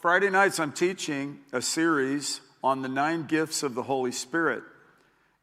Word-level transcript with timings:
Friday 0.00 0.30
nights 0.30 0.58
I'm 0.58 0.72
teaching 0.72 1.40
a 1.52 1.60
series 1.60 2.40
on 2.64 2.80
the 2.80 2.88
nine 2.88 3.26
gifts 3.26 3.62
of 3.62 3.74
the 3.74 3.82
Holy 3.82 4.12
Spirit. 4.12 4.62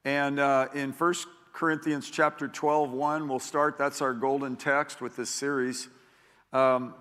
And 0.03 0.39
uh, 0.39 0.69
in 0.73 0.93
1 0.93 1.13
Corinthians 1.53 2.09
chapter 2.09 2.47
12, 2.47 2.91
1, 2.91 3.27
we'll 3.27 3.37
start. 3.37 3.77
That's 3.77 4.01
our 4.01 4.15
golden 4.15 4.55
text 4.55 4.99
with 4.99 5.15
this 5.15 5.29
series. 5.29 5.89
Um, 6.53 6.95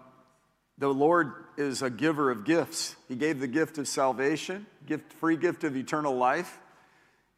the 0.77 0.89
Lord 0.89 1.33
is 1.57 1.81
a 1.81 1.89
giver 1.89 2.31
of 2.31 2.45
gifts. 2.45 2.95
He 3.09 3.17
gave 3.17 3.41
the 3.41 3.49
gift 3.49 3.79
of 3.79 3.89
salvation, 3.89 4.67
gift, 4.85 5.15
free 5.15 5.39
gift 5.39 5.65
of 5.65 5.79
eternal 5.79 6.15
life. 6.15 6.59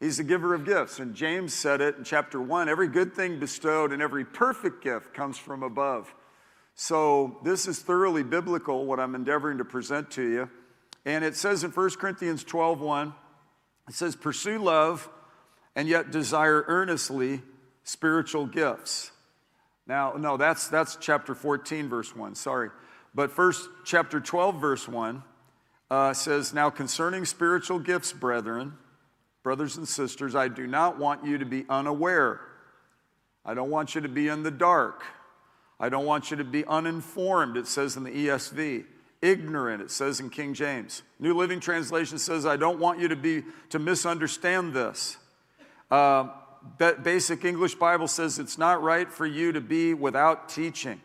He's 0.01 0.19
a 0.19 0.25
giver 0.25 0.53
of 0.53 0.65
gifts. 0.65 0.99
And 0.99 1.15
James 1.15 1.53
said 1.53 1.79
it 1.79 1.95
in 1.95 2.03
chapter 2.03 2.41
1 2.41 2.67
every 2.67 2.89
good 2.89 3.13
thing 3.13 3.39
bestowed 3.39 3.93
and 3.93 4.01
every 4.01 4.25
perfect 4.25 4.83
gift 4.83 5.13
comes 5.13 5.37
from 5.37 5.63
above. 5.63 6.13
So 6.81 7.35
this 7.43 7.67
is 7.67 7.79
thoroughly 7.79 8.23
biblical, 8.23 8.85
what 8.85 9.01
I'm 9.01 9.13
endeavoring 9.13 9.57
to 9.57 9.65
present 9.65 10.11
to 10.11 10.23
you. 10.23 10.49
And 11.03 11.25
it 11.25 11.35
says 11.35 11.65
in 11.65 11.71
1 11.71 11.89
Corinthians 11.95 12.41
12 12.45 12.79
1, 12.79 13.13
it 13.89 13.95
says, 13.95 14.15
Pursue 14.15 14.59
love 14.59 15.09
and 15.75 15.89
yet 15.89 16.09
desire 16.09 16.63
earnestly 16.67 17.41
spiritual 17.83 18.45
gifts. 18.45 19.11
Now, 19.87 20.13
no, 20.13 20.37
that's, 20.37 20.69
that's 20.69 20.95
chapter 20.95 21.35
14, 21.35 21.89
verse 21.89 22.15
1, 22.15 22.35
sorry. 22.35 22.69
But 23.13 23.29
first, 23.29 23.67
chapter 23.83 24.21
12, 24.21 24.61
verse 24.61 24.87
1 24.87 25.21
uh, 25.91 26.13
says, 26.13 26.53
Now 26.53 26.69
concerning 26.69 27.25
spiritual 27.25 27.79
gifts, 27.79 28.13
brethren, 28.13 28.77
brothers 29.43 29.75
and 29.75 29.85
sisters, 29.85 30.33
I 30.33 30.47
do 30.47 30.65
not 30.65 30.97
want 30.97 31.25
you 31.25 31.39
to 31.39 31.45
be 31.45 31.65
unaware. 31.67 32.39
I 33.43 33.53
don't 33.53 33.69
want 33.69 33.95
you 33.95 34.01
to 34.01 34.09
be 34.09 34.29
in 34.29 34.43
the 34.43 34.51
dark. 34.51 35.03
I 35.79 35.89
don't 35.89 36.05
want 36.05 36.29
you 36.29 36.37
to 36.37 36.43
be 36.43 36.65
uninformed, 36.65 37.55
it 37.55 37.67
says 37.67 37.95
in 37.95 38.03
the 38.03 38.11
ESV. 38.11 38.85
Ignorant, 39.21 39.81
it 39.81 39.91
says 39.91 40.19
in 40.19 40.29
King 40.29 40.53
James. 40.53 41.03
New 41.19 41.35
Living 41.35 41.59
Translation 41.59 42.17
says, 42.17 42.45
I 42.45 42.57
don't 42.57 42.79
want 42.79 42.99
you 42.99 43.09
to 43.09 43.15
be 43.15 43.43
to 43.69 43.79
misunderstand 43.79 44.73
this. 44.73 45.17
Uh, 45.91 46.29
basic 47.03 47.43
English 47.43 47.75
Bible 47.75 48.07
says 48.07 48.39
it's 48.39 48.57
not 48.57 48.81
right 48.81 49.11
for 49.11 49.25
you 49.25 49.51
to 49.51 49.61
be 49.61 49.93
without 49.93 50.49
teaching. 50.49 51.01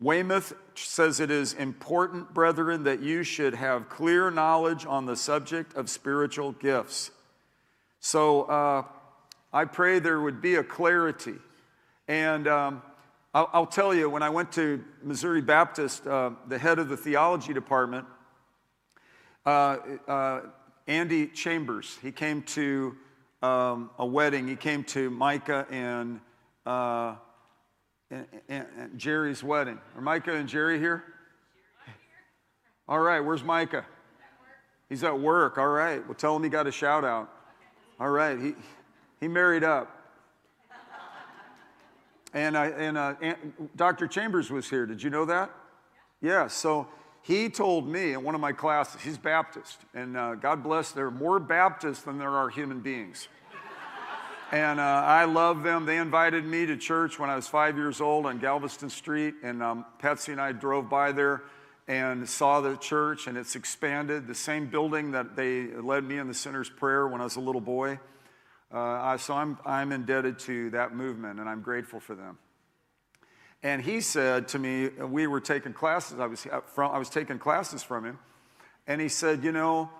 Weymouth 0.00 0.52
says 0.74 1.20
it 1.20 1.30
is 1.30 1.52
important, 1.54 2.34
brethren, 2.34 2.84
that 2.84 3.00
you 3.00 3.22
should 3.22 3.54
have 3.54 3.88
clear 3.88 4.30
knowledge 4.32 4.84
on 4.84 5.06
the 5.06 5.14
subject 5.14 5.76
of 5.76 5.88
spiritual 5.88 6.52
gifts. 6.52 7.12
So 8.00 8.42
uh, 8.42 8.82
I 9.52 9.64
pray 9.64 10.00
there 10.00 10.20
would 10.20 10.42
be 10.42 10.56
a 10.56 10.64
clarity. 10.64 11.34
And 12.08 12.48
um, 12.48 12.82
I'll, 13.34 13.48
I'll, 13.54 13.66
tell 13.66 13.94
you, 13.94 14.10
when 14.10 14.22
I 14.22 14.28
went 14.28 14.52
to 14.52 14.84
Missouri 15.02 15.40
Baptist, 15.40 16.06
uh, 16.06 16.32
the 16.48 16.58
head 16.58 16.78
of 16.78 16.90
the 16.90 16.98
theology 16.98 17.54
department, 17.54 18.04
uh, 19.46 19.78
uh, 20.06 20.40
Andy 20.86 21.28
Chambers, 21.28 21.98
he 22.02 22.12
came 22.12 22.42
to 22.42 22.94
um, 23.40 23.88
a 23.98 24.04
wedding. 24.04 24.46
He 24.46 24.56
came 24.56 24.84
to 24.84 25.08
Micah 25.08 25.66
and, 25.70 26.20
uh, 26.66 27.14
and, 28.10 28.26
and, 28.50 28.66
and, 28.76 28.98
Jerry's 28.98 29.42
wedding. 29.42 29.78
Are 29.96 30.02
Micah 30.02 30.34
and 30.34 30.46
Jerry 30.46 30.78
here? 30.78 31.02
All 32.86 33.00
right, 33.00 33.20
where's 33.20 33.42
Micah? 33.42 33.86
He's 34.90 35.04
at 35.04 35.18
work. 35.18 35.56
All 35.56 35.68
right, 35.68 36.04
well, 36.06 36.14
tell 36.14 36.36
him 36.36 36.42
he 36.42 36.50
got 36.50 36.66
a 36.66 36.72
shout 36.72 37.02
out. 37.02 37.32
All 37.98 38.10
right, 38.10 38.38
he, 38.38 38.54
he 39.20 39.26
married 39.28 39.64
up. 39.64 40.01
And, 42.34 42.56
I, 42.56 42.66
and, 42.68 42.96
uh, 42.96 43.14
Dr. 43.76 44.06
Chambers 44.06 44.50
was 44.50 44.68
here. 44.68 44.86
Did 44.86 45.02
you 45.02 45.10
know 45.10 45.26
that? 45.26 45.50
Yeah, 46.20 46.46
so 46.46 46.88
he 47.22 47.48
told 47.48 47.86
me 47.86 48.12
in 48.12 48.22
one 48.22 48.34
of 48.34 48.40
my 48.40 48.52
classes, 48.52 49.00
he's 49.00 49.18
Baptist, 49.18 49.78
and 49.94 50.16
uh, 50.16 50.34
God 50.34 50.62
bless, 50.62 50.92
there 50.92 51.06
are 51.06 51.10
more 51.10 51.38
Baptists 51.38 52.02
than 52.02 52.18
there 52.18 52.36
are 52.36 52.48
human 52.48 52.80
beings. 52.80 53.28
and 54.52 54.80
uh, 54.80 54.82
I 54.82 55.24
love 55.24 55.62
them. 55.62 55.84
They 55.84 55.98
invited 55.98 56.44
me 56.44 56.64
to 56.66 56.76
church 56.76 57.18
when 57.18 57.28
I 57.28 57.36
was 57.36 57.48
five 57.48 57.76
years 57.76 58.00
old 58.00 58.26
on 58.26 58.38
Galveston 58.38 58.88
Street, 58.88 59.34
and 59.42 59.62
um, 59.62 59.84
Patsy 59.98 60.32
and 60.32 60.40
I 60.40 60.52
drove 60.52 60.88
by 60.88 61.12
there 61.12 61.42
and 61.86 62.28
saw 62.28 62.60
the 62.60 62.76
church, 62.76 63.26
and 63.26 63.36
it's 63.36 63.56
expanded. 63.56 64.26
The 64.26 64.34
same 64.34 64.66
building 64.66 65.12
that 65.12 65.36
they 65.36 65.66
led 65.66 66.04
me 66.04 66.18
in 66.18 66.28
the 66.28 66.34
sinner's 66.34 66.70
prayer 66.70 67.06
when 67.06 67.20
I 67.20 67.24
was 67.24 67.36
a 67.36 67.40
little 67.40 67.60
boy. 67.60 67.98
Uh, 68.72 69.18
so 69.18 69.34
I'm, 69.34 69.58
I'm 69.66 69.92
indebted 69.92 70.38
to 70.40 70.70
that 70.70 70.94
movement, 70.94 71.40
and 71.40 71.48
I'm 71.48 71.60
grateful 71.60 72.00
for 72.00 72.14
them. 72.14 72.38
And 73.62 73.82
he 73.82 74.00
said 74.00 74.48
to 74.48 74.58
me, 74.58 74.88
we 74.88 75.26
were 75.26 75.40
taking 75.40 75.72
classes, 75.72 76.18
I 76.18 76.26
was, 76.26 76.46
uh, 76.46 76.60
from, 76.60 76.90
I 76.90 76.98
was 76.98 77.10
taking 77.10 77.38
classes 77.38 77.82
from 77.82 78.04
him, 78.04 78.18
and 78.86 79.00
he 79.00 79.08
said, 79.08 79.44
You 79.44 79.52
know, 79.52 79.90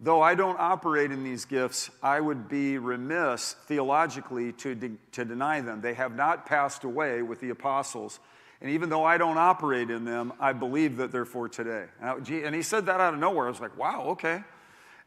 though 0.00 0.22
I 0.22 0.34
don't 0.34 0.58
operate 0.58 1.12
in 1.12 1.22
these 1.22 1.44
gifts, 1.44 1.90
I 2.02 2.20
would 2.20 2.48
be 2.48 2.78
remiss 2.78 3.54
theologically 3.66 4.52
to, 4.54 4.74
de- 4.74 4.96
to 5.12 5.24
deny 5.24 5.60
them. 5.60 5.80
They 5.82 5.94
have 5.94 6.16
not 6.16 6.46
passed 6.46 6.84
away 6.84 7.22
with 7.22 7.40
the 7.40 7.50
apostles. 7.50 8.18
And 8.60 8.70
even 8.70 8.88
though 8.88 9.04
I 9.04 9.18
don't 9.18 9.38
operate 9.38 9.90
in 9.90 10.04
them, 10.04 10.32
I 10.38 10.52
believe 10.52 10.96
that 10.98 11.10
they're 11.10 11.24
for 11.24 11.48
today. 11.48 11.86
And 12.00 12.54
he 12.54 12.62
said 12.62 12.86
that 12.86 13.00
out 13.00 13.12
of 13.12 13.18
nowhere. 13.18 13.46
I 13.46 13.50
was 13.50 13.60
like, 13.60 13.76
wow, 13.76 14.04
okay. 14.10 14.42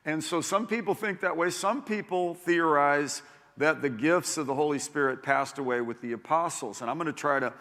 And 0.06 0.24
so 0.24 0.40
some 0.40 0.68
people 0.68 0.94
think 0.94 1.22
that 1.22 1.36
way. 1.36 1.50
Some 1.50 1.84
people 1.84 2.36
theorize 2.36 3.24
that 3.58 3.82
the 3.82 3.90
gifts 3.90 4.38
of 4.38 4.46
the 4.46 4.54
Holy 4.54 4.80
Spirit 4.80 5.24
passed 5.24 5.58
away 5.58 5.82
with 5.82 6.02
the 6.02 6.12
apostles. 6.12 6.82
And 6.82 6.90
I'm 6.90 6.98
going 6.98 7.08
to 7.08 7.14
try 7.14 7.40
to 7.40 7.54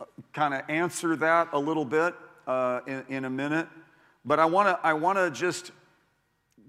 uh, 0.00 0.04
kind 0.34 0.52
of 0.52 0.62
answer 0.68 1.16
that 1.16 1.48
a 1.52 1.58
little 1.58 1.84
bit 1.84 2.14
uh, 2.46 2.80
in, 2.86 3.04
in 3.08 3.24
a 3.24 3.30
minute. 3.30 3.66
But 4.24 4.40
I 4.40 4.44
want 4.44 4.68
to 4.68 4.86
I 4.86 4.92
want 4.94 5.18
to 5.18 5.30
just 5.30 5.70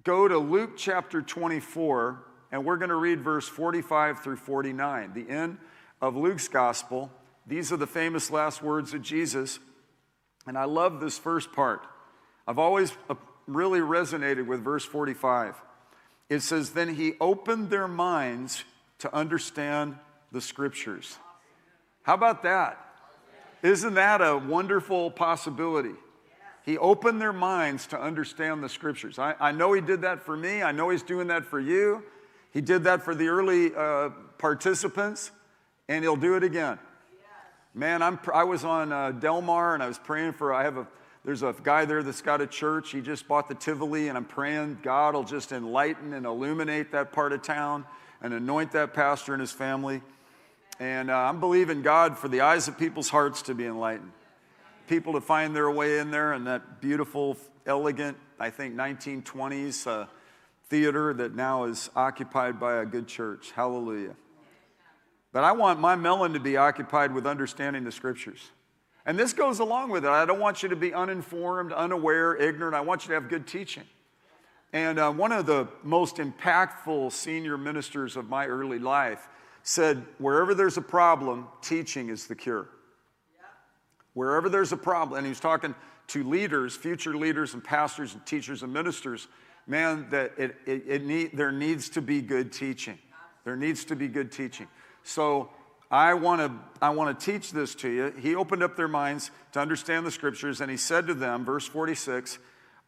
go 0.03 0.27
to 0.27 0.37
Luke 0.37 0.77
chapter 0.77 1.21
24, 1.21 2.23
and 2.51 2.63
we're 2.63 2.77
going 2.77 2.89
to 2.89 2.95
read 2.95 3.21
verse 3.21 3.47
45 3.47 4.21
through 4.21 4.37
49, 4.37 5.11
the 5.13 5.29
end 5.29 5.57
of 6.01 6.15
Luke's 6.15 6.47
gospel. 6.47 7.11
These 7.45 7.71
are 7.71 7.77
the 7.77 7.87
famous 7.87 8.31
last 8.31 8.61
words 8.61 8.93
of 8.93 9.01
Jesus. 9.01 9.59
And 10.45 10.57
I 10.57 10.65
love 10.65 11.01
this 11.01 11.17
first 11.17 11.51
part. 11.51 11.85
I've 12.47 12.59
always 12.59 12.93
really 13.47 13.79
resonated 13.79 14.45
with 14.45 14.63
verse 14.63 14.85
45. 14.85 15.55
It 16.29 16.41
says, 16.41 16.71
Then 16.71 16.95
he 16.95 17.13
opened 17.19 17.69
their 17.69 17.87
minds 17.87 18.63
to 18.99 19.13
understand 19.13 19.97
the 20.31 20.41
scriptures. 20.41 21.17
How 22.03 22.13
about 22.13 22.43
that? 22.43 22.83
Isn't 23.63 23.95
that 23.95 24.21
a 24.21 24.37
wonderful 24.37 25.09
possibility? 25.11 25.95
He 26.65 26.77
opened 26.77 27.21
their 27.21 27.33
minds 27.33 27.87
to 27.87 27.99
understand 27.99 28.61
the 28.61 28.69
scriptures. 28.69 29.17
I, 29.17 29.35
I 29.39 29.51
know 29.53 29.71
he 29.71 29.81
did 29.81 30.01
that 30.01 30.23
for 30.23 30.35
me. 30.35 30.61
I 30.61 30.73
know 30.73 30.89
he's 30.89 31.01
doing 31.01 31.27
that 31.27 31.45
for 31.45 31.59
you. 31.59 32.03
He 32.51 32.59
did 32.59 32.83
that 32.83 33.03
for 33.03 33.15
the 33.15 33.27
early 33.29 33.73
uh, 33.73 34.09
participants, 34.37 35.31
and 35.87 36.03
he'll 36.03 36.17
do 36.17 36.35
it 36.35 36.43
again. 36.43 36.77
Man, 37.73 38.01
I'm, 38.01 38.19
I 38.33 38.43
was 38.43 38.65
on 38.65 38.91
uh, 38.91 39.11
Delmar 39.11 39.75
and 39.75 39.83
I 39.83 39.87
was 39.87 39.97
praying 39.99 40.33
for, 40.33 40.53
I 40.53 40.63
have 40.63 40.77
a 40.77 40.87
there's 41.27 41.43
a 41.43 41.53
guy 41.61 41.83
there 41.83 42.03
that's 42.03 42.21
got 42.21 42.39
a 42.39 42.47
church. 42.47 42.91
He 42.91 43.01
just 43.01 43.27
bought 43.27 43.49
the 43.49 43.53
Tivoli, 43.53 44.07
and 44.07 44.17
I'm 44.17 44.23
praying 44.23 44.79
God 44.81 45.13
will 45.13 45.25
just 45.25 45.51
enlighten 45.51 46.13
and 46.13 46.25
illuminate 46.25 46.93
that 46.93 47.11
part 47.11 47.33
of 47.33 47.41
town 47.41 47.83
and 48.21 48.33
anoint 48.33 48.71
that 48.71 48.93
pastor 48.93 49.33
and 49.33 49.41
his 49.41 49.51
family. 49.51 50.01
And 50.79 51.11
uh, 51.11 51.17
I'm 51.17 51.41
believing 51.41 51.81
God 51.81 52.17
for 52.17 52.29
the 52.29 52.39
eyes 52.39 52.69
of 52.69 52.77
people's 52.77 53.09
hearts 53.09 53.41
to 53.41 53.53
be 53.53 53.65
enlightened. 53.65 54.13
People 54.87 55.11
to 55.13 55.19
find 55.19 55.53
their 55.53 55.69
way 55.69 55.99
in 55.99 56.11
there 56.11 56.31
and 56.31 56.47
that 56.47 56.79
beautiful, 56.79 57.35
elegant, 57.65 58.15
I 58.39 58.49
think 58.49 58.77
1920s 58.77 59.85
uh, 59.85 60.05
theater 60.69 61.13
that 61.13 61.35
now 61.35 61.65
is 61.65 61.89
occupied 61.93 62.57
by 62.57 62.75
a 62.75 62.85
good 62.85 63.05
church. 63.05 63.51
Hallelujah. 63.51 64.15
But 65.33 65.43
I 65.43 65.51
want 65.51 65.81
my 65.81 65.97
melon 65.97 66.31
to 66.35 66.39
be 66.39 66.55
occupied 66.55 67.13
with 67.13 67.27
understanding 67.27 67.83
the 67.83 67.91
scriptures. 67.91 68.49
And 69.07 69.17
this 69.17 69.31
goes 69.31 69.59
along 69.59 69.89
with 69.89 70.03
it. 70.03 70.09
I 70.09 70.25
don't 70.25 70.39
want 70.39 70.61
you 70.61 70.69
to 70.69 70.75
be 70.75 70.93
uninformed, 70.93 71.71
unaware, 71.71 72.35
ignorant. 72.35 72.75
I 72.75 72.81
want 72.81 73.03
you 73.03 73.07
to 73.07 73.13
have 73.13 73.29
good 73.29 73.47
teaching. 73.47 73.85
And 74.73 74.99
uh, 74.99 75.11
one 75.13 75.31
of 75.31 75.45
the 75.45 75.69
most 75.81 76.17
impactful 76.17 77.13
senior 77.13 77.57
ministers 77.57 78.17
of 78.17 78.27
my 78.27 78.45
early 78.47 78.79
life 78.79 79.29
said, 79.63 80.05
Wherever 80.17 80.53
there's 80.53 80.75
a 80.75 80.81
problem, 80.81 81.47
teaching 81.61 82.09
is 82.09 82.27
the 82.27 82.35
cure. 82.35 82.67
Yeah. 83.37 83.45
Wherever 84.13 84.49
there's 84.49 84.73
a 84.73 84.77
problem, 84.77 85.17
and 85.17 85.25
he 85.25 85.29
was 85.29 85.39
talking 85.39 85.73
to 86.07 86.23
leaders, 86.25 86.75
future 86.75 87.15
leaders, 87.15 87.53
and 87.53 87.63
pastors, 87.63 88.13
and 88.13 88.25
teachers, 88.25 88.61
and 88.61 88.73
ministers, 88.73 89.29
man, 89.67 90.05
that 90.09 90.33
it, 90.37 90.57
it, 90.65 90.83
it 90.85 91.05
need, 91.05 91.31
there 91.33 91.53
needs 91.53 91.87
to 91.91 92.01
be 92.01 92.21
good 92.21 92.51
teaching. 92.51 92.99
There 93.45 93.55
needs 93.55 93.85
to 93.85 93.95
be 93.95 94.09
good 94.09 94.33
teaching. 94.33 94.67
So 95.03 95.49
I 95.89 96.13
want 96.15 96.41
to 96.41 96.51
I 96.81 96.89
want 96.89 97.17
to 97.17 97.31
teach 97.31 97.51
this 97.51 97.73
to 97.75 97.89
you. 97.89 98.13
He 98.19 98.35
opened 98.35 98.61
up 98.61 98.75
their 98.75 98.87
minds 98.87 99.31
to 99.53 99.59
understand 99.59 100.05
the 100.05 100.11
scriptures, 100.11 100.61
and 100.61 100.69
he 100.69 100.77
said 100.77 101.07
to 101.07 101.13
them, 101.13 101.45
verse 101.45 101.65
46, 101.65 102.37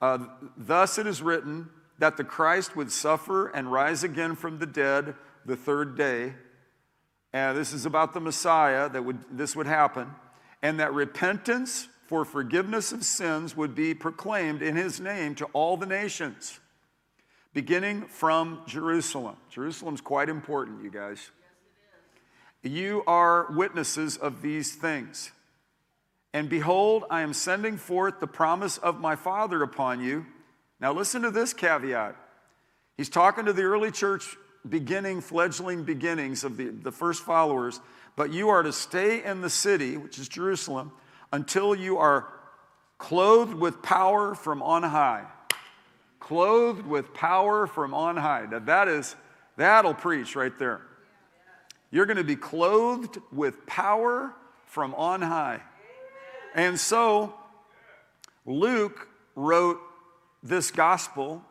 uh, 0.01 0.19
Thus 0.57 0.97
it 0.97 1.07
is 1.07 1.21
written 1.21 1.69
that 1.97 2.17
the 2.17 2.23
Christ 2.23 2.75
would 2.75 2.91
suffer 2.91 3.47
and 3.47 3.71
rise 3.71 4.03
again 4.03 4.35
from 4.35 4.59
the 4.59 4.65
dead 4.65 5.15
the 5.45 5.55
third 5.55 5.97
day. 5.97 6.33
And 7.31 7.57
this 7.57 7.73
is 7.73 7.85
about 7.85 8.13
the 8.13 8.19
Messiah 8.19 8.89
that 8.89 9.03
would 9.03 9.19
this 9.31 9.55
would 9.55 9.67
happen, 9.67 10.09
and 10.61 10.79
that 10.79 10.93
repentance 10.93 11.87
for 12.05 12.25
forgiveness 12.25 12.91
of 12.91 13.03
sins 13.03 13.55
would 13.55 13.75
be 13.75 13.93
proclaimed 13.93 14.61
in 14.61 14.75
his 14.75 14.99
name 14.99 15.35
to 15.35 15.45
all 15.53 15.77
the 15.77 15.85
nations, 15.85 16.59
beginning 17.53 18.01
from 18.07 18.61
Jerusalem. 18.65 19.37
Jerusalem's 19.49 20.01
quite 20.01 20.27
important, 20.27 20.83
you 20.83 20.89
guys. 20.89 21.31
You 22.63 23.03
are 23.07 23.47
witnesses 23.51 24.17
of 24.17 24.41
these 24.41 24.75
things. 24.75 25.31
And 26.33 26.49
behold, 26.49 27.05
I 27.09 27.21
am 27.21 27.33
sending 27.33 27.77
forth 27.77 28.19
the 28.19 28.27
promise 28.27 28.77
of 28.77 28.99
my 28.99 29.15
Father 29.15 29.63
upon 29.63 30.01
you. 30.01 30.25
Now, 30.79 30.93
listen 30.93 31.21
to 31.23 31.31
this 31.31 31.53
caveat. 31.53 32.15
He's 32.97 33.09
talking 33.09 33.45
to 33.45 33.53
the 33.53 33.63
early 33.63 33.91
church 33.91 34.35
beginning, 34.67 35.21
fledgling 35.21 35.83
beginnings 35.83 36.43
of 36.43 36.57
the, 36.57 36.67
the 36.67 36.91
first 36.91 37.23
followers, 37.23 37.79
but 38.15 38.31
you 38.31 38.49
are 38.49 38.61
to 38.61 38.73
stay 38.73 39.23
in 39.23 39.41
the 39.41 39.49
city, 39.49 39.97
which 39.97 40.19
is 40.19 40.27
Jerusalem, 40.27 40.91
until 41.31 41.73
you 41.73 41.97
are 41.97 42.27
clothed 42.97 43.53
with 43.53 43.81
power 43.81 44.35
from 44.35 44.61
on 44.61 44.83
high. 44.83 45.25
Clothed 46.19 46.85
with 46.85 47.13
power 47.13 47.65
from 47.65 47.93
on 47.93 48.17
high. 48.17 48.45
Now, 48.51 48.59
that 48.59 48.89
is, 48.89 49.15
that'll 49.55 49.93
preach 49.93 50.35
right 50.35 50.57
there. 50.59 50.81
You're 51.91 52.05
going 52.05 52.17
to 52.17 52.23
be 52.23 52.35
clothed 52.35 53.17
with 53.31 53.65
power 53.65 54.33
from 54.65 54.93
on 54.95 55.21
high. 55.21 55.61
And 56.53 56.79
so, 56.79 57.33
Luke 58.45 59.07
wrote 59.35 59.79
this 60.43 60.71
gospel. 60.71 61.43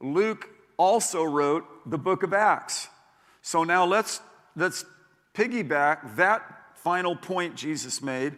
Luke 0.00 0.48
also 0.76 1.22
wrote 1.22 1.64
the 1.88 1.98
book 1.98 2.22
of 2.22 2.32
Acts. 2.32 2.88
So 3.42 3.64
now 3.64 3.84
let's, 3.84 4.20
let's 4.56 4.84
piggyback 5.34 6.16
that 6.16 6.42
final 6.76 7.16
point 7.16 7.56
Jesus 7.56 8.02
made 8.02 8.36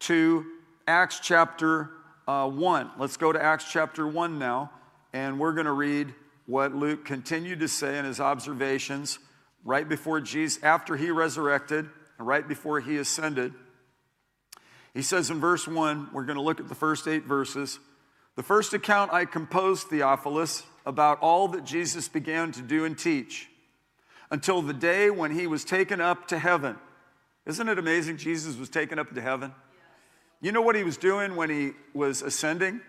to 0.00 0.44
Acts 0.86 1.20
chapter 1.20 1.90
uh, 2.26 2.48
1. 2.48 2.90
Let's 2.98 3.16
go 3.16 3.32
to 3.32 3.42
Acts 3.42 3.66
chapter 3.70 4.06
1 4.06 4.38
now, 4.38 4.70
and 5.12 5.38
we're 5.38 5.52
going 5.52 5.66
to 5.66 5.72
read 5.72 6.14
what 6.46 6.74
Luke 6.74 7.04
continued 7.04 7.60
to 7.60 7.68
say 7.68 7.98
in 7.98 8.04
his 8.04 8.20
observations 8.20 9.18
right 9.64 9.88
before 9.88 10.20
Jesus, 10.20 10.62
after 10.62 10.96
he 10.96 11.10
resurrected, 11.10 11.88
and 12.18 12.28
right 12.28 12.46
before 12.46 12.80
he 12.80 12.98
ascended. 12.98 13.54
He 14.92 15.02
says 15.02 15.30
in 15.30 15.40
verse 15.40 15.66
1, 15.66 16.10
we're 16.12 16.24
going 16.24 16.36
to 16.36 16.42
look 16.42 16.60
at 16.60 16.68
the 16.68 16.74
first 16.74 17.08
eight 17.08 17.24
verses. 17.24 17.80
The 18.36 18.42
first 18.42 18.74
account 18.74 19.12
I 19.12 19.24
composed, 19.24 19.88
Theophilus, 19.88 20.64
about 20.86 21.20
all 21.20 21.48
that 21.48 21.64
Jesus 21.64 22.08
began 22.08 22.52
to 22.52 22.62
do 22.62 22.84
and 22.84 22.96
teach 22.96 23.48
until 24.30 24.62
the 24.62 24.72
day 24.72 25.10
when 25.10 25.32
he 25.32 25.46
was 25.46 25.64
taken 25.64 26.00
up 26.00 26.28
to 26.28 26.38
heaven. 26.38 26.76
Isn't 27.46 27.68
it 27.68 27.78
amazing 27.78 28.16
Jesus 28.16 28.56
was 28.56 28.68
taken 28.68 28.98
up 28.98 29.14
to 29.14 29.20
heaven? 29.20 29.52
You 30.40 30.52
know 30.52 30.62
what 30.62 30.76
he 30.76 30.84
was 30.84 30.96
doing 30.96 31.36
when 31.36 31.50
he 31.50 31.72
was 31.92 32.22
ascending? 32.22 32.80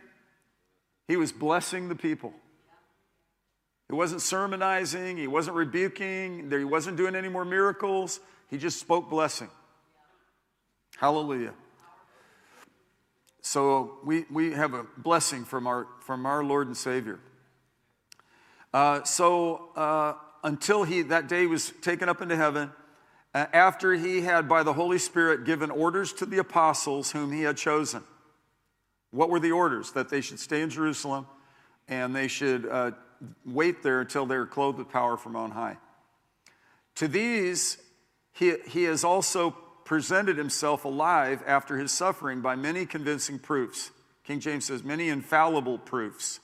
He 1.07 1.15
was 1.15 1.31
blessing 1.31 1.89
the 1.89 1.95
people. 1.95 2.33
He 3.89 3.95
wasn't 3.95 4.21
sermonizing, 4.21 5.17
he 5.17 5.27
wasn't 5.27 5.55
rebuking, 5.55 6.49
he 6.49 6.63
wasn't 6.63 6.97
doing 6.97 7.15
any 7.15 7.29
more 7.29 7.45
miracles. 7.45 8.19
He 8.49 8.57
just 8.57 8.79
spoke 8.79 9.09
blessing. 9.09 9.49
Hallelujah. 10.97 11.53
So 13.41 13.99
we, 14.03 14.25
we 14.31 14.53
have 14.53 14.73
a 14.73 14.85
blessing 14.97 15.45
from 15.45 15.67
our, 15.67 15.87
from 16.01 16.25
our 16.25 16.43
Lord 16.43 16.67
and 16.67 16.75
Savior. 16.75 17.19
Uh, 18.73 19.03
so 19.03 19.69
uh, 19.75 20.13
until 20.43 20.83
he, 20.83 21.03
that 21.03 21.27
day 21.27 21.45
was 21.45 21.71
taken 21.81 22.09
up 22.09 22.21
into 22.21 22.35
heaven, 22.35 22.71
uh, 23.35 23.45
after 23.53 23.93
he 23.93 24.21
had, 24.21 24.49
by 24.49 24.63
the 24.63 24.73
Holy 24.73 24.97
Spirit, 24.97 25.45
given 25.45 25.69
orders 25.69 26.11
to 26.13 26.25
the 26.25 26.39
apostles 26.39 27.11
whom 27.11 27.31
he 27.31 27.41
had 27.41 27.57
chosen. 27.57 28.01
What 29.11 29.29
were 29.29 29.39
the 29.39 29.51
orders? 29.51 29.91
That 29.91 30.09
they 30.09 30.21
should 30.21 30.39
stay 30.39 30.61
in 30.61 30.69
Jerusalem 30.69 31.27
and 31.87 32.15
they 32.15 32.27
should 32.27 32.65
uh, 32.65 32.91
wait 33.45 33.83
there 33.83 34.01
until 34.01 34.25
they 34.25 34.35
are 34.35 34.45
clothed 34.45 34.77
with 34.77 34.89
power 34.89 35.17
from 35.17 35.35
on 35.35 35.51
high. 35.51 35.77
To 36.95 37.07
these, 37.07 37.77
he, 38.33 38.55
he 38.67 38.83
has 38.83 39.03
also 39.03 39.51
presented 39.83 40.37
himself 40.37 40.85
alive 40.85 41.43
after 41.45 41.77
his 41.77 41.91
suffering 41.91 42.41
by 42.41 42.55
many 42.55 42.85
convincing 42.85 43.39
proofs. 43.39 43.91
King 44.23 44.39
James 44.39 44.65
says, 44.65 44.83
many 44.83 45.09
infallible 45.09 45.77
proofs, 45.77 46.39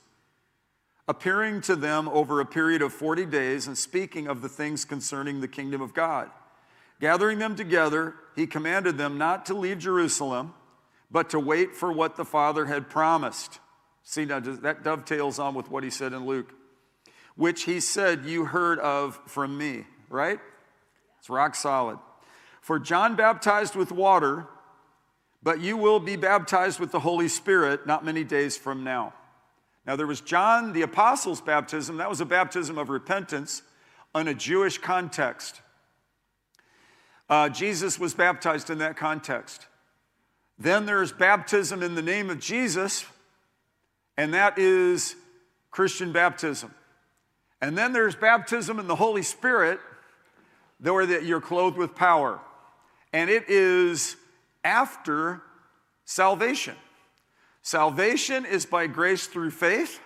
appearing 1.08 1.60
to 1.62 1.74
them 1.74 2.08
over 2.08 2.40
a 2.40 2.46
period 2.46 2.80
of 2.80 2.92
40 2.92 3.26
days 3.26 3.66
and 3.66 3.76
speaking 3.76 4.28
of 4.28 4.40
the 4.40 4.48
things 4.48 4.84
concerning 4.84 5.40
the 5.40 5.48
kingdom 5.48 5.80
of 5.82 5.92
God. 5.92 6.30
Gathering 7.00 7.40
them 7.40 7.56
together, 7.56 8.14
he 8.36 8.46
commanded 8.46 8.96
them 8.96 9.18
not 9.18 9.46
to 9.46 9.54
leave 9.54 9.80
Jerusalem, 9.80 10.54
but 11.10 11.30
to 11.30 11.40
wait 11.40 11.74
for 11.74 11.92
what 11.92 12.16
the 12.16 12.24
Father 12.24 12.66
had 12.66 12.88
promised. 12.88 13.58
See, 14.04 14.24
now 14.24 14.38
that 14.38 14.84
dovetails 14.84 15.40
on 15.40 15.54
with 15.54 15.68
what 15.68 15.82
he 15.82 15.90
said 15.90 16.12
in 16.12 16.26
Luke, 16.26 16.54
which 17.36 17.64
he 17.64 17.80
said, 17.80 18.24
You 18.24 18.46
heard 18.46 18.78
of 18.78 19.20
from 19.26 19.56
me, 19.56 19.84
right? 20.08 20.38
It's 21.18 21.30
rock 21.30 21.54
solid. 21.54 21.98
For 22.60 22.78
John 22.78 23.16
baptized 23.16 23.74
with 23.74 23.90
water, 23.90 24.46
but 25.42 25.60
you 25.60 25.76
will 25.76 26.00
be 26.00 26.16
baptized 26.16 26.78
with 26.78 26.92
the 26.92 27.00
Holy 27.00 27.28
Spirit 27.28 27.86
not 27.86 28.04
many 28.04 28.24
days 28.24 28.56
from 28.56 28.84
now. 28.84 29.14
Now, 29.84 29.96
there 29.96 30.06
was 30.06 30.20
John 30.20 30.72
the 30.72 30.82
Apostle's 30.82 31.40
baptism. 31.40 31.96
That 31.96 32.08
was 32.08 32.20
a 32.20 32.24
baptism 32.24 32.78
of 32.78 32.88
repentance 32.88 33.62
in 34.14 34.28
a 34.28 34.34
Jewish 34.34 34.78
context. 34.78 35.60
Uh, 37.28 37.48
Jesus 37.48 37.98
was 37.98 38.14
baptized 38.14 38.70
in 38.70 38.78
that 38.78 38.96
context. 38.96 39.66
Then 40.58 40.86
there's 40.86 41.12
baptism 41.12 41.82
in 41.82 41.94
the 41.94 42.02
name 42.02 42.30
of 42.30 42.38
Jesus, 42.38 43.04
and 44.16 44.34
that 44.34 44.58
is 44.58 45.16
Christian 45.70 46.12
baptism. 46.12 46.72
And 47.62 47.78
then 47.78 47.92
there's 47.92 48.16
baptism 48.16 48.80
in 48.80 48.88
the 48.88 48.96
Holy 48.96 49.22
Spirit, 49.22 49.78
where 50.80 51.06
that 51.06 51.24
you're 51.24 51.40
clothed 51.40 51.78
with 51.78 51.94
power. 51.94 52.40
And 53.12 53.30
it 53.30 53.48
is 53.48 54.16
after 54.64 55.40
salvation. 56.04 56.74
Salvation 57.62 58.44
is 58.44 58.66
by 58.66 58.88
grace 58.88 59.28
through 59.28 59.52
faith. 59.52 60.00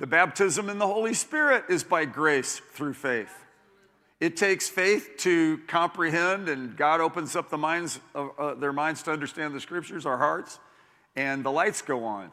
The 0.00 0.08
baptism 0.08 0.68
in 0.68 0.78
the 0.78 0.86
Holy 0.88 1.14
Spirit 1.14 1.66
is 1.68 1.84
by 1.84 2.06
grace 2.06 2.60
through 2.72 2.94
faith. 2.94 3.32
It 4.18 4.36
takes 4.36 4.68
faith 4.68 5.10
to 5.18 5.60
comprehend, 5.68 6.48
and 6.48 6.76
God 6.76 7.00
opens 7.00 7.36
up 7.36 7.50
the 7.50 7.58
minds 7.58 8.00
of, 8.16 8.30
uh, 8.36 8.54
their 8.54 8.72
minds 8.72 9.04
to 9.04 9.12
understand 9.12 9.54
the 9.54 9.60
scriptures, 9.60 10.06
our 10.06 10.18
hearts, 10.18 10.58
and 11.14 11.44
the 11.44 11.52
lights 11.52 11.82
go 11.82 12.04
on. 12.04 12.32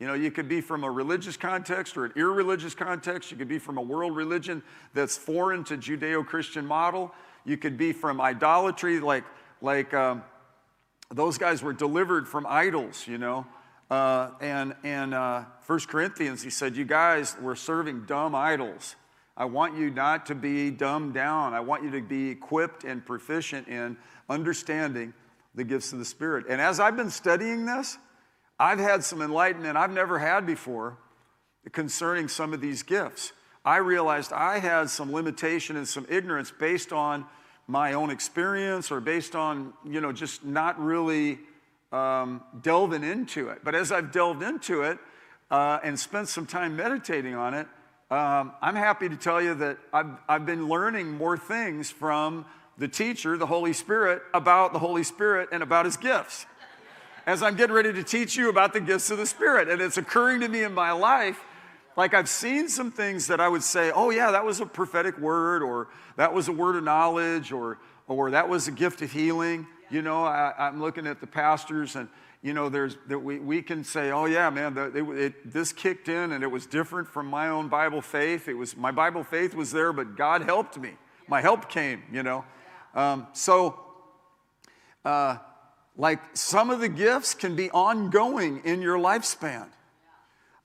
You 0.00 0.06
know, 0.06 0.14
you 0.14 0.30
could 0.30 0.48
be 0.48 0.60
from 0.60 0.84
a 0.84 0.90
religious 0.90 1.36
context 1.36 1.96
or 1.96 2.04
an 2.04 2.12
irreligious 2.14 2.74
context. 2.74 3.32
You 3.32 3.36
could 3.36 3.48
be 3.48 3.58
from 3.58 3.78
a 3.78 3.82
world 3.82 4.14
religion 4.14 4.62
that's 4.94 5.16
foreign 5.16 5.64
to 5.64 5.76
Judeo-Christian 5.76 6.64
model. 6.64 7.12
You 7.44 7.56
could 7.56 7.76
be 7.76 7.92
from 7.92 8.20
idolatry, 8.20 9.00
like 9.00 9.24
like 9.60 9.92
um, 9.94 10.22
those 11.12 11.36
guys 11.36 11.62
were 11.62 11.72
delivered 11.72 12.28
from 12.28 12.46
idols. 12.48 13.08
You 13.08 13.18
know, 13.18 13.46
uh, 13.90 14.30
and 14.40 14.76
and 14.84 15.14
uh, 15.14 15.44
First 15.62 15.88
Corinthians, 15.88 16.42
he 16.42 16.50
said, 16.50 16.76
you 16.76 16.84
guys 16.84 17.36
were 17.42 17.56
serving 17.56 18.04
dumb 18.06 18.34
idols. 18.34 18.94
I 19.36 19.44
want 19.44 19.76
you 19.76 19.90
not 19.90 20.26
to 20.26 20.34
be 20.34 20.70
dumbed 20.70 21.14
down. 21.14 21.54
I 21.54 21.60
want 21.60 21.84
you 21.84 21.90
to 21.92 22.00
be 22.00 22.30
equipped 22.30 22.84
and 22.84 23.04
proficient 23.04 23.68
in 23.68 23.96
understanding 24.28 25.12
the 25.54 25.64
gifts 25.64 25.92
of 25.92 25.98
the 25.98 26.04
Spirit. 26.04 26.46
And 26.48 26.60
as 26.60 26.80
I've 26.80 26.96
been 26.96 27.10
studying 27.10 27.66
this, 27.66 27.98
I've 28.58 28.78
had 28.78 29.04
some 29.04 29.22
enlightenment 29.22 29.76
I've 29.76 29.92
never 29.92 30.18
had 30.18 30.46
before 30.46 30.98
concerning 31.72 32.28
some 32.28 32.52
of 32.52 32.60
these 32.60 32.82
gifts. 32.82 33.32
I 33.64 33.76
realized 33.76 34.32
I 34.32 34.58
had 34.58 34.90
some 34.90 35.12
limitation 35.12 35.76
and 35.76 35.86
some 35.86 36.06
ignorance 36.08 36.50
based 36.50 36.92
on 36.92 37.26
my 37.66 37.92
own 37.92 38.10
experience 38.10 38.90
or 38.90 39.00
based 39.00 39.36
on, 39.36 39.74
you 39.84 40.00
know, 40.00 40.10
just 40.10 40.44
not 40.44 40.80
really 40.82 41.38
um, 41.92 42.42
delving 42.62 43.04
into 43.04 43.50
it. 43.50 43.60
But 43.62 43.74
as 43.74 43.92
I've 43.92 44.10
delved 44.10 44.42
into 44.42 44.82
it 44.82 44.98
uh, 45.50 45.78
and 45.84 45.98
spent 45.98 46.28
some 46.28 46.46
time 46.46 46.76
meditating 46.76 47.34
on 47.34 47.54
it, 47.54 47.66
um, 48.10 48.52
I'm 48.62 48.74
happy 48.74 49.08
to 49.08 49.16
tell 49.16 49.42
you 49.42 49.54
that 49.56 49.76
I've, 49.92 50.16
I've 50.26 50.46
been 50.46 50.68
learning 50.68 51.12
more 51.12 51.36
things 51.36 51.90
from 51.90 52.46
the 52.78 52.88
teacher, 52.88 53.36
the 53.36 53.46
Holy 53.46 53.74
Spirit, 53.74 54.22
about 54.32 54.72
the 54.72 54.78
Holy 54.78 55.02
Spirit 55.02 55.50
and 55.52 55.62
about 55.62 55.84
his 55.84 55.98
gifts. 55.98 56.46
As 57.28 57.42
I'm 57.42 57.56
getting 57.56 57.74
ready 57.74 57.92
to 57.92 58.02
teach 58.02 58.36
you 58.36 58.48
about 58.48 58.72
the 58.72 58.80
gifts 58.80 59.10
of 59.10 59.18
the 59.18 59.26
Spirit, 59.26 59.68
and 59.68 59.82
it's 59.82 59.98
occurring 59.98 60.40
to 60.40 60.48
me 60.48 60.62
in 60.62 60.72
my 60.72 60.92
life, 60.92 61.38
like 61.94 62.14
I've 62.14 62.26
seen 62.26 62.70
some 62.70 62.90
things 62.90 63.26
that 63.26 63.38
I 63.38 63.50
would 63.50 63.62
say, 63.62 63.90
oh, 63.90 64.08
yeah, 64.08 64.30
that 64.30 64.46
was 64.46 64.60
a 64.60 64.64
prophetic 64.64 65.18
word, 65.18 65.62
or 65.62 65.88
that 66.16 66.32
was 66.32 66.48
a 66.48 66.52
word 66.52 66.76
of 66.76 66.84
knowledge, 66.84 67.52
or, 67.52 67.80
or 68.06 68.30
that 68.30 68.48
was 68.48 68.66
a 68.66 68.70
gift 68.70 69.02
of 69.02 69.12
healing. 69.12 69.66
You 69.90 70.00
know, 70.00 70.24
I, 70.24 70.54
I'm 70.56 70.80
looking 70.80 71.06
at 71.06 71.20
the 71.20 71.26
pastors 71.26 71.96
and 71.96 72.08
you 72.40 72.54
know, 72.54 72.70
there's 72.70 72.96
that 73.08 73.18
we, 73.18 73.38
we 73.40 73.60
can 73.60 73.84
say, 73.84 74.10
oh 74.10 74.24
yeah, 74.24 74.48
man, 74.48 74.72
the, 74.72 74.86
it, 74.96 75.18
it, 75.18 75.52
this 75.52 75.70
kicked 75.70 76.08
in 76.08 76.32
and 76.32 76.42
it 76.42 76.50
was 76.50 76.64
different 76.64 77.08
from 77.08 77.26
my 77.26 77.48
own 77.48 77.68
Bible 77.68 78.00
faith. 78.00 78.48
It 78.48 78.54
was 78.54 78.74
my 78.74 78.90
Bible 78.90 79.22
faith 79.22 79.54
was 79.54 79.70
there, 79.70 79.92
but 79.92 80.16
God 80.16 80.40
helped 80.40 80.78
me. 80.78 80.92
My 81.26 81.42
help 81.42 81.68
came, 81.68 82.04
you 82.10 82.22
know. 82.22 82.46
Um, 82.94 83.26
so 83.34 83.80
uh, 85.04 85.38
Like 85.98 86.20
some 86.34 86.70
of 86.70 86.78
the 86.78 86.88
gifts 86.88 87.34
can 87.34 87.56
be 87.56 87.70
ongoing 87.72 88.62
in 88.64 88.80
your 88.80 88.96
lifespan 88.98 89.66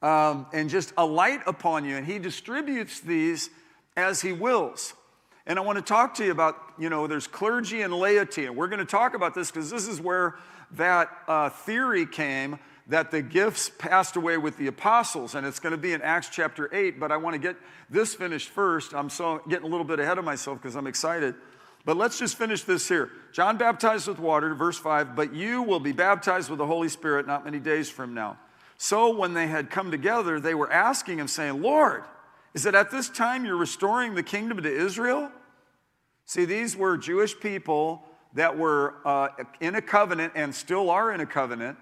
um, 0.04 0.46
and 0.54 0.70
just 0.70 0.94
alight 0.96 1.42
upon 1.48 1.86
you. 1.86 1.98
And 1.98 2.06
He 2.06 2.20
distributes 2.20 3.00
these 3.00 3.50
as 3.98 4.22
He 4.22 4.32
wills. 4.32 4.94
And 5.48 5.58
I 5.58 5.64
want 5.64 5.78
to 5.78 5.82
talk 5.82 6.14
to 6.16 6.26
you 6.26 6.32
about, 6.32 6.56
you 6.78 6.90
know, 6.90 7.08
there's 7.08 7.28
clergy 7.28 7.82
and 7.82 7.94
laity. 7.94 8.46
And 8.46 8.56
we're 8.56 8.68
going 8.68 8.80
to 8.80 8.86
talk 8.86 9.16
about 9.16 9.34
this 9.34 9.50
because 9.50 9.72
this 9.72 9.88
is 9.88 10.00
where 10.00 10.36
that 10.74 11.10
uh, 11.28 11.50
theory 11.50 12.06
came 12.06 12.60
that 12.88 13.12
the 13.12 13.22
gifts 13.22 13.72
passed 13.78 14.16
away 14.16 14.38
with 14.38 14.58
the 14.58 14.68
apostles. 14.68 15.36
And 15.36 15.48
it's 15.48 15.60
going 15.60 15.72
to 15.72 15.78
be 15.78 15.94
in 15.94 16.02
Acts 16.02 16.30
chapter 16.32 16.74
8. 16.74 17.00
But 17.00 17.12
I 17.12 17.18
want 17.18 17.34
to 17.34 17.40
get 17.40 17.56
this 17.90 18.14
finished 18.14 18.50
first. 18.50 18.94
I'm 18.94 19.10
so 19.10 19.42
getting 19.50 19.66
a 19.66 19.70
little 19.70 19.86
bit 19.86 20.00
ahead 20.00 20.18
of 20.18 20.26
myself 20.26 20.62
because 20.62 20.76
I'm 20.76 20.88
excited. 20.88 21.34
But 21.86 21.98
let's 21.98 22.18
just 22.18 22.38
finish 22.38 22.64
this 22.64 22.88
here. 22.88 23.10
John 23.34 23.58
baptized 23.58 24.08
with 24.08 24.20
water, 24.20 24.56
verse 24.56 24.78
5, 24.78 25.16
but 25.16 25.34
you 25.34 25.62
will 25.62 25.82
be 25.82 25.92
baptized 25.92 26.50
with 26.50 26.60
the 26.60 26.66
Holy 26.66 26.88
Spirit 26.88 27.28
not 27.28 27.44
many 27.44 27.60
days 27.60 27.90
from 27.90 28.14
now. 28.14 28.38
So 28.78 29.16
when 29.16 29.34
they 29.34 29.48
had 29.48 29.70
come 29.70 29.92
together, 29.92 30.40
they 30.40 30.56
were 30.56 30.72
asking 30.72 31.20
him, 31.20 31.28
saying, 31.28 31.62
Lord, 31.62 32.04
is 32.54 32.66
it 32.66 32.76
at 32.76 32.92
this 32.92 33.10
time 33.10 33.46
you're 33.46 33.58
restoring 33.58 34.16
the 34.16 34.24
kingdom 34.24 34.62
to 34.62 34.74
Israel? 34.74 35.30
See, 36.26 36.46
these 36.46 36.78
were 36.78 36.98
Jewish 36.98 37.38
people 37.38 38.04
that 38.34 38.58
were 38.58 38.96
uh, 39.06 39.30
in 39.60 39.76
a 39.76 39.82
covenant 39.82 40.34
and 40.36 40.56
still 40.56 40.90
are 40.90 41.12
in 41.12 41.20
a 41.20 41.26
covenant. 41.26 41.78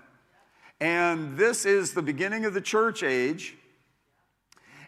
And 0.80 1.38
this 1.38 1.66
is 1.66 1.94
the 1.94 2.02
beginning 2.02 2.46
of 2.46 2.54
the 2.54 2.62
church 2.62 3.04
age. 3.04 3.56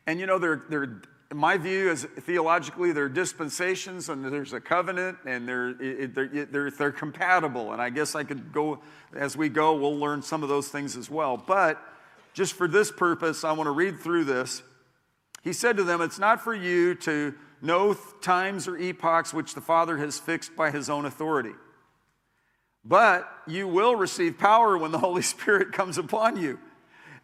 And 0.08 0.20
you 0.20 0.25
know, 0.25 0.39
they're, 0.39 0.63
they're 0.70 1.01
my 1.33 1.57
view 1.57 1.89
is 1.89 2.03
theologically, 2.21 2.91
there 2.91 3.05
are 3.05 3.09
dispensations 3.09 4.09
and 4.09 4.23
there's 4.25 4.53
a 4.53 4.59
covenant 4.59 5.17
and 5.25 5.47
they're, 5.47 5.73
they're, 5.73 6.45
they're, 6.45 6.71
they're 6.71 6.91
compatible. 6.91 7.73
And 7.73 7.81
I 7.81 7.89
guess 7.89 8.15
I 8.15 8.23
could 8.23 8.51
go, 8.51 8.79
as 9.15 9.35
we 9.35 9.49
go, 9.49 9.75
we'll 9.75 9.97
learn 9.97 10.21
some 10.21 10.43
of 10.43 10.49
those 10.49 10.67
things 10.69 10.95
as 10.97 11.09
well. 11.09 11.37
But 11.37 11.81
just 12.33 12.53
for 12.53 12.67
this 12.67 12.91
purpose, 12.91 13.43
I 13.43 13.51
want 13.51 13.67
to 13.67 13.71
read 13.71 13.99
through 13.99 14.25
this. 14.25 14.63
He 15.43 15.53
said 15.53 15.77
to 15.77 15.83
them, 15.83 16.01
It's 16.01 16.19
not 16.19 16.41
for 16.41 16.53
you 16.53 16.95
to 16.95 17.33
know 17.61 17.93
times 18.21 18.67
or 18.67 18.77
epochs 18.77 19.33
which 19.33 19.55
the 19.55 19.61
Father 19.61 19.97
has 19.97 20.19
fixed 20.19 20.55
by 20.55 20.71
his 20.71 20.89
own 20.89 21.05
authority. 21.05 21.53
But 22.85 23.29
you 23.47 23.67
will 23.67 23.95
receive 23.95 24.37
power 24.37 24.77
when 24.77 24.91
the 24.91 24.99
Holy 24.99 25.21
Spirit 25.33 25.71
comes 25.71 25.97
upon 25.97 26.37
you. 26.37 26.59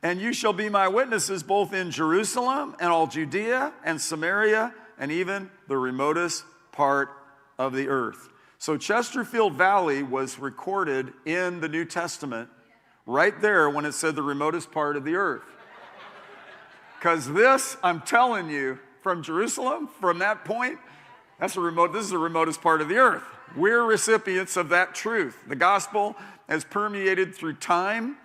And 0.01 0.21
you 0.21 0.31
shall 0.31 0.53
be 0.53 0.69
my 0.69 0.87
witnesses 0.87 1.43
both 1.43 1.73
in 1.73 1.91
Jerusalem 1.91 2.75
and 2.79 2.89
all 2.89 3.07
Judea 3.07 3.73
and 3.83 3.99
Samaria 3.99 4.73
and 4.97 5.11
even 5.11 5.49
the 5.67 5.77
remotest 5.77 6.45
part 6.71 7.09
of 7.57 7.73
the 7.73 7.87
earth. 7.89 8.29
So, 8.57 8.77
Chesterfield 8.77 9.53
Valley 9.53 10.03
was 10.03 10.39
recorded 10.39 11.13
in 11.25 11.61
the 11.61 11.69
New 11.69 11.85
Testament 11.85 12.49
right 13.05 13.39
there 13.41 13.69
when 13.69 13.85
it 13.85 13.93
said 13.93 14.15
the 14.15 14.23
remotest 14.23 14.71
part 14.71 14.97
of 14.97 15.03
the 15.05 15.15
earth. 15.15 15.43
Because 16.97 17.31
this, 17.31 17.77
I'm 17.81 18.01
telling 18.01 18.49
you, 18.49 18.79
from 19.01 19.23
Jerusalem, 19.23 19.87
from 19.99 20.19
that 20.19 20.43
point, 20.43 20.77
that's 21.39 21.55
a 21.55 21.61
remote, 21.61 21.93
this 21.93 22.03
is 22.03 22.09
the 22.09 22.17
remotest 22.17 22.61
part 22.61 22.81
of 22.81 22.89
the 22.89 22.97
earth. 22.97 23.23
We're 23.55 23.83
recipients 23.83 24.57
of 24.57 24.69
that 24.69 24.93
truth. 24.93 25.37
The 25.47 25.55
gospel 25.55 26.17
has 26.49 26.65
permeated 26.65 27.33
through 27.33 27.53
time 27.53 28.17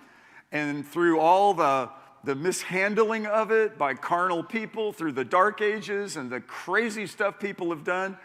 and 0.54 0.86
through 0.86 1.18
all 1.18 1.52
the, 1.52 1.90
the 2.22 2.34
mishandling 2.34 3.26
of 3.26 3.50
it 3.50 3.76
by 3.76 3.92
carnal 3.92 4.42
people 4.42 4.92
through 4.92 5.12
the 5.12 5.24
dark 5.24 5.60
ages 5.60 6.16
and 6.16 6.30
the 6.30 6.40
crazy 6.40 7.08
stuff 7.08 7.40
people 7.40 7.70
have 7.70 7.82
done, 7.82 8.16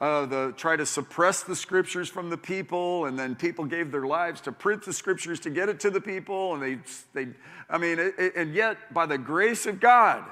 uh, 0.00 0.24
the 0.24 0.54
try 0.56 0.76
to 0.76 0.86
suppress 0.86 1.42
the 1.42 1.54
scriptures 1.54 2.08
from 2.08 2.30
the 2.30 2.38
people, 2.38 3.04
and 3.04 3.18
then 3.18 3.36
people 3.36 3.66
gave 3.66 3.92
their 3.92 4.06
lives 4.06 4.40
to 4.40 4.50
print 4.50 4.82
the 4.82 4.92
scriptures 4.92 5.38
to 5.38 5.50
get 5.50 5.68
it 5.68 5.78
to 5.78 5.90
the 5.90 6.00
people, 6.00 6.54
and 6.54 6.62
they, 6.62 6.78
they 7.12 7.30
I 7.68 7.76
mean, 7.78 7.98
it, 7.98 8.14
it, 8.18 8.32
and 8.34 8.54
yet 8.54 8.92
by 8.92 9.06
the 9.06 9.18
grace 9.18 9.66
of 9.66 9.78
God, 9.78 10.24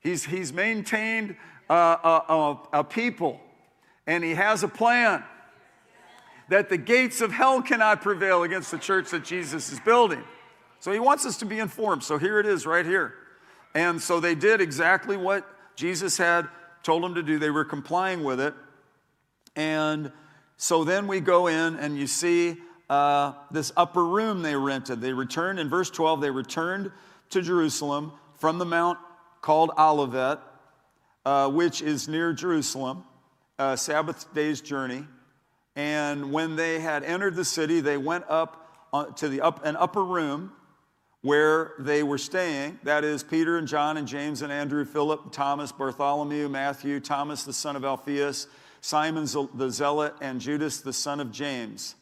He's, 0.00 0.24
he's 0.24 0.52
maintained 0.52 1.36
a, 1.68 1.74
a, 1.74 2.58
a 2.72 2.84
people, 2.84 3.40
and 4.06 4.24
He 4.24 4.34
has 4.34 4.62
a 4.62 4.68
plan 4.68 5.22
that 6.48 6.70
the 6.70 6.78
gates 6.78 7.20
of 7.20 7.32
hell 7.32 7.60
cannot 7.60 8.00
prevail 8.00 8.42
against 8.42 8.70
the 8.70 8.78
church 8.78 9.10
that 9.10 9.24
Jesus 9.24 9.70
is 9.70 9.80
building. 9.80 10.24
So 10.80 10.92
he 10.92 11.00
wants 11.00 11.26
us 11.26 11.38
to 11.38 11.44
be 11.44 11.58
informed. 11.58 12.04
So 12.04 12.18
here 12.18 12.38
it 12.38 12.46
is 12.46 12.66
right 12.66 12.86
here. 12.86 13.14
And 13.74 14.00
so 14.00 14.20
they 14.20 14.34
did 14.34 14.60
exactly 14.60 15.16
what 15.16 15.46
Jesus 15.76 16.16
had 16.16 16.48
told 16.82 17.02
them 17.02 17.14
to 17.14 17.22
do. 17.22 17.38
They 17.38 17.50
were 17.50 17.64
complying 17.64 18.24
with 18.24 18.40
it. 18.40 18.54
And 19.56 20.12
so 20.56 20.84
then 20.84 21.06
we 21.06 21.20
go 21.20 21.48
in 21.48 21.76
and 21.76 21.98
you 21.98 22.06
see 22.06 22.56
uh, 22.88 23.32
this 23.50 23.72
upper 23.76 24.04
room 24.04 24.42
they 24.42 24.56
rented. 24.56 25.00
They 25.00 25.12
returned, 25.12 25.58
in 25.58 25.68
verse 25.68 25.90
12, 25.90 26.20
they 26.20 26.30
returned 26.30 26.90
to 27.30 27.42
Jerusalem 27.42 28.12
from 28.36 28.58
the 28.58 28.64
mount 28.64 28.98
called 29.40 29.70
Olivet, 29.78 30.38
uh, 31.24 31.50
which 31.50 31.82
is 31.82 32.08
near 32.08 32.32
Jerusalem, 32.32 33.04
a 33.58 33.76
Sabbath 33.76 34.32
day's 34.32 34.60
journey. 34.60 35.04
And 35.76 36.32
when 36.32 36.56
they 36.56 36.80
had 36.80 37.04
entered 37.04 37.36
the 37.36 37.44
city, 37.44 37.80
they 37.80 37.98
went 37.98 38.24
up 38.28 38.88
uh, 38.92 39.06
to 39.06 39.28
the 39.28 39.42
up, 39.42 39.64
an 39.64 39.76
upper 39.76 40.02
room 40.02 40.52
where 41.22 41.72
they 41.78 42.02
were 42.02 42.18
staying. 42.18 42.78
That 42.84 43.04
is 43.04 43.22
Peter 43.22 43.58
and 43.58 43.66
John 43.66 43.96
and 43.96 44.06
James 44.06 44.42
and 44.42 44.52
Andrew, 44.52 44.84
Philip, 44.84 45.32
Thomas, 45.32 45.72
Bartholomew, 45.72 46.48
Matthew, 46.48 47.00
Thomas 47.00 47.44
the 47.44 47.52
son 47.52 47.76
of 47.76 47.84
Alphaeus, 47.84 48.46
Simon 48.80 49.26
the 49.54 49.70
Zealot, 49.70 50.14
and 50.20 50.40
Judas 50.40 50.80
the 50.80 50.92
son 50.92 51.20
of 51.20 51.32
James. 51.32 51.96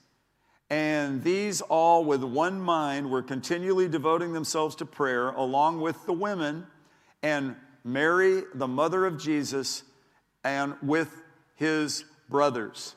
And 0.69 1.23
these 1.23 1.61
all, 1.61 2.05
with 2.05 2.23
one 2.23 2.61
mind, 2.61 3.11
were 3.11 3.23
continually 3.23 3.89
devoting 3.89 4.33
themselves 4.33 4.75
to 4.77 4.87
prayer, 4.87 5.29
along 5.29 5.81
with 5.81 6.05
the 6.07 6.13
women 6.13 6.67
and 7.23 7.57
Mary, 7.85 8.43
the 8.53 8.67
mother 8.67 9.07
of 9.07 9.17
Jesus, 9.17 9.85
and 10.43 10.75
with 10.83 11.23
his 11.55 12.05
brothers. 12.29 12.97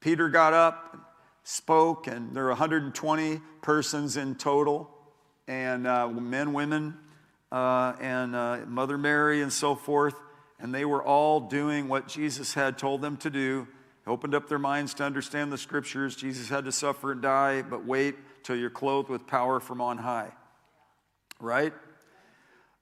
Peter 0.00 0.28
got 0.28 0.52
up, 0.52 1.14
spoke, 1.44 2.08
and 2.08 2.34
there 2.34 2.42
were 2.42 2.50
120 2.50 3.40
persons 3.62 4.16
in 4.16 4.34
total 4.34 4.95
and 5.48 5.86
uh, 5.86 6.08
men, 6.08 6.52
women, 6.52 6.96
uh, 7.52 7.94
and 8.00 8.34
uh, 8.34 8.58
Mother 8.66 8.98
Mary, 8.98 9.42
and 9.42 9.52
so 9.52 9.74
forth. 9.74 10.14
And 10.58 10.74
they 10.74 10.84
were 10.84 11.02
all 11.02 11.40
doing 11.40 11.88
what 11.88 12.08
Jesus 12.08 12.54
had 12.54 12.78
told 12.78 13.02
them 13.02 13.16
to 13.18 13.30
do, 13.30 13.68
opened 14.06 14.34
up 14.34 14.48
their 14.48 14.58
minds 14.58 14.94
to 14.94 15.04
understand 15.04 15.52
the 15.52 15.58
scriptures. 15.58 16.16
Jesus 16.16 16.48
had 16.48 16.64
to 16.64 16.72
suffer 16.72 17.12
and 17.12 17.20
die, 17.20 17.62
but 17.62 17.84
wait 17.84 18.14
till 18.42 18.56
you're 18.56 18.70
clothed 18.70 19.08
with 19.08 19.26
power 19.26 19.60
from 19.60 19.80
on 19.80 19.98
high. 19.98 20.32
Right? 21.40 21.74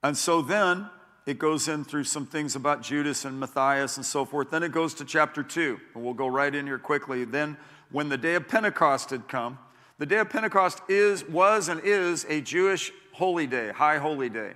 And 0.03 0.17
so 0.17 0.43
then 0.43 0.89
it 1.27 1.39
goes 1.39 1.69
in 1.69 1.85
through 1.85 2.05
some 2.05 2.27
things 2.27 2.55
about 2.55 2.83
Judas 2.83 3.25
and 3.25 3.41
Matthias 3.41 3.97
and 3.97 4.05
so 4.05 4.25
forth. 4.25 4.51
Then 4.51 4.63
it 4.63 4.73
goes 4.73 4.95
to 4.95 5.05
chapter 5.05 5.43
2, 5.43 5.81
and 5.95 6.05
we'll 6.05 6.15
go 6.15 6.29
right 6.29 6.55
in 6.55 6.67
here 6.67 6.79
quickly. 6.79 7.25
Then, 7.25 7.57
when 7.91 8.09
the 8.09 8.19
day 8.19 8.35
of 8.35 8.47
Pentecost 8.49 9.11
had 9.11 9.29
come, 9.29 9.59
the 10.05 10.17
day 10.17 10.19
of 10.21 10.29
Pentecost 10.29 10.83
is, 10.87 11.27
was 11.27 11.71
and 11.71 11.81
is 11.83 12.27
a 12.29 12.43
Jewish 12.43 12.93
holy 13.13 13.47
day, 13.47 13.73
high 13.73 13.97
holy 13.97 14.29
day. 14.29 14.53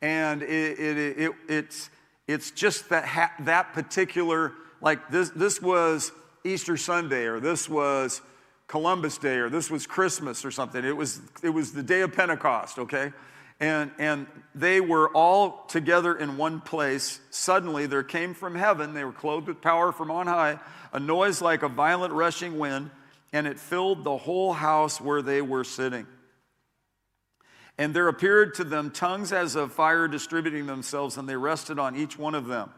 And 0.00 0.44
it, 0.44 0.78
it, 0.78 1.18
it, 1.18 1.32
it's, 1.48 1.90
it's 2.28 2.52
just 2.52 2.88
that, 2.90 3.32
that 3.40 3.72
particular, 3.72 4.52
like 4.80 5.10
this, 5.10 5.30
this 5.30 5.60
was 5.60 6.12
Easter 6.44 6.76
Sunday, 6.76 7.24
or 7.24 7.40
this 7.40 7.68
was 7.68 8.22
Columbus 8.68 9.18
Day, 9.18 9.38
or 9.38 9.50
this 9.50 9.72
was 9.72 9.88
Christmas 9.88 10.44
or 10.44 10.52
something. 10.52 10.84
It 10.84 10.96
was, 10.96 11.20
it 11.42 11.50
was 11.50 11.72
the 11.72 11.82
day 11.82 12.02
of 12.02 12.12
Pentecost, 12.12 12.78
okay? 12.78 13.12
And, 13.58 13.90
and 13.98 14.28
they 14.54 14.80
were 14.80 15.08
all 15.16 15.64
together 15.66 16.14
in 16.14 16.36
one 16.36 16.60
place. 16.60 17.18
Suddenly 17.30 17.86
there 17.86 18.04
came 18.04 18.34
from 18.34 18.54
heaven, 18.54 18.94
they 18.94 19.02
were 19.02 19.10
clothed 19.10 19.48
with 19.48 19.60
power 19.60 19.90
from 19.90 20.12
on 20.12 20.28
high, 20.28 20.60
a 20.92 21.00
noise 21.00 21.42
like 21.42 21.64
a 21.64 21.68
violent 21.68 22.12
rushing 22.12 22.56
wind 22.56 22.92
and 23.34 23.48
it 23.48 23.58
filled 23.58 24.04
the 24.04 24.16
whole 24.16 24.52
house 24.52 25.00
where 25.00 25.20
they 25.20 25.42
were 25.42 25.64
sitting. 25.64 26.06
And 27.76 27.92
there 27.92 28.06
appeared 28.06 28.54
to 28.54 28.64
them 28.64 28.92
tongues 28.92 29.32
as 29.32 29.56
of 29.56 29.72
fire 29.72 30.06
distributing 30.06 30.66
themselves, 30.66 31.16
and 31.16 31.28
they 31.28 31.34
rested 31.34 31.80
on 31.80 31.96
each 31.96 32.16
one 32.16 32.36
of 32.36 32.46
them. 32.46 32.70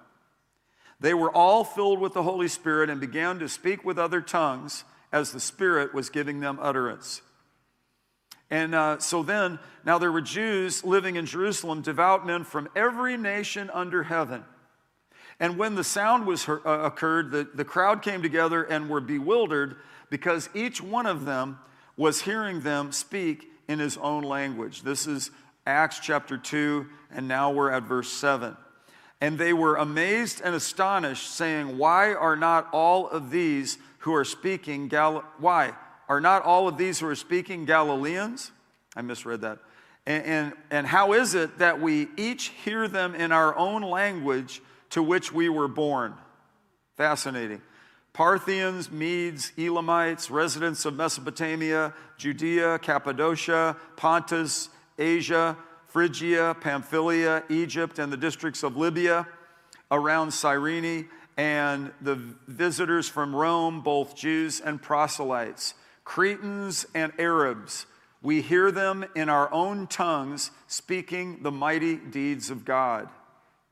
They 0.98 1.12
were 1.12 1.30
all 1.30 1.62
filled 1.62 2.00
with 2.00 2.14
the 2.14 2.22
Holy 2.22 2.48
Spirit 2.48 2.88
and 2.88 2.98
began 2.98 3.38
to 3.40 3.50
speak 3.50 3.84
with 3.84 3.98
other 3.98 4.22
tongues 4.22 4.84
as 5.12 5.30
the 5.30 5.40
Spirit 5.40 5.92
was 5.92 6.08
giving 6.08 6.40
them 6.40 6.58
utterance. 6.58 7.20
And 8.48 8.75
uh, 8.75 8.98
so 8.98 9.22
then, 9.22 9.58
now 9.84 9.98
there 9.98 10.10
were 10.10 10.22
Jews 10.22 10.82
living 10.82 11.16
in 11.16 11.26
Jerusalem, 11.26 11.82
devout 11.82 12.26
men 12.26 12.44
from 12.44 12.66
every 12.75 13.18
nation 13.18 13.68
under 13.75 14.04
heaven. 14.04 14.42
And 15.38 15.58
when 15.58 15.75
the 15.75 15.84
sound 15.84 16.26
was 16.26 16.44
heard, 16.44 16.62
uh, 16.64 16.80
occurred, 16.84 17.30
the, 17.30 17.46
the 17.52 17.66
crowd 17.66 18.00
came 18.00 18.22
together 18.22 18.62
and 18.62 18.88
were 18.88 19.02
bewildered 19.02 19.76
because 20.10 20.48
each 20.54 20.82
one 20.82 21.06
of 21.06 21.25
them 21.25 21.58
was 21.96 22.22
hearing 22.22 22.60
them 22.60 22.92
speak 22.92 23.50
in 23.68 23.78
his 23.78 23.96
own 23.96 24.22
language. 24.22 24.82
This 24.82 25.06
is 25.06 25.30
Acts 25.66 25.98
chapter 26.00 26.36
2, 26.38 26.86
and 27.10 27.26
now 27.26 27.50
we're 27.50 27.70
at 27.70 27.84
verse 27.84 28.12
7. 28.12 28.56
And 29.20 29.38
they 29.38 29.52
were 29.52 29.76
amazed 29.76 30.42
and 30.44 30.54
astonished, 30.54 31.34
saying, 31.34 31.78
Why 31.78 32.12
are 32.14 32.36
not 32.36 32.68
all 32.72 33.08
of 33.08 33.30
these 33.30 33.78
who 34.00 34.14
are 34.14 34.25
speaking 34.25 34.88
Gal- 34.88 35.25
why? 35.38 35.72
are 36.08 36.20
not 36.20 36.42
all 36.42 36.68
of 36.68 36.76
these 36.76 37.00
who 37.00 37.06
are 37.08 37.14
speaking 37.14 37.64
Galileans? 37.64 38.52
I 38.94 39.02
misread 39.02 39.40
that. 39.42 39.58
And, 40.06 40.25
and, 40.25 40.52
and 40.70 40.86
how 40.86 41.12
is 41.12 41.34
it 41.34 41.58
that 41.58 41.80
we 41.80 42.08
each 42.16 42.48
hear 42.48 42.86
them 42.86 43.14
in 43.14 43.32
our 43.32 43.56
own 43.56 43.82
language 43.82 44.62
to 44.90 45.02
which 45.02 45.32
we 45.32 45.48
were 45.48 45.68
born? 45.68 46.14
Fascinating. 46.96 47.60
Parthians, 48.16 48.90
Medes, 48.90 49.52
Elamites, 49.58 50.30
residents 50.30 50.87
of 50.87 50.96
Mesopotamia, 50.96 51.92
Judea, 52.16 52.78
Cappadocia, 52.78 53.76
Pontus, 53.96 54.70
Asia, 54.99 55.54
Phrygia, 55.88 56.56
Pamphylia, 56.58 57.42
Egypt, 57.50 57.99
and 57.99 58.11
the 58.11 58.16
districts 58.16 58.62
of 58.62 58.75
Libya 58.75 59.28
around 59.90 60.30
Cyrene, 60.30 61.11
and 61.37 61.92
the 62.00 62.18
visitors 62.49 63.06
from 63.06 63.37
Rome, 63.37 63.82
both 63.82 64.16
Jews 64.16 64.61
and 64.61 64.80
proselytes, 64.80 65.75
Cretans 66.04 66.87
and 66.94 67.12
Arabs. 67.18 67.85
We 68.23 68.40
hear 68.40 68.70
them 68.70 69.04
in 69.14 69.28
our 69.28 69.52
own 69.52 69.88
tongues 69.88 70.52
speaking 70.68 71.42
the 71.42 71.52
mighty 71.52 71.96
deeds 71.96 72.49
of 72.49 72.64
God. 72.64 73.11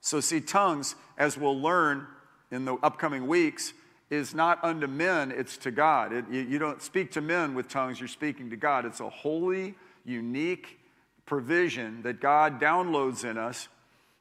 So, 0.02 0.20
see, 0.20 0.42
tongues, 0.42 0.96
as 1.16 1.38
we'll 1.38 1.58
learn 1.58 2.06
in 2.50 2.66
the 2.66 2.74
upcoming 2.82 3.26
weeks, 3.26 3.72
is 4.10 4.34
not 4.34 4.62
unto 4.62 4.86
men, 4.86 5.32
it's 5.32 5.56
to 5.58 5.70
God. 5.70 6.12
It, 6.12 6.24
you, 6.30 6.42
you 6.42 6.58
don't 6.58 6.82
speak 6.82 7.12
to 7.12 7.20
men 7.20 7.54
with 7.54 7.68
tongues, 7.68 8.00
you're 8.00 8.08
speaking 8.08 8.50
to 8.50 8.56
God. 8.56 8.84
It's 8.84 9.00
a 9.00 9.08
holy, 9.08 9.74
unique, 10.04 10.78
provision 11.26 12.02
that 12.02 12.20
God 12.20 12.60
downloads 12.60 13.24
in 13.24 13.38
us 13.38 13.68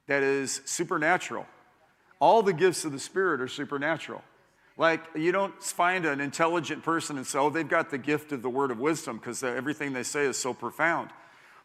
that 0.07 0.23
is 0.23 0.61
supernatural. 0.65 1.45
All 2.19 2.41
the 2.41 2.53
gifts 2.53 2.85
of 2.85 2.91
the 2.91 2.99
Spirit 2.99 3.41
are 3.41 3.47
supernatural. 3.47 4.21
Like, 4.77 5.01
you 5.15 5.31
don't 5.31 5.61
find 5.61 6.05
an 6.05 6.19
intelligent 6.19 6.83
person 6.83 7.17
and 7.17 7.27
say, 7.27 7.37
oh, 7.37 7.49
they've 7.49 7.67
got 7.67 7.91
the 7.91 7.97
gift 7.97 8.31
of 8.31 8.41
the 8.41 8.49
word 8.49 8.71
of 8.71 8.79
wisdom 8.79 9.17
because 9.17 9.43
everything 9.43 9.93
they 9.93 10.03
say 10.03 10.25
is 10.25 10.37
so 10.37 10.53
profound. 10.53 11.09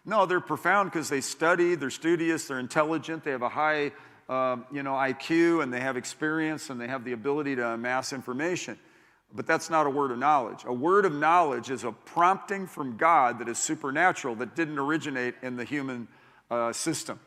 No, 0.04 0.26
they're 0.26 0.40
profound 0.40 0.90
because 0.90 1.08
they 1.08 1.20
study, 1.20 1.74
they're 1.74 1.90
studious, 1.90 2.46
they're 2.46 2.58
intelligent, 2.58 3.24
they 3.24 3.30
have 3.30 3.42
a 3.42 3.48
high 3.48 3.92
um, 4.28 4.66
you 4.70 4.82
know, 4.82 4.92
IQ, 4.92 5.62
and 5.62 5.72
they 5.72 5.80
have 5.80 5.96
experience, 5.96 6.70
and 6.70 6.80
they 6.80 6.88
have 6.88 7.04
the 7.04 7.12
ability 7.12 7.56
to 7.56 7.66
amass 7.66 8.12
information. 8.12 8.78
But 9.34 9.46
that's 9.46 9.68
not 9.68 9.86
a 9.86 9.90
word 9.90 10.10
of 10.10 10.18
knowledge. 10.18 10.64
A 10.64 10.72
word 10.72 11.04
of 11.04 11.14
knowledge 11.14 11.70
is 11.70 11.84
a 11.84 11.92
prompting 11.92 12.66
from 12.66 12.96
God 12.96 13.38
that 13.40 13.48
is 13.48 13.58
supernatural, 13.58 14.34
that 14.36 14.56
didn't 14.56 14.78
originate 14.78 15.34
in 15.42 15.56
the 15.56 15.64
human 15.64 16.08
uh, 16.50 16.72
system. 16.72 17.20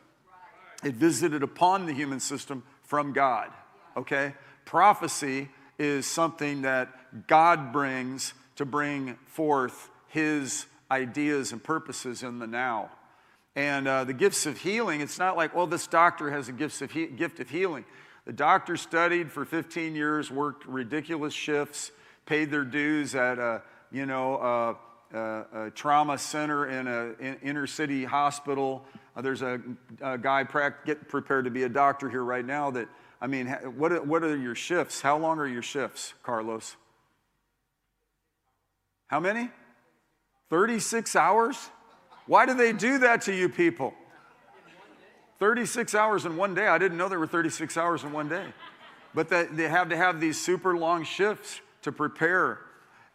It 0.82 0.94
visited 0.94 1.42
upon 1.42 1.86
the 1.86 1.92
human 1.92 2.18
system 2.18 2.64
from 2.82 3.12
God, 3.12 3.50
okay? 3.96 4.34
Prophecy 4.64 5.48
is 5.78 6.06
something 6.06 6.62
that 6.62 7.26
God 7.28 7.72
brings 7.72 8.34
to 8.56 8.64
bring 8.64 9.16
forth 9.26 9.90
his 10.08 10.66
ideas 10.90 11.52
and 11.52 11.62
purposes 11.62 12.22
in 12.22 12.38
the 12.38 12.46
now. 12.46 12.90
And 13.54 13.86
uh, 13.86 14.04
the 14.04 14.14
gifts 14.14 14.46
of 14.46 14.58
healing, 14.58 15.00
it's 15.00 15.18
not 15.18 15.36
like, 15.36 15.54
well, 15.54 15.66
this 15.66 15.86
doctor 15.86 16.30
has 16.30 16.48
a 16.48 16.52
gift 16.52 16.80
of, 16.80 16.90
he- 16.90 17.06
gift 17.06 17.38
of 17.40 17.50
healing. 17.50 17.84
The 18.24 18.32
doctor 18.32 18.76
studied 18.76 19.30
for 19.30 19.44
15 19.44 19.94
years, 19.94 20.30
worked 20.30 20.64
ridiculous 20.66 21.34
shifts, 21.34 21.90
paid 22.24 22.50
their 22.50 22.64
dues 22.64 23.14
at 23.14 23.38
a, 23.38 23.62
you 23.90 24.06
know, 24.06 24.36
a, 25.12 25.16
a, 25.18 25.66
a 25.66 25.70
trauma 25.70 26.16
center 26.16 26.66
in 26.66 26.86
an 26.86 27.38
inner 27.42 27.66
city 27.66 28.04
hospital. 28.04 28.84
Uh, 29.14 29.20
there's 29.20 29.42
a, 29.42 29.60
a 30.00 30.16
guy 30.16 30.44
pra- 30.44 30.74
get 30.86 31.08
prepared 31.08 31.44
to 31.44 31.50
be 31.50 31.64
a 31.64 31.68
doctor 31.68 32.08
here 32.08 32.24
right 32.24 32.46
now 32.46 32.70
that, 32.70 32.88
I 33.20 33.26
mean, 33.26 33.48
what 33.76 34.06
what 34.06 34.24
are 34.24 34.36
your 34.36 34.54
shifts? 34.56 35.00
How 35.00 35.16
long 35.16 35.38
are 35.38 35.46
your 35.46 35.62
shifts, 35.62 36.14
Carlos? 36.24 36.74
How 39.06 39.20
many? 39.20 39.50
36 40.50 41.14
hours? 41.14 41.70
Why 42.32 42.46
do 42.46 42.54
they 42.54 42.72
do 42.72 42.96
that 43.00 43.20
to 43.22 43.34
you 43.34 43.50
people? 43.50 43.92
36 45.38 45.94
hours 45.94 46.24
in 46.24 46.38
one 46.38 46.54
day. 46.54 46.66
I 46.66 46.78
didn't 46.78 46.96
know 46.96 47.10
there 47.10 47.18
were 47.18 47.26
36 47.26 47.76
hours 47.76 48.04
in 48.04 48.12
one 48.12 48.26
day. 48.26 48.46
But 49.14 49.28
that 49.28 49.54
they 49.54 49.68
have 49.68 49.90
to 49.90 49.98
have 49.98 50.18
these 50.18 50.40
super 50.40 50.74
long 50.74 51.04
shifts 51.04 51.60
to 51.82 51.92
prepare. 51.92 52.60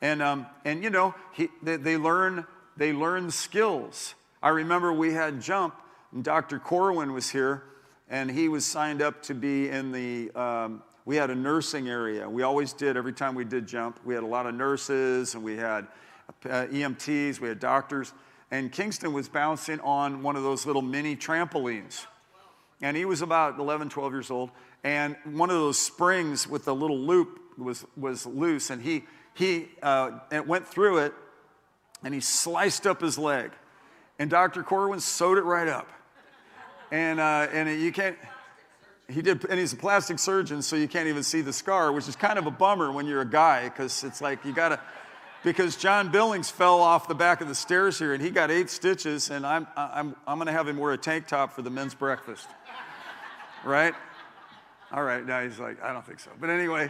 And, 0.04 0.22
um, 0.22 0.46
and 0.66 0.84
you 0.84 0.92
know, 0.92 1.16
he, 1.34 1.50
they, 1.64 1.78
they, 1.78 1.98
learn, 1.98 2.46
they 2.78 2.94
learn 2.94 3.32
skills. 3.32 4.14
I 4.44 4.50
remember 4.50 4.94
we 4.94 5.14
had 5.14 5.42
jump, 5.42 5.74
and 6.12 6.24
Dr. 6.24 6.60
Corwin 6.60 7.12
was 7.12 7.28
here, 7.28 7.64
and 8.12 8.30
he 8.30 8.50
was 8.50 8.68
signed 8.68 9.02
up 9.02 9.24
to 9.24 9.34
be 9.34 9.68
in 9.70 9.92
the, 9.92 10.30
um, 10.40 10.84
we 11.06 11.16
had 11.16 11.32
a 11.32 11.36
nursing 11.36 11.90
area. 11.90 12.30
We 12.30 12.44
always 12.44 12.72
did, 12.72 12.96
every 12.96 13.14
time 13.14 13.34
we 13.34 13.46
did 13.46 13.66
jump, 13.66 14.00
we 14.06 14.14
had 14.14 14.22
a 14.22 14.28
lot 14.28 14.46
of 14.46 14.54
nurses, 14.54 15.34
and 15.34 15.44
we 15.44 15.58
had 15.58 15.88
uh, 16.46 16.68
EMTs, 16.68 17.40
we 17.40 17.50
had 17.50 17.60
doctors. 17.60 18.14
And 18.52 18.72
Kingston 18.72 19.14
was 19.14 19.28
bouncing 19.28 19.80
on 19.82 20.24
one 20.24 20.36
of 20.36 20.44
those 20.44 20.66
little 20.66 20.82
mini 20.82 21.16
trampolines 21.16 22.06
and 22.82 22.96
he 22.96 23.06
was 23.06 23.22
about 23.22 23.60
11, 23.60 23.90
12 23.90 24.14
years 24.14 24.32
old. 24.32 24.52
And 24.84 25.16
one 25.26 25.50
of 25.50 25.56
those 25.56 25.78
springs 25.78 26.48
with 26.48 26.66
the 26.66 26.76
little 26.76 27.00
loop 27.00 27.40
was, 27.58 27.86
was 27.96 28.26
loose, 28.26 28.70
and 28.70 28.82
he, 28.82 29.04
he 29.34 29.70
uh, 29.82 30.12
went 30.46 30.68
through 30.68 31.00
it 31.00 31.14
and 32.04 32.14
he 32.14 32.20
sliced 32.20 32.86
up 32.86 33.02
his 33.02 33.18
leg. 33.18 33.52
And 34.20 34.30
Dr. 34.30 34.64
Corwin 34.64 35.00
sewed 35.00 35.38
it 35.38 35.44
right 35.44 35.68
up. 35.68 35.90
And, 36.92 37.20
uh, 37.20 37.48
and 37.52 37.82
you 37.82 37.92
can't, 37.92 38.18
he 39.10 39.22
did, 39.22 39.44
and 39.46 39.60
he's 39.60 39.74
a 39.74 39.78
plastic 39.78 40.20
surgeon, 40.20 40.62
so 40.62 40.76
you 40.76 40.88
can't 40.88 41.08
even 41.08 41.24
see 41.24 41.42
the 41.42 41.54
scar, 41.54 41.92
which 41.92 42.08
is 42.08 42.16
kind 42.16 42.38
of 42.38 42.46
a 42.46 42.52
bummer 42.52 42.92
when 42.92 43.08
you're 43.08 43.22
a 43.22 43.30
guy, 43.30 43.64
because 43.68 44.04
it's 44.04 44.22
like 44.22 44.46
you 44.46 44.54
gotta, 44.54 44.80
because 45.44 45.76
John 45.76 46.10
Billings 46.10 46.50
fell 46.50 46.82
off 46.82 47.08
the 47.08 47.16
back 47.16 47.42
of 47.42 47.48
the 47.48 47.56
stairs 47.56 48.00
here 48.00 48.14
and 48.14 48.22
he 48.22 48.30
got 48.30 48.52
eight 48.52 48.70
stitches, 48.70 49.30
and 49.30 49.46
I'm, 49.46 49.68
I'm, 49.76 50.16
I'm 50.26 50.38
gonna 50.38 50.52
have 50.52 50.68
him 50.68 50.78
wear 50.78 50.94
a 50.94 50.98
tank 50.98 51.28
top 51.28 51.54
for 51.54 51.62
the 51.62 51.70
men's 51.70 51.94
breakfast 51.94 52.48
right? 53.68 53.94
All 54.92 55.04
right, 55.04 55.26
now 55.26 55.44
he's 55.44 55.60
like, 55.60 55.82
I 55.84 55.92
don't 55.92 56.06
think 56.06 56.20
so. 56.20 56.32
But 56.40 56.50
anyway, 56.50 56.90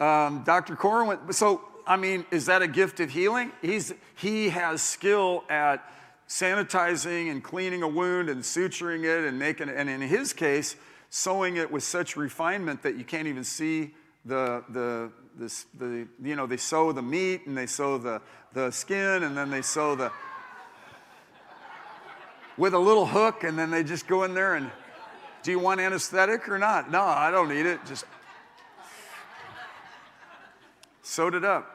um, 0.00 0.42
Dr. 0.44 0.74
Corwin, 0.74 1.18
so 1.32 1.62
I 1.86 1.96
mean, 1.96 2.24
is 2.30 2.46
that 2.46 2.62
a 2.62 2.68
gift 2.68 3.00
of 3.00 3.10
healing? 3.10 3.52
He's, 3.62 3.92
he 4.16 4.48
has 4.48 4.82
skill 4.82 5.44
at 5.48 5.88
sanitizing 6.28 7.30
and 7.30 7.44
cleaning 7.44 7.82
a 7.82 7.88
wound 7.88 8.28
and 8.28 8.42
suturing 8.42 9.04
it 9.04 9.24
and 9.24 9.38
making 9.38 9.68
it, 9.68 9.76
and 9.76 9.88
in 9.88 10.00
his 10.00 10.32
case, 10.32 10.76
sewing 11.10 11.56
it 11.56 11.70
with 11.70 11.84
such 11.84 12.16
refinement 12.16 12.82
that 12.82 12.96
you 12.96 13.04
can't 13.04 13.28
even 13.28 13.44
see 13.44 13.94
the, 14.24 14.64
the, 14.70 15.12
this, 15.38 15.66
the 15.78 16.08
you 16.22 16.34
know, 16.34 16.46
they 16.46 16.56
sew 16.56 16.92
the 16.92 17.02
meat 17.02 17.46
and 17.46 17.56
they 17.56 17.66
sew 17.66 17.98
the, 17.98 18.22
the 18.52 18.70
skin 18.70 19.22
and 19.22 19.36
then 19.36 19.50
they 19.50 19.62
sew 19.62 19.94
the, 19.94 20.10
with 22.56 22.74
a 22.74 22.78
little 22.78 23.06
hook 23.06 23.44
and 23.44 23.58
then 23.58 23.70
they 23.70 23.84
just 23.84 24.06
go 24.06 24.24
in 24.24 24.34
there 24.34 24.54
and 24.54 24.70
do 25.42 25.50
you 25.50 25.58
want 25.58 25.80
anesthetic 25.80 26.48
or 26.48 26.58
not? 26.58 26.90
No, 26.90 27.02
I 27.02 27.30
don't 27.30 27.48
need 27.48 27.66
it. 27.66 27.78
Just 27.86 28.04
sewed 31.02 31.34
it 31.34 31.44
up. 31.44 31.70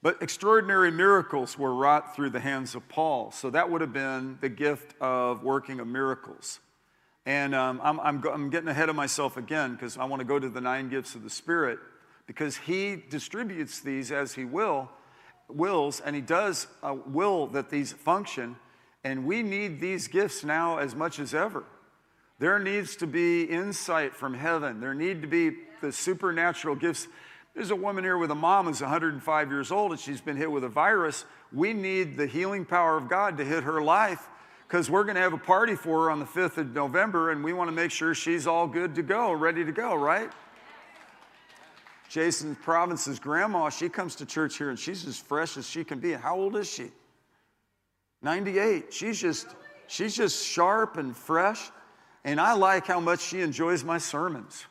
But 0.00 0.22
extraordinary 0.22 0.90
miracles 0.90 1.58
were 1.58 1.74
wrought 1.74 2.16
through 2.16 2.30
the 2.30 2.40
hands 2.40 2.74
of 2.74 2.88
Paul. 2.88 3.30
So 3.32 3.50
that 3.50 3.70
would 3.70 3.80
have 3.80 3.92
been 3.92 4.38
the 4.40 4.48
gift 4.48 4.94
of 5.00 5.42
working 5.42 5.78
of 5.78 5.86
miracles. 5.86 6.60
And 7.26 7.54
um, 7.54 7.80
I'm, 7.82 8.00
I'm, 8.00 8.24
I'm 8.26 8.50
getting 8.50 8.68
ahead 8.68 8.88
of 8.88 8.96
myself 8.96 9.36
again 9.36 9.74
because 9.74 9.98
I 9.98 10.04
want 10.04 10.20
to 10.20 10.26
go 10.26 10.38
to 10.38 10.48
the 10.48 10.60
nine 10.60 10.88
gifts 10.88 11.14
of 11.14 11.22
the 11.22 11.30
Spirit 11.30 11.78
because 12.28 12.58
he 12.58 12.94
distributes 13.08 13.80
these 13.80 14.12
as 14.12 14.34
he 14.34 14.44
will, 14.44 14.90
wills, 15.48 15.98
and 15.98 16.14
he 16.14 16.20
does 16.20 16.68
uh, 16.82 16.94
will 17.06 17.48
that 17.48 17.70
these 17.70 17.90
function. 17.90 18.54
And 19.02 19.24
we 19.24 19.42
need 19.42 19.80
these 19.80 20.06
gifts 20.06 20.44
now 20.44 20.76
as 20.76 20.94
much 20.94 21.18
as 21.18 21.34
ever. 21.34 21.64
There 22.38 22.58
needs 22.58 22.96
to 22.96 23.06
be 23.06 23.44
insight 23.44 24.14
from 24.14 24.34
heaven. 24.34 24.78
There 24.78 24.94
need 24.94 25.22
to 25.22 25.28
be 25.28 25.52
the 25.80 25.90
supernatural 25.90 26.76
gifts. 26.76 27.08
There's 27.54 27.70
a 27.70 27.76
woman 27.76 28.04
here 28.04 28.18
with 28.18 28.30
a 28.30 28.36
mom 28.36 28.66
who's 28.66 28.82
105 28.82 29.50
years 29.50 29.72
old 29.72 29.92
and 29.92 29.98
she's 29.98 30.20
been 30.20 30.36
hit 30.36 30.50
with 30.50 30.64
a 30.64 30.68
virus. 30.68 31.24
We 31.52 31.72
need 31.72 32.18
the 32.18 32.26
healing 32.26 32.66
power 32.66 32.98
of 32.98 33.08
God 33.08 33.38
to 33.38 33.44
hit 33.44 33.64
her 33.64 33.80
life 33.80 34.28
because 34.68 34.90
we're 34.90 35.04
going 35.04 35.16
to 35.16 35.22
have 35.22 35.32
a 35.32 35.38
party 35.38 35.74
for 35.74 36.04
her 36.04 36.10
on 36.10 36.18
the 36.20 36.26
5th 36.26 36.58
of 36.58 36.74
November 36.74 37.30
and 37.30 37.42
we 37.42 37.54
want 37.54 37.68
to 37.68 37.74
make 37.74 37.90
sure 37.90 38.14
she's 38.14 38.46
all 38.46 38.68
good 38.68 38.94
to 38.96 39.02
go, 39.02 39.32
ready 39.32 39.64
to 39.64 39.72
go, 39.72 39.94
right? 39.94 40.30
Jason 42.08 42.54
Province's 42.56 43.18
grandma, 43.18 43.68
she 43.68 43.88
comes 43.88 44.14
to 44.16 44.26
church 44.26 44.56
here 44.56 44.70
and 44.70 44.78
she's 44.78 45.06
as 45.06 45.18
fresh 45.18 45.56
as 45.56 45.68
she 45.68 45.84
can 45.84 45.98
be. 45.98 46.12
How 46.12 46.36
old 46.36 46.56
is 46.56 46.68
she? 46.68 46.90
98. 48.22 48.92
She's 48.92 49.20
just 49.20 49.46
she's 49.86 50.16
just 50.16 50.44
sharp 50.44 50.96
and 50.96 51.16
fresh. 51.16 51.70
And 52.24 52.40
I 52.40 52.54
like 52.54 52.86
how 52.86 53.00
much 53.00 53.20
she 53.20 53.40
enjoys 53.40 53.84
my 53.84 53.98
sermons. 53.98 54.66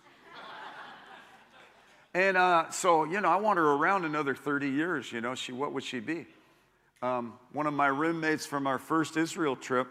and 2.13 2.37
uh, 2.37 2.69
so, 2.71 3.03
you 3.05 3.21
know, 3.21 3.29
I 3.29 3.37
want 3.37 3.57
her 3.57 3.71
around 3.71 4.05
another 4.05 4.35
30 4.35 4.69
years. 4.69 5.11
You 5.11 5.21
know, 5.21 5.33
she, 5.33 5.53
what 5.53 5.73
would 5.73 5.83
she 5.83 5.99
be? 5.99 6.25
Um, 7.01 7.33
one 7.53 7.67
of 7.67 7.73
my 7.73 7.87
roommates 7.87 8.45
from 8.45 8.67
our 8.67 8.79
first 8.79 9.17
Israel 9.17 9.55
trip, 9.55 9.87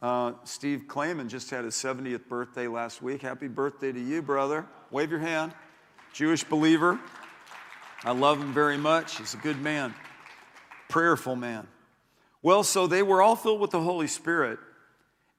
uh, 0.00 0.32
Steve 0.44 0.84
Clayman, 0.86 1.28
just 1.28 1.50
had 1.50 1.64
his 1.64 1.74
70th 1.74 2.28
birthday 2.28 2.68
last 2.68 3.02
week. 3.02 3.22
Happy 3.22 3.48
birthday 3.48 3.90
to 3.92 4.00
you, 4.00 4.22
brother. 4.22 4.66
Wave 4.90 5.10
your 5.10 5.20
hand. 5.20 5.52
Jewish 6.12 6.44
believer. 6.44 7.00
I 8.04 8.12
love 8.12 8.40
him 8.40 8.52
very 8.52 8.76
much. 8.76 9.18
He's 9.18 9.34
a 9.34 9.38
good 9.38 9.60
man, 9.60 9.94
prayerful 10.88 11.36
man. 11.36 11.66
Well, 12.42 12.64
so 12.64 12.86
they 12.86 13.02
were 13.02 13.22
all 13.22 13.36
filled 13.36 13.60
with 13.60 13.70
the 13.70 13.80
Holy 13.80 14.08
Spirit, 14.08 14.58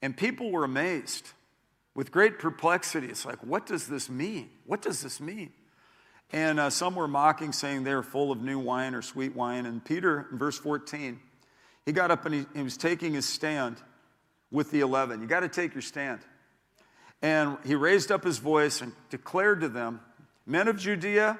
and 0.01 0.15
people 0.15 0.51
were 0.51 0.63
amazed 0.63 1.29
with 1.93 2.11
great 2.11 2.39
perplexity. 2.39 3.07
It's 3.07 3.25
like, 3.25 3.43
what 3.43 3.65
does 3.65 3.87
this 3.87 4.09
mean? 4.09 4.49
What 4.65 4.81
does 4.81 5.01
this 5.01 5.19
mean? 5.21 5.51
And 6.31 6.59
uh, 6.59 6.69
some 6.71 6.95
were 6.95 7.07
mocking, 7.07 7.51
saying 7.51 7.83
they're 7.83 8.01
full 8.01 8.31
of 8.31 8.41
new 8.41 8.57
wine 8.57 8.95
or 8.95 9.03
sweet 9.03 9.35
wine. 9.35 9.67
And 9.67 9.83
Peter, 9.83 10.27
in 10.31 10.39
verse 10.39 10.57
14, 10.57 11.19
he 11.85 11.91
got 11.91 12.09
up 12.09 12.25
and 12.25 12.33
he, 12.33 12.45
he 12.55 12.63
was 12.63 12.77
taking 12.77 13.13
his 13.13 13.29
stand 13.29 13.77
with 14.49 14.71
the 14.71 14.79
11. 14.79 15.21
You 15.21 15.27
got 15.27 15.41
to 15.41 15.49
take 15.49 15.75
your 15.75 15.83
stand. 15.83 16.21
And 17.21 17.57
he 17.65 17.75
raised 17.75 18.11
up 18.11 18.23
his 18.23 18.39
voice 18.39 18.81
and 18.81 18.93
declared 19.09 19.61
to 19.61 19.69
them, 19.69 20.01
Men 20.45 20.67
of 20.67 20.77
Judea, 20.77 21.39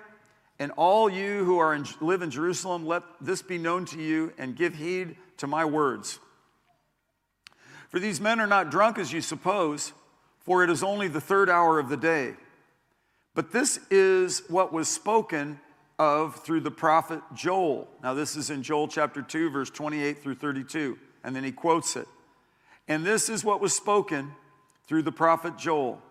and 0.60 0.72
all 0.78 1.10
you 1.10 1.44
who 1.44 1.58
are 1.58 1.74
in, 1.74 1.86
live 2.00 2.22
in 2.22 2.32
Jerusalem, 2.32 2.86
let 2.86 3.04
this 3.20 3.42
be 3.42 3.58
known 3.58 3.86
to 3.86 4.02
you 4.02 4.34
and 4.38 4.56
give 4.56 4.76
heed 4.76 5.18
to 5.38 5.48
my 5.48 5.66
words. 5.66 6.20
For 7.90 8.00
these 8.00 8.22
men 8.22 8.40
are 8.40 8.48
not 8.48 8.72
drunk 8.72 8.98
as 8.98 9.12
you 9.12 9.22
suppose, 9.22 9.94
for 10.40 10.64
it 10.64 10.70
is 10.70 10.84
only 10.84 11.08
the 11.08 11.22
third 11.22 11.50
hour 11.50 11.80
of 11.80 11.90
the 11.90 11.98
day. 11.98 12.36
But 13.36 13.52
this 13.52 13.80
is 13.90 14.44
what 14.48 14.72
was 14.72 14.88
spoken 14.88 15.60
of 16.00 16.36
through 16.44 16.62
the 16.62 16.72
prophet 16.72 17.22
Joel. 17.34 17.88
Now, 18.02 18.14
this 18.14 18.36
is 18.36 18.50
in 18.50 18.64
Joel 18.64 18.88
chapter 18.88 19.22
2, 19.22 19.50
verse 19.50 19.70
28 19.70 20.22
through 20.22 20.36
32, 20.36 20.98
and 21.24 21.36
then 21.36 21.44
he 21.44 21.52
quotes 21.52 21.96
it. 21.96 22.08
And 22.88 23.06
this 23.06 23.30
is 23.30 23.44
what 23.44 23.62
was 23.62 23.74
spoken 23.74 24.34
through 24.88 25.04
the 25.04 25.12
prophet 25.12 25.58
Joel 25.58 26.02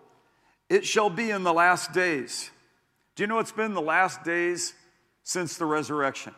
It 0.69 0.85
shall 0.85 1.09
be 1.09 1.31
in 1.31 1.43
the 1.43 1.53
last 1.53 1.93
days. 1.93 2.51
Do 3.15 3.23
you 3.23 3.27
know 3.27 3.39
it's 3.39 3.51
been 3.51 3.73
the 3.73 3.81
last 3.81 4.23
days 4.23 4.73
since 5.23 5.57
the 5.57 5.65
resurrection? 5.65 6.33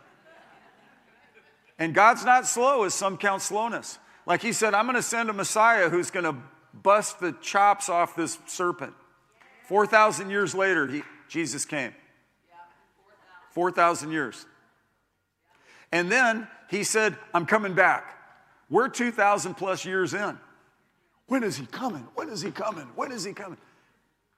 And 1.78 1.94
God's 1.94 2.24
not 2.24 2.48
slow, 2.48 2.84
as 2.84 2.94
some 2.94 3.18
count 3.18 3.42
slowness. 3.42 4.00
Like 4.26 4.42
he 4.42 4.54
said, 4.54 4.74
I'm 4.74 4.86
going 4.86 4.96
to 4.96 5.02
send 5.02 5.30
a 5.30 5.34
Messiah 5.34 5.90
who's 5.90 6.10
going 6.10 6.26
to 6.26 6.36
bust 6.74 7.20
the 7.20 7.34
chops 7.42 7.90
off 7.90 8.16
this 8.16 8.38
serpent. 8.48 8.94
4,000 9.68 10.30
years 10.30 10.56
later, 10.56 10.88
he, 10.88 11.04
Jesus 11.28 11.66
came. 11.66 11.94
4,000 13.52 14.12
years. 14.12 14.46
And 15.92 16.12
then 16.12 16.48
he 16.70 16.84
said, 16.84 17.18
I'm 17.34 17.46
coming 17.46 17.74
back. 17.74 18.18
We're 18.70 18.90
2,000 18.90 19.54
plus 19.56 19.86
years 19.86 20.14
in. 20.14 20.38
When 21.28 21.44
is 21.44 21.58
he 21.58 21.66
coming? 21.66 22.08
When 22.16 22.30
is 22.30 22.42
he 22.42 22.52
coming? 22.52 22.88
When 22.96 23.12
is 23.12 23.24
he 23.24 23.34
coming? 23.34 23.58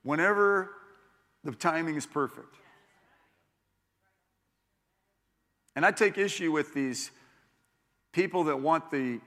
Whenever 0.03 0.71
the 1.47 1.53
timing 1.53 1.95
is 1.95 2.05
perfect. 2.05 2.55
And 5.77 5.85
I 5.85 5.91
take 5.91 6.17
issue 6.17 6.51
with 6.51 6.73
these 6.73 7.09
people 8.11 8.43
that 8.45 8.59
want 8.59 8.91
the, 8.91 9.21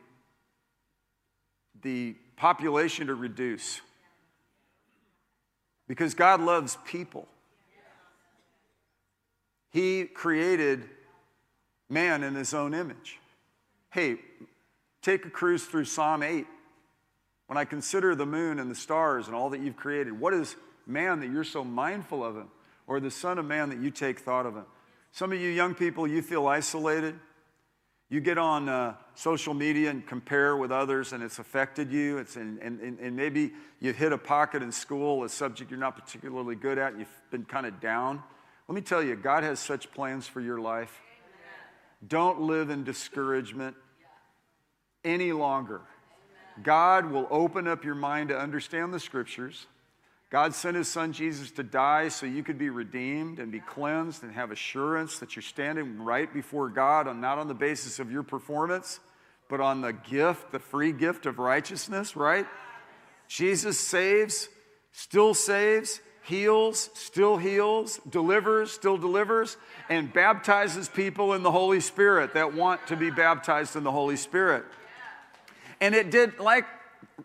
the 1.81 2.15
population 2.37 3.07
to 3.07 3.15
reduce. 3.15 3.81
Because 5.89 6.13
God 6.13 6.43
loves 6.43 6.77
people. 6.85 7.27
He 9.71 10.05
created 10.05 10.85
man 11.89 12.23
in 12.23 12.35
his 12.35 12.53
own 12.53 12.75
image. 12.75 13.19
Hey, 13.93 14.17
take 15.01 15.25
a 15.25 15.31
cruise 15.31 15.65
through 15.65 15.87
Psalm 15.87 16.23
8. 16.23 16.47
When 17.47 17.57
I 17.57 17.65
consider 17.65 18.15
the 18.15 18.27
moon 18.27 18.59
and 18.59 18.71
the 18.71 18.75
stars 18.75 19.27
and 19.27 19.35
all 19.35 19.49
that 19.51 19.61
you've 19.61 19.79
created, 19.79 20.21
what 20.21 20.35
is 20.35 20.55
man 20.91 21.21
that 21.21 21.31
you're 21.31 21.45
so 21.45 21.65
mindful 21.65 22.25
of 22.25 22.37
him? 22.37 22.49
Or 22.87 22.99
the 22.99 23.11
Son 23.11 23.39
of 23.39 23.45
Man 23.45 23.71
that 23.71 23.79
you 23.79 23.91
take 23.91 24.19
thought 24.19 24.47
of 24.47 24.57
him? 24.57 24.67
Some 25.13 25.33
of 25.33 25.41
you 25.41 25.49
young 25.49 25.75
people, 25.75 26.07
you 26.07 26.23
feel 26.23 26.47
isolated. 26.47 27.15
You 28.09 28.21
get 28.21 28.39
on 28.39 28.69
uh, 28.69 28.95
social 29.15 29.55
media 29.55 29.91
and 29.91 30.05
compare 30.05 30.57
with 30.57 30.73
others, 30.73 31.13
and 31.13 31.23
it's 31.23 31.39
affected 31.39 31.93
you. 31.93 32.19
It's 32.19 32.37
in, 32.37 32.59
and, 32.61 32.81
and 32.81 33.15
maybe 33.15 33.53
you've 33.79 33.95
hit 33.95 34.13
a 34.13 34.19
pocket 34.19 34.63
in 34.63 34.73
school, 34.73 35.23
a 35.23 35.29
subject 35.29 35.71
you're 35.71 35.79
not 35.79 35.95
particularly 35.95 36.57
good 36.57 36.79
at, 36.79 36.91
and 36.93 37.01
you've 37.01 37.31
been 37.31 37.45
kind 37.45 37.67
of 37.67 37.81
down. 37.81 38.21
Let 38.67 38.75
me 38.75 38.81
tell 38.81 39.03
you, 39.03 39.15
God 39.15 39.45
has 39.45 39.61
such 39.61 39.93
plans 39.93 40.27
for 40.27 40.41
your 40.41 40.61
life. 40.61 41.01
Don't 42.07 42.41
live 42.41 42.71
in 42.71 42.83
discouragement 42.83 43.77
any 45.05 45.31
longer. 45.33 45.83
God 46.63 47.07
will 47.11 47.29
open 47.31 47.69
up 47.69 47.85
your 47.85 47.95
mind 47.95 48.31
to 48.31 48.39
understand 48.39 48.93
the 48.93 49.01
scriptures. 49.01 49.67
God 50.31 50.55
sent 50.55 50.77
his 50.77 50.87
son 50.87 51.13
Jesus 51.13 51.51
to 51.53 51.65
die 51.65 52.09
so 52.09 52.25
you 52.25 52.45
could 52.45 52.57
be 52.57 52.71
redeemed 52.71 53.41
and 53.41 53.51
be 53.51 53.59
cleansed 53.59 54.23
and 54.23 54.33
have 54.33 54.53
assurance 54.53 55.19
that 55.19 55.35
you're 55.35 55.43
standing 55.43 56.03
right 56.03 56.33
before 56.33 56.69
God 56.69 57.09
on 57.09 57.21
not 57.21 57.39
on 57.39 57.49
the 57.49 57.55
basis 57.55 57.99
of 57.99 58.13
your 58.13 58.23
performance, 58.23 59.01
but 59.49 59.61
on 59.61 59.81
the 59.81 59.93
gift, 59.93 60.53
the 60.53 60.61
free 60.61 60.93
gift 60.93 61.27
of 61.27 61.41
righteousness, 61.41 62.15
right? 62.15 62.47
Jesus 63.27 63.77
saves, 63.77 64.49
still 64.93 65.35
saves, 65.35 66.01
heals, 66.23 66.91
still 66.95 67.37
heals, 67.37 67.99
delivers, 68.09 68.71
still 68.71 68.97
delivers, 68.97 69.57
and 69.89 70.13
baptizes 70.13 70.89
people 70.89 71.35
in 71.35 71.43
the 71.43 71.51
Holy 71.51 71.81
Spirit 71.81 72.35
that 72.35 72.55
want 72.55 72.87
to 72.87 72.97
be 72.97 73.11
baptized 73.11 73.75
in 73.75 73.83
the 73.83 73.91
Holy 73.91 74.17
Spirit. 74.17 74.65
And 75.81 75.93
it 75.93 76.13
did, 76.13 76.39
like 76.39 76.67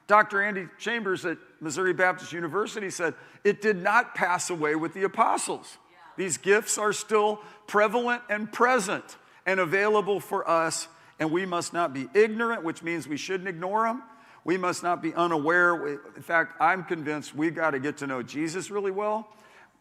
Dr. 0.08 0.42
Andy 0.42 0.68
Chambers 0.80 1.26
at 1.26 1.38
Missouri 1.62 1.94
Baptist 1.94 2.34
University 2.34 2.90
said, 2.90 3.14
it 3.44 3.62
did 3.62 3.78
not 3.78 4.16
pass 4.16 4.50
away 4.50 4.76
with 4.76 4.94
the 4.94 5.04
apostles. 5.04 5.78
These 6.18 6.38
gifts 6.38 6.78
are 6.78 6.94
still 6.94 7.42
prevalent 7.68 8.22
and 8.30 8.52
present 8.52 9.18
and 9.46 9.60
available 9.60 10.20
for 10.20 10.50
us, 10.50 10.88
and 11.20 11.32
we 11.32 11.46
must 11.46 11.74
not 11.74 11.94
be 11.94 12.08
ignorant, 12.14 12.64
which 12.64 12.82
means 12.84 13.08
we 13.08 13.18
shouldn't 13.18 13.50
ignore 13.50 13.84
them. 13.84 14.04
We 14.44 14.58
must 14.58 14.84
not 14.84 15.02
be 15.02 15.14
unaware. 15.14 16.00
In 16.16 16.22
fact, 16.22 16.56
I'm 16.62 16.84
convinced 16.84 17.36
we 17.36 17.50
got 17.50 17.72
to 17.72 17.80
get 17.80 17.98
to 17.98 18.08
know 18.08 18.22
Jesus 18.22 18.70
really 18.70 18.92
well, 18.92 19.28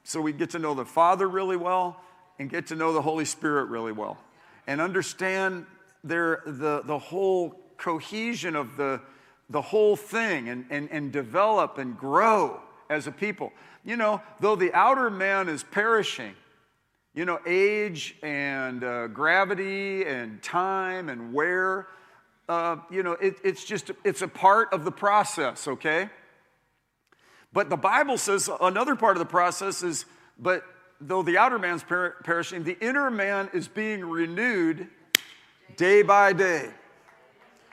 so 0.02 0.20
we 0.20 0.32
get 0.32 0.50
to 0.50 0.58
know 0.58 0.74
the 0.74 0.84
Father 0.84 1.28
really 1.28 1.56
well, 1.56 2.00
and 2.38 2.50
get 2.50 2.66
to 2.68 2.74
know 2.74 2.92
the 2.92 3.02
Holy 3.02 3.24
Spirit 3.24 3.66
really 3.66 3.92
well, 3.92 4.18
and 4.66 4.80
understand 4.80 5.66
their, 6.02 6.42
the, 6.46 6.82
the 6.84 6.98
whole 6.98 7.60
cohesion 7.76 8.56
of 8.56 8.76
the, 8.76 9.00
the 9.50 9.61
whole 9.61 9.96
thing 9.96 10.48
and, 10.48 10.64
and, 10.70 10.88
and 10.90 11.12
develop 11.12 11.78
and 11.78 11.96
grow 11.98 12.61
as 12.88 13.07
a 13.07 13.12
people. 13.12 13.52
You 13.85 13.96
know, 13.96 14.22
though 14.40 14.57
the 14.57 14.72
outer 14.72 15.11
man 15.11 15.48
is 15.48 15.62
perishing, 15.62 16.35
you 17.14 17.24
know, 17.24 17.38
age 17.46 18.16
and 18.22 18.83
uh, 18.83 19.09
gravity 19.09 20.04
and 20.04 20.42
time 20.42 21.09
and 21.09 21.33
wear, 21.33 21.88
uh, 22.48 22.76
you 22.90 23.02
know, 23.02 23.12
it, 23.12 23.37
it's 23.44 23.64
just, 23.64 23.90
it's 24.04 24.22
a 24.22 24.28
part 24.28 24.72
of 24.72 24.85
the 24.85 24.92
process, 24.92 25.68
okay? 25.68 26.09
But 27.52 27.70
the 27.70 27.76
Bible 27.76 28.18
says 28.18 28.50
another 28.61 28.96
part 28.96 29.16
of 29.16 29.20
the 29.20 29.30
process 29.30 29.83
is, 29.83 30.07
but 30.38 30.64
though 31.00 31.22
the 31.22 31.38
outer 31.38 31.59
man's 31.59 31.85
per- 31.85 32.16
perishing, 32.24 32.64
the 32.64 32.76
inner 32.80 33.11
man 33.11 33.48
is 33.52 33.68
being 33.68 34.04
renewed 34.04 34.88
day 35.76 36.02
by 36.02 36.33
day. 36.33 36.70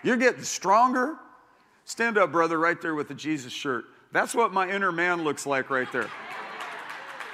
You're 0.04 0.18
getting 0.18 0.44
stronger. 0.44 1.18
Stand 1.86 2.18
up, 2.18 2.32
brother, 2.32 2.58
right 2.58 2.80
there 2.82 2.96
with 2.96 3.08
the 3.08 3.14
Jesus 3.14 3.52
shirt. 3.52 3.86
That's 4.12 4.36
what 4.36 4.54
my 4.54 4.70
inner 4.70 4.92
man 4.92 5.24
looks 5.24 5.46
like 5.46 5.70
right 5.70 5.92
there. 5.92 6.10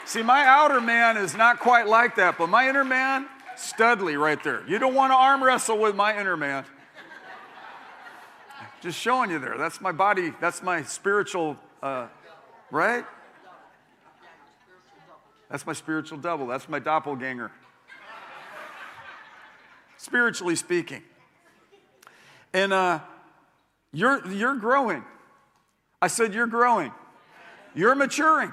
See, 0.05 0.21
my 0.21 0.45
outer 0.45 0.79
man 0.79 1.17
is 1.17 1.35
not 1.35 1.59
quite 1.59 1.87
like 1.87 2.15
that, 2.15 2.37
but 2.37 2.47
my 2.47 2.69
inner 2.69 2.85
man, 2.85 3.27
studly 3.55 4.19
right 4.19 4.41
there. 4.43 4.63
You 4.67 4.79
don't 4.79 4.93
want 4.93 5.11
to 5.11 5.15
arm 5.15 5.43
wrestle 5.43 5.77
with 5.77 5.95
my 5.95 6.17
inner 6.17 6.37
man. 6.37 6.65
Just 8.79 8.99
showing 8.99 9.31
you 9.31 9.39
there. 9.39 9.57
That's 9.57 9.81
my 9.81 9.91
body, 9.91 10.33
that's 10.39 10.61
my 10.61 10.83
spiritual, 10.83 11.57
uh, 11.81 12.07
right? 12.71 13.03
That's 15.49 15.65
my 15.65 15.73
spiritual 15.73 16.17
double. 16.17 16.47
That's 16.47 16.67
my 16.67 16.79
doppelganger. 16.79 17.51
Spiritually 19.97 20.55
speaking. 20.55 21.01
And 22.53 22.73
uh, 22.73 22.99
you're, 23.93 24.25
you're 24.31 24.55
growing. 24.55 25.03
I 26.01 26.07
said, 26.07 26.33
You're 26.33 26.47
growing. 26.47 26.91
You're 27.73 27.95
maturing. 27.95 28.51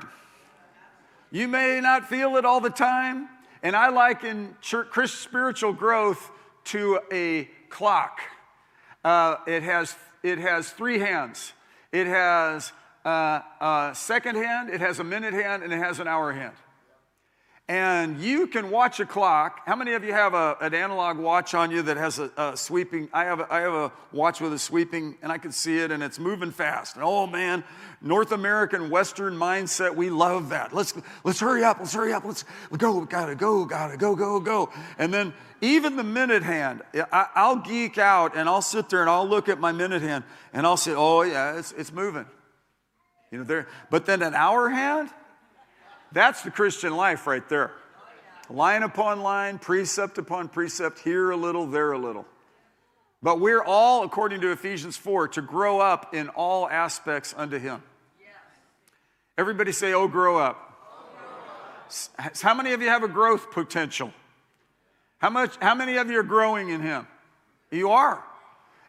You 1.31 1.49
may 1.49 1.81
not 1.81 2.09
feel 2.09 2.37
it 2.37 2.45
all 2.45 2.61
the 2.61 2.71
time. 2.71 3.29
And 3.63 3.75
I 3.75 3.89
liken 3.89 4.57
church, 4.61 5.11
spiritual 5.11 5.73
growth 5.73 6.31
to 6.65 7.01
a 7.11 7.49
clock. 7.71 8.21
Uh, 9.03 9.37
it, 9.47 9.63
has, 9.63 9.97
it 10.23 10.39
has 10.39 10.71
three 10.71 10.99
hands. 10.99 11.55
It 11.91 12.07
has 12.07 12.73
uh, 13.05 13.41
a 13.61 13.93
second 13.95 14.37
hand, 14.37 14.69
it 14.71 14.81
has 14.81 14.99
a 14.99 15.05
minute 15.05 15.33
hand, 15.33 15.63
and 15.63 15.73
it 15.73 15.79
has 15.79 15.99
an 15.99 16.09
hour 16.09 16.33
hand. 16.33 16.55
And 17.67 18.21
you 18.21 18.47
can 18.47 18.71
watch 18.71 19.01
a 19.01 19.07
clock. 19.07 19.63
How 19.65 19.75
many 19.75 19.95
of 19.95 20.05
you 20.05 20.13
have 20.13 20.35
a, 20.35 20.55
an 20.61 20.75
analog 20.75 21.17
watch 21.17 21.55
on 21.55 21.71
you 21.71 21.81
that 21.81 21.97
has 21.97 22.19
a, 22.19 22.31
a 22.37 22.57
sweeping? 22.59 23.09
I 23.11 23.25
have 23.25 23.41
a, 23.41 23.51
I 23.51 23.61
have 23.61 23.73
a 23.73 23.93
watch 24.13 24.43
with 24.43 24.53
a 24.53 24.59
sweeping, 24.59 25.17
and 25.23 25.33
I 25.33 25.39
can 25.39 25.51
see 25.51 25.79
it, 25.79 25.91
and 25.91 26.03
it's 26.03 26.19
moving 26.19 26.51
fast. 26.51 26.97
And 26.97 27.03
oh 27.03 27.27
man, 27.27 27.65
North 28.03 28.33
American 28.33 28.91
Western 28.91 29.35
mindset, 29.35 29.97
we 29.97 30.11
love 30.11 30.51
that. 30.51 30.75
Let's 30.75 30.93
let's 31.25 31.41
hurry 31.41 31.65
up, 31.65 31.79
let's 31.79 31.95
hurry 31.95 32.13
up, 32.13 32.27
let's 32.27 32.45
go, 32.77 33.01
gotta 33.07 33.35
go, 33.35 33.65
gotta 33.65 33.97
go, 33.97 34.15
go, 34.15 34.41
go. 34.41 34.71
And 34.99 35.13
then 35.13 35.33
even 35.63 35.97
the 35.97 36.05
minute 36.05 36.43
hand, 36.43 36.83
I, 36.95 37.29
I'll 37.35 37.57
geek 37.57 37.97
out 37.97 38.37
and 38.37 38.47
I'll 38.47 38.61
sit 38.61 38.91
there 38.91 39.01
and 39.01 39.09
I'll 39.09 39.27
look 39.27 39.49
at 39.49 39.59
my 39.59 39.73
minute 39.73 40.03
hand 40.03 40.25
and 40.53 40.67
I'll 40.67 40.77
say, 40.77 40.93
oh 40.95 41.23
yeah, 41.23 41.57
it's 41.59 41.73
it's 41.73 41.95
moving. 41.95 42.27
You 43.31 43.39
know, 43.39 43.45
there. 43.45 43.69
But 43.89 44.05
then 44.05 44.21
an 44.21 44.35
hour 44.35 44.69
hand 44.69 45.09
that's 46.15 46.43
the 46.43 46.51
Christian 46.51 46.97
life 46.97 47.27
right 47.27 47.47
there. 47.49 47.73
Line 48.49 48.83
upon 48.83 49.21
line, 49.21 49.59
precept 49.59 50.19
upon 50.19 50.49
precept, 50.49 51.01
here 51.01 51.31
a 51.31 51.37
little, 51.37 51.67
there 51.67 51.93
a 51.93 51.99
little. 51.99 52.27
But 53.23 53.41
we're 53.41 53.63
all, 53.63 54.05
according 54.05 54.43
to 54.43 54.53
Ephesians 54.53 54.97
4, 54.97 55.29
to 55.29 55.43
grow 55.43 55.81
up 55.81 56.15
in 56.15 56.29
all 56.29 56.69
aspects 56.69 57.35
unto 57.37 57.59
Him. 57.59 57.83
Everybody 59.37 59.73
say, 59.73 59.93
Oh, 59.93 60.09
grow 60.09 60.39
up. 60.39 60.61
How 62.41 62.55
many 62.55 62.73
of 62.73 62.83
you 62.83 62.89
have 62.89 63.03
a 63.03 63.09
growth 63.09 63.51
potential? 63.51 64.13
How, 65.19 65.31
much, 65.31 65.57
how 65.61 65.75
many 65.75 65.97
of 65.97 66.11
you 66.11 66.19
are 66.21 66.25
growing 66.25 66.69
in 66.69 66.81
Him? 66.81 67.07
You 67.71 67.91
are. 67.91 68.23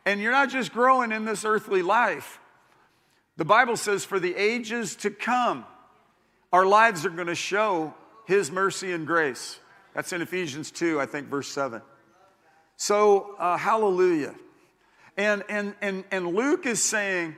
And 0.06 0.20
you're 0.20 0.32
not 0.32 0.50
just 0.50 0.74
growing 0.74 1.12
in 1.12 1.26
this 1.26 1.46
earthly 1.46 1.82
life. 1.82 2.40
The 3.38 3.46
Bible 3.46 3.78
says, 3.78 4.06
For 4.06 4.20
the 4.20 4.36
ages 4.36 4.96
to 4.98 5.10
come, 5.10 5.66
our 6.52 6.66
lives 6.66 7.06
are 7.06 7.10
going 7.10 7.28
to 7.28 7.36
show 7.36 7.94
His 8.26 8.52
mercy 8.52 8.94
and 8.94 9.06
grace. 9.06 9.60
That's 9.94 10.12
in 10.14 10.22
Ephesians 10.22 10.72
2, 10.72 11.00
I 11.00 11.06
think, 11.06 11.28
verse 11.28 11.48
7. 11.48 11.82
So, 12.78 13.36
uh, 13.40 13.58
hallelujah. 13.58 14.36
And, 15.18 15.44
and, 15.48 15.76
and, 15.82 16.04
and 16.12 16.36
Luke 16.36 16.66
is 16.66 16.84
saying 16.84 17.36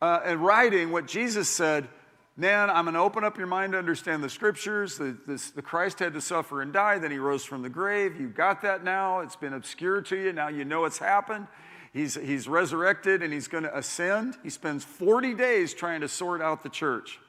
uh, 0.00 0.20
and 0.24 0.44
writing 0.44 0.90
what 0.90 1.06
Jesus 1.06 1.48
said 1.48 1.88
Man, 2.34 2.70
I'm 2.70 2.86
going 2.86 2.94
to 2.94 3.00
open 3.00 3.24
up 3.24 3.36
your 3.36 3.46
mind 3.46 3.72
to 3.72 3.78
understand 3.78 4.24
the 4.24 4.30
scriptures. 4.30 4.96
The, 4.96 5.18
this, 5.26 5.50
the 5.50 5.60
Christ 5.60 5.98
had 5.98 6.14
to 6.14 6.20
suffer 6.22 6.62
and 6.62 6.72
die, 6.72 6.98
then 6.98 7.10
he 7.10 7.18
rose 7.18 7.44
from 7.44 7.60
the 7.60 7.68
grave. 7.68 8.18
You've 8.18 8.34
got 8.34 8.62
that 8.62 8.82
now. 8.82 9.20
It's 9.20 9.36
been 9.36 9.52
obscure 9.52 10.00
to 10.00 10.16
you. 10.16 10.32
Now 10.32 10.48
you 10.48 10.64
know 10.64 10.86
it's 10.86 10.96
happened. 10.96 11.46
He's, 11.92 12.14
he's 12.14 12.48
resurrected 12.48 13.22
and 13.22 13.34
he's 13.34 13.48
going 13.48 13.64
to 13.64 13.76
ascend. 13.76 14.38
He 14.42 14.48
spends 14.48 14.82
40 14.82 15.34
days 15.34 15.74
trying 15.74 16.00
to 16.00 16.08
sort 16.08 16.40
out 16.40 16.62
the 16.62 16.70
church 16.70 17.20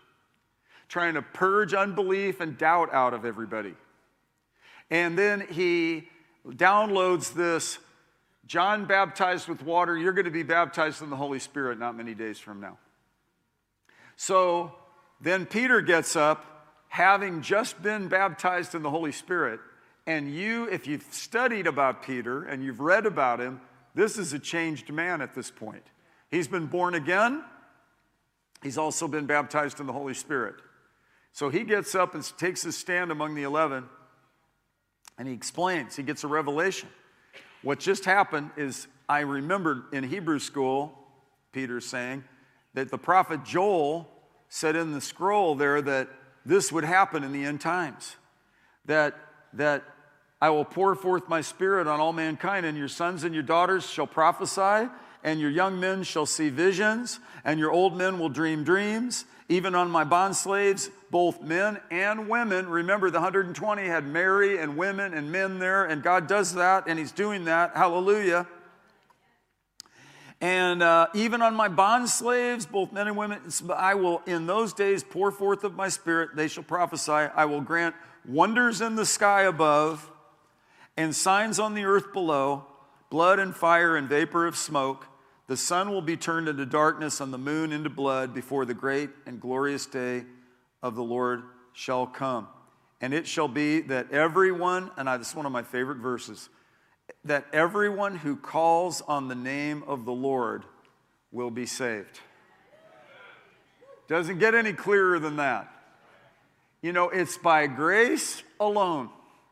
trying 0.94 1.16
to 1.16 1.24
purge 1.24 1.74
unbelief 1.74 2.40
and 2.40 2.56
doubt 2.56 2.94
out 2.94 3.16
of 3.16 3.26
everybody. 3.26 3.74
And 4.92 5.18
then 5.18 5.44
he 5.50 6.08
downloads 6.48 7.34
this 7.34 7.80
John 8.46 8.86
baptized 8.86 9.48
with 9.48 9.64
water, 9.64 9.98
you're 9.98 10.14
going 10.14 10.26
to 10.26 10.32
be 10.32 10.44
baptized 10.44 11.02
in 11.02 11.10
the 11.10 11.16
Holy 11.16 11.40
Spirit 11.40 11.80
not 11.80 11.98
many 11.98 12.14
days 12.14 12.38
from 12.38 12.62
now. 12.62 12.78
So 14.18 14.76
then 15.20 15.48
Peter 15.48 15.82
gets 15.82 16.16
up, 16.16 16.46
having 16.90 17.42
just 17.42 17.82
been 17.82 18.08
baptized 18.08 18.76
in 18.76 18.84
the 18.84 18.92
Holy 18.92 19.14
Spirit. 19.14 19.62
And 20.06 20.32
you, 20.32 20.66
if 20.66 20.86
you've 20.86 21.08
studied 21.10 21.66
about 21.66 22.04
Peter 22.04 22.44
and 22.44 22.64
you've 22.64 22.82
read 22.82 23.08
about 23.08 23.40
him, 23.40 23.62
this 23.96 24.20
is 24.20 24.32
a 24.34 24.40
changed 24.40 24.94
man 24.94 25.22
at 25.22 25.34
this 25.34 25.50
point. 25.50 25.88
He's 26.30 26.48
been 26.48 26.68
born 26.68 26.94
again, 26.94 27.44
he's 28.62 28.78
also 28.78 29.08
been 29.08 29.26
baptized 29.26 29.80
in 29.80 29.88
the 29.88 29.94
Holy 29.94 30.14
Spirit. 30.14 30.56
So 31.34 31.50
he 31.50 31.64
gets 31.64 31.96
up 31.96 32.16
and 32.16 32.24
takes 32.38 32.62
his 32.62 32.78
stand 32.78 33.12
among 33.12 33.36
the 33.36 33.44
11 33.44 33.84
and 35.18 35.28
he 35.28 35.34
explains, 35.34 35.96
he 35.96 36.04
gets 36.04 36.24
a 36.24 36.28
revelation. 36.28 36.90
What 37.62 37.80
just 37.80 38.06
happened 38.06 38.52
is, 38.58 38.88
I 39.08 39.20
remembered 39.20 39.84
in 39.92 40.04
Hebrew 40.04 40.40
school, 40.40 40.98
Peter's 41.52 41.86
saying, 41.86 42.24
that 42.74 42.90
the 42.90 42.98
prophet 42.98 43.44
Joel 43.44 44.10
said 44.50 44.76
in 44.76 44.92
the 44.92 45.02
scroll 45.02 45.56
there 45.56 45.82
that 45.82 46.10
this 46.46 46.72
would 46.72 46.84
happen 46.84 47.24
in 47.24 47.32
the 47.32 47.44
end 47.44 47.62
times. 47.62 48.16
That, 48.86 49.16
that 49.54 49.84
I 50.42 50.50
will 50.50 50.66
pour 50.66 50.96
forth 50.96 51.30
my 51.30 51.42
spirit 51.42 51.88
on 51.88 52.00
all 52.00 52.14
mankind, 52.14 52.66
and 52.66 52.78
your 52.78 52.88
sons 52.88 53.24
and 53.24 53.34
your 53.34 53.44
daughters 53.44 53.90
shall 53.90 54.08
prophesy, 54.08 54.90
and 55.24 55.40
your 55.40 55.50
young 55.50 55.80
men 55.80 56.04
shall 56.04 56.26
see 56.26 56.50
visions, 56.50 57.20
and 57.46 57.60
your 57.60 57.72
old 57.72 57.96
men 57.96 58.20
will 58.20 58.30
dream 58.30 58.64
dreams. 58.64 59.26
Even 59.50 59.76
on 59.76 59.92
my 59.92 60.04
bond 60.04 60.36
slaves, 60.36 60.90
both 61.12 61.42
men 61.42 61.80
and 61.92 62.30
women. 62.30 62.68
Remember, 62.68 63.10
the 63.10 63.20
120 63.20 63.86
had 63.86 64.06
Mary 64.06 64.58
and 64.58 64.78
women 64.78 65.14
and 65.14 65.32
men 65.32 65.60
there, 65.60 65.86
and 65.86 66.02
God 66.02 66.28
does 66.28 66.54
that, 66.56 66.86
and 66.88 66.98
He's 66.98 67.12
doing 67.12 67.46
that. 67.46 67.76
Hallelujah. 67.76 68.48
And 70.40 70.84
uh, 70.84 71.08
even 71.14 71.42
on 71.42 71.56
my 71.56 71.70
bond 71.70 72.10
slaves, 72.10 72.66
both 72.66 72.92
men 72.92 73.08
and 73.08 73.16
women, 73.16 73.40
I 73.74 73.96
will 73.96 74.22
in 74.26 74.46
those 74.46 74.74
days 74.74 75.02
pour 75.02 75.32
forth 75.32 75.64
of 75.64 75.76
my 75.76 75.88
spirit, 75.88 76.36
they 76.36 76.50
shall 76.50 76.64
prophesy. 76.64 77.12
I 77.12 77.46
will 77.46 77.62
grant 77.62 77.96
wonders 78.28 78.82
in 78.82 78.96
the 78.96 79.06
sky 79.06 79.44
above 79.44 80.12
and 80.98 81.16
signs 81.16 81.60
on 81.60 81.76
the 81.76 81.86
earth 81.86 82.12
below 82.12 82.66
blood 83.10 83.40
and 83.40 83.56
fire 83.56 83.96
and 83.96 84.10
vapor 84.10 84.48
of 84.48 84.58
smoke. 84.58 85.06
The 85.54 85.58
sun 85.58 85.92
will 85.92 86.02
be 86.02 86.18
turned 86.18 86.50
into 86.50 86.66
darkness 86.66 87.22
and 87.22 87.32
the 87.32 87.38
moon 87.38 87.72
into 87.72 87.88
blood 87.88 88.34
before 88.34 88.66
the 88.66 88.74
great 88.74 89.12
and 89.28 89.40
glorious 89.40 89.86
day 89.86 90.24
of 90.82 90.96
the 90.96 91.04
Lord 91.04 91.44
shall 91.74 92.08
come. 92.08 92.48
And 93.02 93.14
it 93.14 93.28
shall 93.28 93.48
be 93.48 93.82
that 93.82 94.12
everyone, 94.12 94.90
and 94.98 95.08
I, 95.08 95.18
this 95.18 95.30
is 95.30 95.36
one 95.36 95.46
of 95.46 95.52
my 95.52 95.62
favorite 95.62 96.00
verses, 96.00 96.50
that 97.26 97.46
everyone 97.54 98.16
who 98.16 98.36
calls 98.36 99.02
on 99.02 99.28
the 99.28 99.36
name 99.36 99.84
of 99.86 100.06
the 100.06 100.12
Lord 100.12 100.64
will 101.32 101.52
be 101.52 101.68
saved. 101.68 102.20
Doesn't 104.08 104.40
get 104.40 104.56
any 104.56 104.74
clearer 104.74 105.20
than 105.20 105.36
that. 105.36 105.72
You 106.82 106.94
know, 106.94 107.10
it's 107.10 107.38
by 107.38 107.68
grace 107.68 108.42
alone. 108.60 109.12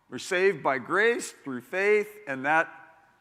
We're 0.10 0.18
saved 0.18 0.64
by 0.64 0.80
grace 0.80 1.32
through 1.44 1.62
faith, 1.62 2.10
and 2.28 2.44
that 2.46 2.70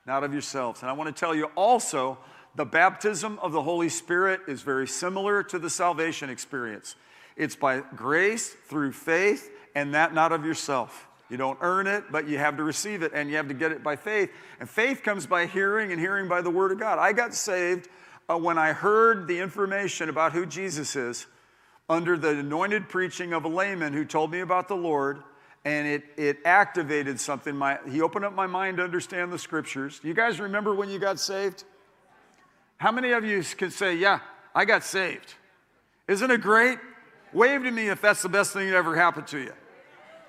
not 0.07 0.25
of 0.25 0.33
yourselves. 0.33 0.81
And 0.81 0.89
I 0.89 0.95
want 0.95 1.15
to 1.15 1.21
tell 1.21 1.35
you 1.35 1.51
also 1.57 2.17
the 2.55 2.65
baptism 2.65 3.39
of 3.41 3.53
the 3.53 3.63
Holy 3.63 3.89
Spirit 3.89 4.41
is 4.49 4.63
very 4.63 4.89
similar 4.89 5.43
to 5.45 5.59
the 5.59 5.71
salvation 5.71 6.31
experience. 6.31 6.97
It's 7.37 7.57
by 7.57 7.83
grace 7.95 8.57
through 8.69 8.93
faith, 8.93 9.51
and 9.75 9.95
that 9.95 10.13
not 10.13 10.33
of 10.33 10.45
yourself. 10.45 11.07
You 11.29 11.37
don't 11.37 11.59
earn 11.61 11.87
it, 11.87 12.05
but 12.11 12.29
you 12.29 12.39
have 12.39 12.57
to 12.57 12.65
receive 12.65 13.03
it, 13.03 13.13
and 13.15 13.31
you 13.31 13.37
have 13.37 13.49
to 13.49 13.55
get 13.55 13.71
it 13.71 13.85
by 13.85 13.95
faith. 13.95 14.31
And 14.59 14.69
faith 14.69 15.03
comes 15.03 15.27
by 15.27 15.47
hearing, 15.47 15.93
and 15.93 16.01
hearing 16.01 16.29
by 16.29 16.43
the 16.43 16.51
Word 16.51 16.73
of 16.73 16.81
God. 16.81 16.99
I 16.99 17.13
got 17.13 17.35
saved 17.35 17.89
uh, 18.29 18.37
when 18.37 18.59
I 18.59 18.73
heard 18.73 19.29
the 19.29 19.39
information 19.39 20.09
about 20.09 20.33
who 20.33 20.45
Jesus 20.45 20.97
is 20.97 21.27
under 21.89 22.17
the 22.17 22.31
anointed 22.31 22.89
preaching 22.89 23.33
of 23.33 23.45
a 23.45 23.49
layman 23.49 23.93
who 23.93 24.05
told 24.05 24.33
me 24.33 24.41
about 24.41 24.69
the 24.69 24.77
Lord, 24.77 25.23
and 25.65 25.87
it, 25.87 26.05
it 26.17 26.39
activated 26.45 27.21
something. 27.21 27.55
My, 27.55 27.79
he 27.89 28.01
opened 28.01 28.25
up 28.25 28.35
my 28.35 28.47
mind 28.47 28.79
to 28.79 28.85
understand 28.85 29.33
the 29.33 29.39
scriptures. 29.39 30.01
Do 30.01 30.09
you 30.09 30.15
guys 30.15 30.41
remember 30.41 30.75
when 30.75 30.91
you 30.91 30.99
got 30.99 31.21
saved? 31.21 31.65
How 32.81 32.91
many 32.91 33.13
of 33.13 33.27
you 33.27 33.43
can 33.59 33.71
say, 33.71 33.95
Yeah, 33.95 34.21
I 34.55 34.65
got 34.65 34.85
saved? 34.85 35.35
Isn't 36.09 36.31
it 36.31 36.41
great? 36.41 36.79
Wave 37.35 37.63
to 37.65 37.71
me 37.71 37.89
if 37.89 38.01
that's 38.01 38.23
the 38.23 38.29
best 38.31 38.55
thing 38.55 38.71
that 38.71 38.75
ever 38.75 38.97
happened 38.97 39.27
to 39.29 39.39
you. 39.39 39.53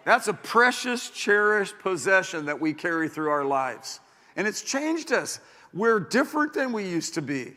That's 0.04 0.28
a 0.28 0.34
precious, 0.34 1.10
cherished 1.10 1.80
possession 1.80 2.48
that 2.48 2.60
we 2.60 2.74
carry 2.74 3.08
through 3.08 3.30
our 3.30 3.46
lives. 3.46 4.02
And 4.36 4.50
it's 4.50 4.64
changed 4.64 5.14
us. 5.14 5.40
We're 5.74 6.02
different 6.02 6.54
than 6.54 6.74
we 6.74 6.84
used 6.84 7.14
to 7.14 7.22
be. 7.22 7.54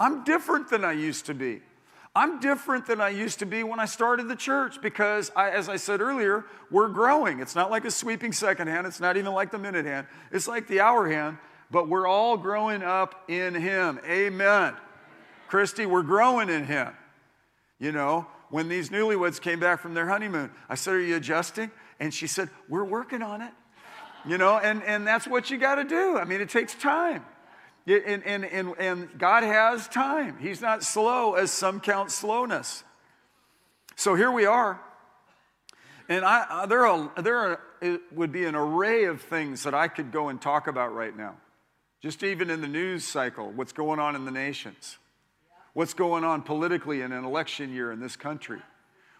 I'm 0.00 0.24
different 0.24 0.70
than 0.70 0.86
I 0.86 0.92
used 0.92 1.26
to 1.26 1.34
be. 1.34 1.60
I'm 2.16 2.40
different 2.40 2.86
than 2.86 3.02
I 3.02 3.10
used 3.10 3.40
to 3.40 3.46
be 3.46 3.62
when 3.62 3.78
I 3.78 3.84
started 3.84 4.28
the 4.28 4.36
church 4.36 4.80
because, 4.80 5.32
I, 5.36 5.50
as 5.50 5.68
I 5.68 5.76
said 5.76 6.00
earlier, 6.00 6.46
we're 6.70 6.88
growing. 6.88 7.40
It's 7.40 7.54
not 7.54 7.70
like 7.70 7.84
a 7.84 7.90
sweeping 7.90 8.32
second 8.32 8.68
hand, 8.68 8.86
it's 8.86 9.00
not 9.00 9.18
even 9.18 9.34
like 9.34 9.50
the 9.50 9.58
minute 9.58 9.84
hand, 9.84 10.06
it's 10.32 10.48
like 10.48 10.66
the 10.66 10.80
hour 10.80 11.10
hand 11.10 11.36
but 11.70 11.88
we're 11.88 12.06
all 12.06 12.36
growing 12.36 12.82
up 12.82 13.24
in 13.28 13.54
Him. 13.54 14.00
Amen. 14.08 14.74
Christy, 15.48 15.86
we're 15.86 16.02
growing 16.02 16.48
in 16.48 16.64
Him. 16.64 16.92
You 17.78 17.92
know, 17.92 18.26
when 18.50 18.68
these 18.68 18.90
newlyweds 18.90 19.40
came 19.40 19.60
back 19.60 19.80
from 19.80 19.94
their 19.94 20.06
honeymoon, 20.06 20.50
I 20.68 20.74
said, 20.74 20.94
Are 20.94 21.00
you 21.00 21.16
adjusting? 21.16 21.70
And 22.00 22.12
she 22.12 22.26
said, 22.26 22.50
We're 22.68 22.84
working 22.84 23.22
on 23.22 23.42
it. 23.42 23.52
You 24.26 24.38
know, 24.38 24.58
and, 24.58 24.82
and 24.84 25.06
that's 25.06 25.26
what 25.26 25.50
you 25.50 25.58
got 25.58 25.74
to 25.74 25.84
do. 25.84 26.16
I 26.16 26.24
mean, 26.24 26.40
it 26.40 26.48
takes 26.48 26.74
time. 26.74 27.24
And, 27.86 28.22
and, 28.24 28.44
and, 28.44 28.74
and 28.78 29.18
God 29.18 29.42
has 29.42 29.86
time. 29.88 30.38
He's 30.38 30.62
not 30.62 30.82
slow 30.82 31.34
as 31.34 31.50
some 31.50 31.80
count 31.80 32.10
slowness. 32.10 32.84
So 33.96 34.14
here 34.14 34.30
we 34.30 34.46
are. 34.46 34.80
And 36.08 36.24
I, 36.24 36.46
uh, 36.48 36.66
there, 36.66 36.86
are, 36.86 37.10
there 37.22 37.36
are, 37.82 38.00
would 38.12 38.32
be 38.32 38.44
an 38.44 38.54
array 38.54 39.04
of 39.04 39.20
things 39.22 39.62
that 39.64 39.74
I 39.74 39.88
could 39.88 40.12
go 40.12 40.28
and 40.28 40.40
talk 40.40 40.66
about 40.66 40.94
right 40.94 41.16
now. 41.16 41.36
Just 42.04 42.22
even 42.22 42.50
in 42.50 42.60
the 42.60 42.68
news 42.68 43.02
cycle, 43.02 43.50
what's 43.52 43.72
going 43.72 43.98
on 43.98 44.14
in 44.14 44.26
the 44.26 44.30
nations, 44.30 44.98
what's 45.72 45.94
going 45.94 46.22
on 46.22 46.42
politically 46.42 47.00
in 47.00 47.12
an 47.12 47.24
election 47.24 47.72
year 47.72 47.92
in 47.92 47.98
this 47.98 48.14
country, 48.14 48.60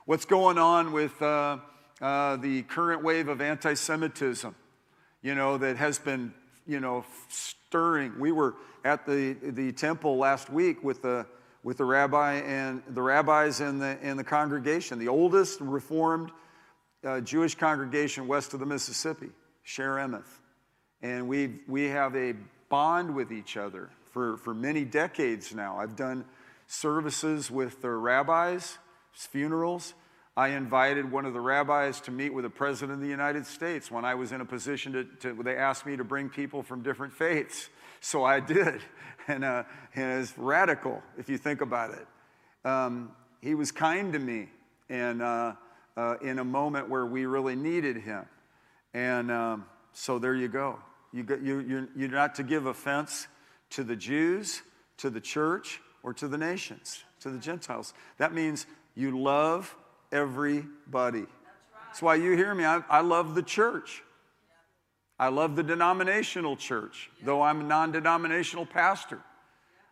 what's 0.05 0.27
going 0.27 0.59
on 0.59 0.93
with 0.93 1.23
uh, 1.23 1.57
uh, 2.03 2.37
the 2.37 2.61
current 2.65 3.03
wave 3.03 3.29
of 3.29 3.41
anti 3.41 3.73
Semitism, 3.73 4.55
you 5.23 5.35
know, 5.35 5.57
that 5.57 5.79
has 5.79 5.99
been, 5.99 6.35
you 6.67 6.79
know, 6.79 7.07
stirring. 7.31 8.21
We 8.21 8.33
were 8.33 8.55
at 8.85 9.07
the, 9.07 9.33
the 9.33 9.73
temple 9.73 10.19
last 10.19 10.51
week 10.51 10.85
with 10.85 11.01
the, 11.01 11.25
with 11.63 11.79
the 11.79 11.87
rabbi 11.87 12.35
and 12.35 12.83
the 12.91 13.01
rabbis 13.01 13.61
and 13.61 13.81
the, 13.81 13.97
and 14.03 14.19
the 14.19 14.25
congregation, 14.25 14.99
the 14.99 15.09
oldest 15.09 15.59
Reformed 15.63 16.33
uh, 17.03 17.23
Jewish 17.23 17.55
congregation 17.55 18.29
west 18.29 18.53
of 18.53 18.61
the 18.61 18.67
Mississippi, 18.67 19.31
Shaare 19.67 20.07
Emeth. 20.07 20.29
And 21.01 21.29
we 21.29 21.61
we 21.67 21.85
have 21.85 22.15
a 22.17 22.35
bond 22.69 23.15
with 23.15 23.33
each 23.33 23.57
other 23.57 23.91
for, 24.13 24.37
for 24.37 24.55
many 24.55 24.85
decades 24.85 25.55
now. 25.55 25.79
I've 25.79 25.97
done 25.97 26.25
services 26.67 27.51
with 27.51 27.83
the 27.83 27.91
rabbis, 27.91 28.79
funerals. 29.13 29.95
I 30.37 30.49
invited 30.49 31.11
one 31.11 31.27
of 31.27 31.33
the 31.33 31.41
rabbis 31.41 32.01
to 32.03 32.11
meet 32.11 32.35
with 32.35 32.45
the 32.45 32.51
President 32.51 32.97
of 32.97 33.01
the 33.01 33.09
United 33.09 33.47
States 33.47 33.91
when 33.91 34.05
I 34.05 34.17
was 34.17 34.33
in 34.33 34.41
a 34.41 34.45
position 34.45 34.93
to, 34.93 35.05
to 35.21 35.43
they 35.43 35.57
asked 35.57 35.87
me 35.87 35.97
to 35.97 36.05
bring 36.05 36.29
people 36.29 36.63
from 36.63 36.83
different 36.83 37.13
faiths. 37.13 37.69
So 38.01 38.25
I 38.25 38.41
did. 38.41 38.81
And, 39.27 39.43
uh, 39.43 39.63
and 39.95 40.21
it's 40.21 40.37
radical 40.37 41.03
if 41.17 41.31
you 41.31 41.39
think 41.39 41.63
about 41.63 41.95
it. 41.95 42.07
Um, 42.69 43.13
he 43.41 43.55
was 43.55 43.73
kind 43.73 44.13
to 44.13 44.19
me 44.19 44.51
and 44.91 45.23
uh, 45.23 45.55
uh, 45.97 46.17
in 46.21 46.39
a 46.39 46.45
moment 46.45 46.91
where 46.91 47.07
we 47.07 47.25
really 47.25 47.57
needed 47.57 47.97
him. 47.97 48.27
And 48.93 49.31
um, 49.31 49.65
so 49.95 50.19
there 50.19 50.35
you 50.35 50.49
go. 50.49 50.79
You 51.15 51.25
you, 51.43 51.61
you're, 51.61 51.89
you're 51.95 52.09
not 52.09 52.35
to 52.35 52.43
give 52.43 52.67
offense 52.67 53.29
to 53.71 53.85
the 53.85 53.95
Jews, 53.95 54.63
to 54.99 55.11
the 55.11 55.21
church, 55.21 55.81
or 56.03 56.13
to 56.15 56.27
the 56.27 56.37
nations, 56.37 57.05
to 57.21 57.31
the 57.31 57.39
Gentiles. 57.39 57.95
That 58.19 58.35
means 58.35 58.67
you 58.97 59.17
love 59.19 59.75
everybody. 60.11 61.27
That's 61.87 62.03
why 62.03 62.17
you 62.17 62.33
hear 62.33 62.53
me. 62.53 62.65
I, 62.65 62.83
I 62.91 63.01
love 63.01 63.37
the 63.37 63.43
church. 63.43 64.03
I 65.17 65.29
love 65.29 65.55
the 65.55 65.63
denominational 65.63 66.57
church, 66.57 67.09
though 67.23 67.43
I'm 67.43 67.61
a 67.61 67.65
non 67.65 67.93
denominational 67.93 68.67
pastor. 68.67 69.21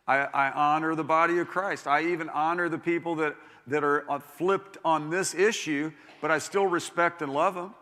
I, 0.09 0.19
I, 0.25 0.51
honor 0.51 0.97
the 0.97 1.05
body 1.05 1.39
of 1.39 1.47
Christ. 1.47 1.87
I 1.87 2.07
even 2.07 2.29
honor 2.31 2.69
the 2.69 2.79
people 2.79 3.15
that, 3.17 3.37
that 3.69 3.85
are 3.85 4.11
uh, 4.11 4.19
flipped 4.19 4.77
on 4.85 5.11
this 5.11 5.33
issue, 5.33 5.93
but 6.21 6.33
I 6.33 6.39
still 6.39 6.67
respect 6.67 7.23
and 7.23 7.33
love 7.33 7.55
them. 7.55 7.73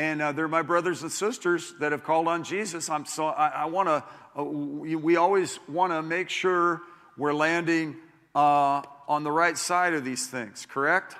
And 0.00 0.22
uh, 0.22 0.32
they're 0.32 0.48
my 0.48 0.62
brothers 0.62 1.02
and 1.02 1.12
sisters 1.12 1.74
that 1.78 1.92
have 1.92 2.04
called 2.04 2.26
on 2.26 2.42
Jesus. 2.42 2.88
I'm 2.88 3.04
so, 3.04 3.26
I, 3.26 3.48
I 3.48 3.64
want 3.66 3.86
to, 3.86 4.02
uh, 4.34 4.42
we, 4.42 5.16
always 5.16 5.58
want 5.68 5.92
to 5.92 6.00
make 6.00 6.30
sure 6.30 6.80
we're 7.18 7.34
landing 7.34 7.96
uh, 8.34 8.80
on 9.06 9.24
the 9.24 9.30
right 9.30 9.58
side 9.58 9.92
of 9.92 10.02
these 10.02 10.26
things, 10.26 10.66
correct? 10.66 11.16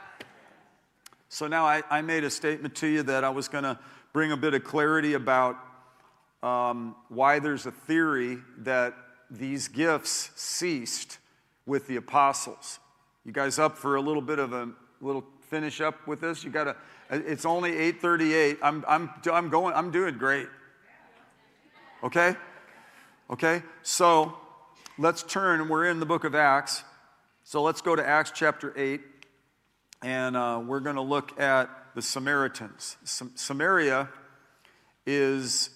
So 1.28 1.46
now 1.46 1.66
I, 1.66 1.82
I 1.90 2.00
made 2.00 2.24
a 2.24 2.30
statement 2.30 2.74
to 2.76 2.86
you 2.86 3.02
that 3.02 3.22
I 3.22 3.28
was 3.28 3.48
going 3.48 3.64
to 3.64 3.78
bring 4.14 4.32
a 4.32 4.36
bit 4.38 4.54
of 4.54 4.64
clarity 4.64 5.12
about 5.12 5.58
um, 6.42 6.96
why 7.10 7.38
there's 7.38 7.66
a 7.66 7.72
theory 7.72 8.38
that 8.60 8.94
these 9.30 9.68
gifts 9.68 10.30
ceased 10.36 11.18
with 11.66 11.86
the 11.86 11.96
apostles. 11.96 12.78
You 13.26 13.32
guys 13.32 13.58
up 13.58 13.76
for 13.76 13.96
a 13.96 14.00
little 14.00 14.22
bit 14.22 14.38
of 14.38 14.54
a 14.54 14.70
little 15.02 15.26
finish 15.50 15.80
up 15.80 16.06
with 16.06 16.20
this? 16.20 16.42
You 16.44 16.50
got 16.50 16.64
to. 16.64 16.76
It's 17.10 17.44
only 17.44 17.72
8:38. 17.72 18.58
I'm 18.62 18.84
I'm 18.88 19.10
I'm 19.30 19.50
going. 19.50 19.74
I'm 19.74 19.90
doing 19.90 20.16
great. 20.16 20.46
Okay. 22.02 22.34
Okay. 23.28 23.62
So 23.82 24.38
let's 24.96 25.22
turn. 25.22 25.68
We're 25.68 25.86
in 25.86 26.00
the 26.00 26.06
book 26.06 26.24
of 26.24 26.34
Acts. 26.34 26.84
So 27.44 27.62
let's 27.62 27.80
go 27.80 27.96
to 27.96 28.06
Acts 28.06 28.30
chapter 28.32 28.72
8 28.76 29.00
and 30.02 30.36
uh, 30.36 30.62
we're 30.64 30.80
going 30.80 30.96
to 30.96 31.02
look 31.02 31.38
at 31.40 31.68
the 31.94 32.02
Samaritans. 32.02 32.96
Sam- 33.04 33.32
Samaria 33.34 34.08
is 35.06 35.70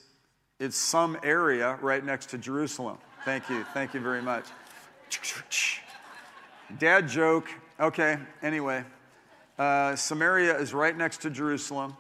it's 0.61 0.77
some 0.77 1.19
area 1.23 1.77
right 1.83 2.05
next 2.05 2.27
to 2.31 2.39
Jerusalem. 2.39 2.99
Thank 3.25 3.49
you, 3.51 3.65
thank 3.75 3.93
you 3.93 4.01
very 4.01 4.23
much. 4.23 4.45
Dad 6.79 7.09
joke. 7.09 7.49
Okay. 7.81 8.19
Anyway, 8.43 8.85
uh, 9.59 9.97
Samaria 9.97 10.59
is 10.59 10.75
right 10.75 10.97
next 10.97 11.23
to 11.23 11.31
Jerusalem, 11.31 11.97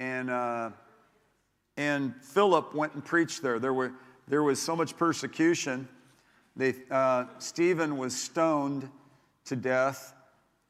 and 0.00 0.30
uh, 0.30 0.70
and 1.76 2.14
Philip 2.22 2.74
went 2.74 2.94
and 2.94 3.04
preached 3.04 3.42
there. 3.42 3.58
There 3.58 3.74
were 3.74 3.92
there 4.28 4.42
was 4.42 4.60
so 4.60 4.74
much 4.74 4.96
persecution. 4.96 5.88
They, 6.56 6.74
uh, 6.90 7.26
Stephen 7.38 7.98
was 7.98 8.16
stoned 8.16 8.88
to 9.44 9.56
death 9.56 10.14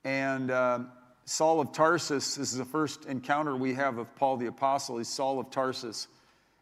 and 0.06 0.52
uh, 0.52 0.78
Saul 1.24 1.60
of 1.60 1.72
Tarsus 1.72 2.36
this 2.36 2.52
is 2.52 2.58
the 2.58 2.64
first 2.64 3.06
encounter 3.06 3.56
we 3.56 3.74
have 3.74 3.98
of 3.98 4.14
Paul 4.14 4.36
the 4.36 4.46
Apostle. 4.46 4.98
He's 4.98 5.08
Saul 5.08 5.40
of 5.40 5.50
Tarsus. 5.50 6.06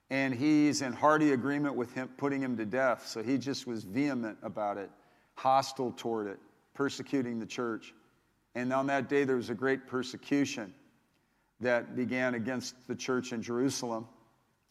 And 0.09 0.35
he's 0.35 0.81
in 0.81 0.95
hearty 0.95 1.33
agreement 1.33 1.75
with 1.75 1.93
him, 1.93 2.09
putting 2.17 2.41
him 2.41 2.57
to 2.57 2.65
death. 2.65 3.07
So 3.07 3.23
he 3.23 3.37
just 3.37 3.67
was 3.67 3.85
vehement 3.85 4.39
about 4.43 4.79
it, 4.79 4.91
hostile 5.35 5.93
toward 5.97 6.27
it, 6.27 6.39
persecuting 6.73 7.39
the 7.39 7.45
church. 7.45 7.93
And 8.55 8.73
on 8.73 8.87
that 8.87 9.09
day, 9.09 9.25
there 9.25 9.37
was 9.37 9.51
a 9.51 9.55
great 9.55 9.87
persecution 9.87 10.73
that 11.61 11.97
began 11.97 12.35
against 12.35 12.75
the 12.87 12.95
church 12.95 13.33
in 13.33 13.43
Jerusalem. 13.43 14.07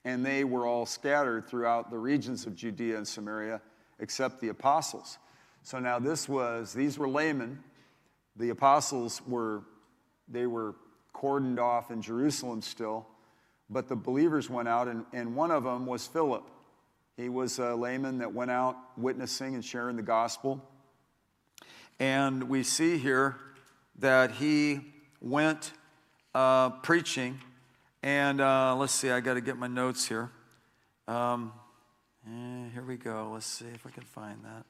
And 0.06 0.26
they 0.26 0.44
were 0.44 0.66
all 0.66 0.86
scattered 0.86 1.48
throughout 1.48 1.90
the 1.90 1.98
regions 1.98 2.46
of 2.46 2.56
Judea 2.56 2.98
and 2.98 3.08
Samaria, 3.08 3.62
except 4.00 4.42
the 4.42 4.50
apostles. 4.50 5.18
So 5.64 5.80
now 5.80 6.00
this 6.00 6.28
was, 6.28 6.74
these 6.74 6.98
were 6.98 7.08
laymen 7.08 7.64
the 8.36 8.50
apostles 8.50 9.22
were, 9.28 9.62
they 10.28 10.48
were 10.48 10.76
cordoned 11.14 11.60
off 11.60 11.92
in 11.92 12.02
Jerusalem 12.02 12.62
still, 12.62 13.06
but 13.70 13.88
the 13.88 13.96
believers 13.96 14.50
went 14.50 14.68
out, 14.68 14.88
and, 14.88 15.06
and 15.14 15.36
one 15.36 15.52
of 15.52 15.64
them 15.64 15.86
was 15.86 16.08
Philip. 16.08 16.44
He 17.16 17.30
was 17.30 17.60
a 17.60 17.76
layman 17.76 18.18
that 18.20 18.34
went 18.34 18.50
out 18.50 18.76
witnessing 18.98 19.54
and 19.54 19.64
sharing 19.64 19.96
the 19.96 20.04
gospel. 20.04 20.68
And 22.00 22.50
we 22.50 22.64
see 22.64 22.98
here 22.98 23.36
that 24.00 24.32
he 24.32 24.82
went 25.22 25.72
uh, 26.34 26.70
preaching. 26.70 27.40
And 28.02 28.42
uh, 28.42 28.76
let's 28.76 28.94
see, 28.94 29.10
I 29.10 29.20
got 29.20 29.36
to 29.36 29.42
get 29.42 29.58
my 29.58 29.68
notes 29.68 30.08
here. 30.08 30.30
Um, 31.08 31.54
eh, 32.28 32.70
here 32.74 32.84
we 32.84 32.98
go. 32.98 33.32
Let's 33.34 33.46
see 33.46 33.66
if 33.74 33.86
I 33.86 33.90
can 33.90 34.04
find 34.04 34.44
that. 34.44 34.66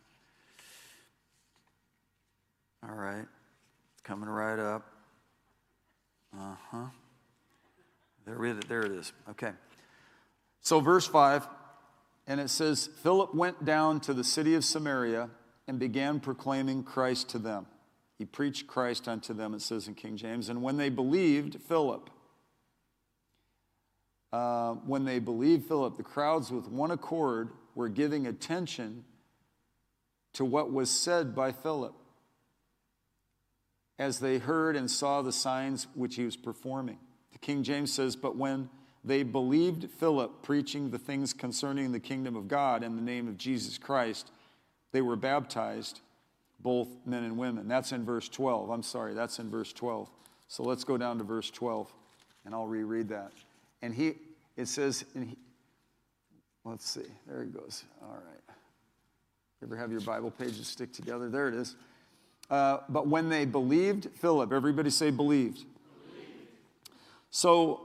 All 2.88 2.96
right. 2.96 3.26
Coming 4.04 4.30
right 4.30 4.60
up. 4.60 4.86
Uh 6.38 6.56
huh. 6.70 6.86
There 8.26 8.46
it, 8.46 8.68
there 8.68 8.82
it 8.84 8.92
is. 8.92 9.14
Okay. 9.30 9.52
So, 10.62 10.80
verse 10.80 11.06
5, 11.06 11.48
and 12.28 12.40
it 12.40 12.50
says 12.50 12.88
Philip 13.02 13.36
went 13.36 13.66
down 13.66 14.00
to 14.02 14.14
the 14.14 14.24
city 14.24 14.56
of 14.56 14.64
Samaria 14.64 15.30
and 15.68 15.78
began 15.78 16.20
proclaiming 16.20 16.84
Christ 16.84 17.30
to 17.30 17.40
them. 17.40 17.66
He 18.24 18.28
preached 18.28 18.68
Christ 18.68 19.10
unto 19.10 19.34
them, 19.34 19.54
it 19.54 19.62
says 19.62 19.90
in 19.90 19.96
King 19.96 20.16
James. 20.16 20.48
And 20.48 20.64
when 20.64 20.78
they 20.78 20.88
believed 20.88 21.62
Philip, 21.62 22.10
uh, 24.32 24.76
when 24.76 25.04
they 25.04 25.20
believed 25.20 25.68
Philip, 25.68 25.98
the 25.98 26.04
crowds 26.04 26.50
with 26.50 26.70
one 26.70 26.92
accord 26.92 27.50
were 27.76 27.90
giving 27.90 28.26
attention 28.26 29.04
to 30.36 30.46
what 30.46 30.72
was 30.72 30.90
said 30.90 31.36
by 31.36 31.52
Philip 31.52 31.94
as 34.00 34.20
they 34.20 34.38
heard 34.38 34.78
and 34.78 34.90
saw 34.90 35.22
the 35.22 35.34
signs 35.34 35.88
which 35.94 36.16
he 36.16 36.24
was 36.24 36.38
performing. 36.38 37.00
The 37.34 37.40
King 37.40 37.62
James 37.62 37.92
says, 37.92 38.16
But 38.16 38.38
when 38.38 38.70
they 39.04 39.24
believed 39.24 39.92
Philip 39.92 40.44
preaching 40.44 40.92
the 40.92 40.98
things 40.98 41.34
concerning 41.34 41.92
the 41.92 42.00
kingdom 42.00 42.38
of 42.38 42.48
God 42.48 42.84
in 42.84 42.96
the 42.96 43.02
name 43.02 43.28
of 43.28 43.38
Jesus 43.38 43.78
Christ, 43.78 44.32
they 44.94 45.02
were 45.02 45.18
baptized, 45.18 46.00
both 46.64 46.88
men 47.06 47.24
and 47.24 47.38
women. 47.38 47.68
That's 47.68 47.92
in 47.92 48.06
verse 48.06 48.30
12. 48.30 48.70
I'm 48.70 48.84
sorry, 48.84 49.14
that's 49.14 49.40
in 49.40 49.50
verse 49.50 49.74
12. 49.74 50.10
So 50.48 50.64
let's 50.64 50.84
go 50.84 50.98
down 50.98 51.18
to 51.18 51.24
verse 51.24 51.52
12 51.52 51.94
and 52.46 52.56
I'll 52.56 52.68
reread 52.68 53.10
that. 53.10 53.32
And 53.82 53.94
he, 53.94 54.14
it 54.56 54.68
says, 54.68 55.06
and 55.14 55.30
he, 55.30 55.38
let's 56.64 56.90
see, 56.90 57.06
there 57.28 57.42
it 57.44 57.54
goes. 57.54 57.84
All 58.02 58.14
right. 58.14 58.56
You 59.62 59.68
ever 59.68 59.78
have 59.78 59.92
your 59.92 60.02
Bible 60.02 60.32
pages 60.32 60.68
stick 60.68 60.92
together? 60.94 61.30
There 61.30 61.48
it 61.48 61.54
is. 61.54 61.76
Uh, 62.50 62.80
but 62.90 63.08
when 63.08 63.30
they 63.30 63.46
believed 63.46 64.10
Philip, 64.16 64.52
everybody 64.52 64.90
say 64.90 65.10
believed. 65.10 65.56
believed. 65.56 65.66
So 67.32 67.82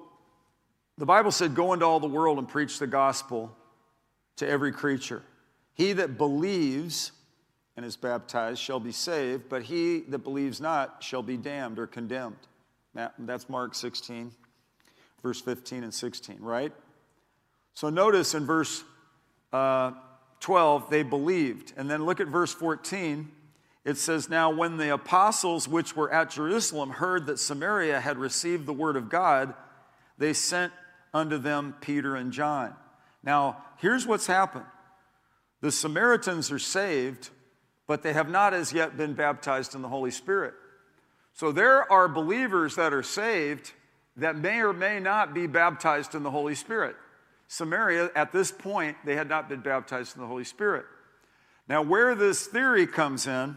the 0.99 1.07
Bible 1.07 1.31
said, 1.31 1.55
Go 1.55 1.73
into 1.73 1.87
all 1.87 2.01
the 2.01 2.09
world 2.09 2.39
and 2.39 2.49
preach 2.49 2.79
the 2.79 2.87
gospel 2.87 3.57
to 4.37 4.49
every 4.49 4.73
creature. 4.73 5.23
He 5.75 5.93
that 5.95 6.19
believes 6.19 7.13
and 7.79 7.87
is 7.87 7.97
baptized 7.97 8.61
shall 8.61 8.81
be 8.81 8.91
saved, 8.91 9.49
but 9.49 9.63
he 9.63 10.01
that 10.09 10.19
believes 10.19 10.61
not 10.61 11.01
shall 11.01 11.23
be 11.23 11.37
damned 11.37 11.79
or 11.79 11.87
condemned. 11.87 12.35
That's 13.21 13.49
Mark 13.49 13.77
16, 13.77 14.33
verse 15.23 15.41
15 15.41 15.85
and 15.85 15.95
16, 15.95 16.39
right? 16.41 16.73
So 17.75 17.89
notice 17.89 18.35
in 18.35 18.45
verse 18.45 18.83
uh, 19.53 19.93
12, 20.41 20.91
they 20.91 21.05
believed. 21.05 21.73
And 21.77 21.89
then 21.89 22.05
look 22.05 22.19
at 22.19 22.27
verse 22.27 22.53
14 22.53 23.31
it 23.85 23.97
says, 23.97 24.29
Now 24.29 24.51
when 24.51 24.77
the 24.77 24.93
apostles 24.93 25.69
which 25.69 25.95
were 25.95 26.13
at 26.13 26.31
Jerusalem 26.31 26.91
heard 26.91 27.27
that 27.27 27.39
Samaria 27.39 28.01
had 28.01 28.19
received 28.19 28.67
the 28.67 28.73
word 28.73 28.97
of 28.97 29.09
God, 29.09 29.55
they 30.19 30.33
sent 30.33 30.73
unto 31.15 31.39
them 31.39 31.77
Peter 31.81 32.17
and 32.17 32.33
John. 32.33 32.75
Now, 33.23 33.65
here's 33.77 34.05
what's 34.05 34.27
happened 34.27 34.67
the 35.61 35.71
Samaritans 35.71 36.51
are 36.51 36.59
saved, 36.59 37.31
but 37.89 38.05
they 38.05 38.13
have 38.13 38.31
not 38.31 38.55
as 38.55 38.73
yet 38.73 38.97
been 38.97 39.15
baptized 39.15 39.75
in 39.75 39.83
the 39.83 39.89
Holy 39.89 40.13
Spirit. 40.13 40.55
So 41.33 41.51
there 41.51 41.91
are 41.91 42.07
believers 42.07 42.77
that 42.77 42.93
are 42.93 43.03
saved 43.03 43.73
that 44.17 44.37
may 44.37 44.61
or 44.61 44.73
may 44.73 45.01
not 45.01 45.35
be 45.35 45.49
baptized 45.49 46.15
in 46.15 46.23
the 46.23 46.31
Holy 46.31 46.55
Spirit. 46.55 46.95
Samaria, 47.49 48.11
at 48.15 48.31
this 48.31 48.53
point, 48.53 48.97
they 49.05 49.17
had 49.17 49.29
not 49.29 49.49
been 49.49 49.61
baptized 49.61 50.15
in 50.15 50.23
the 50.23 50.29
Holy 50.29 50.45
Spirit. 50.45 50.85
Now, 51.69 51.83
where 51.83 52.15
this 52.15 52.47
theory 52.47 52.87
comes 52.87 53.27
in 53.27 53.57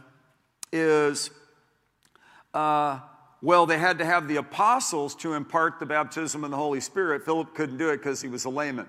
is 0.72 1.30
uh, 2.54 3.00
well, 3.42 3.66
they 3.66 3.80
had 3.80 3.98
to 3.98 4.06
have 4.06 4.28
the 4.28 4.36
apostles 4.36 5.16
to 5.16 5.34
impart 5.34 5.80
the 5.80 5.86
baptism 5.86 6.44
in 6.44 6.52
the 6.52 6.58
Holy 6.58 6.80
Spirit. 6.80 7.26
Philip 7.26 7.56
couldn't 7.56 7.78
do 7.78 7.90
it 7.90 7.98
because 7.98 8.22
he 8.22 8.28
was 8.28 8.46
a 8.46 8.50
layman. 8.50 8.88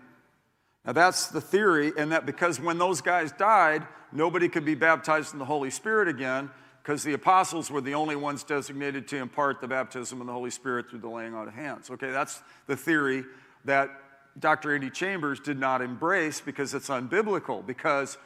Now, 0.85 0.93
that's 0.93 1.29
the 1.29 1.41
theory, 1.41 1.93
and 1.97 2.11
that 2.13 2.27
because 2.27 2.59
when 2.59 2.79
those 2.79 3.01
guys 3.01 3.33
died, 3.33 3.87
nobody 4.11 4.49
could 4.49 4.65
be 4.65 4.75
baptized 4.75 5.33
in 5.33 5.39
the 5.39 5.45
Holy 5.45 5.71
Spirit 5.71 6.09
again 6.09 6.51
because 6.83 7.05
the 7.05 7.13
apostles 7.13 7.71
were 7.71 7.81
the 7.81 7.95
only 7.95 8.17
ones 8.17 8.43
designated 8.43 9.07
to 9.09 9.17
impart 9.19 9.61
the 9.61 9.69
baptism 9.69 10.21
in 10.21 10.27
the 10.27 10.33
Holy 10.33 10.51
Spirit 10.51 10.91
through 10.91 10.99
the 10.99 11.09
laying 11.09 11.35
on 11.35 11.47
of 11.47 11.55
hands. 11.55 11.91
Okay, 11.91 12.11
that's 12.11 12.43
the 12.67 12.77
theory 12.77 13.25
that 13.65 13.91
Dr. 14.39 14.75
Andy 14.75 14.91
Chambers 14.91 15.39
did 15.39 15.59
not 15.59 15.83
embrace 15.83 16.41
because 16.41 16.75
it's 16.75 16.89
unbiblical. 16.89 17.65
Because 17.65 18.19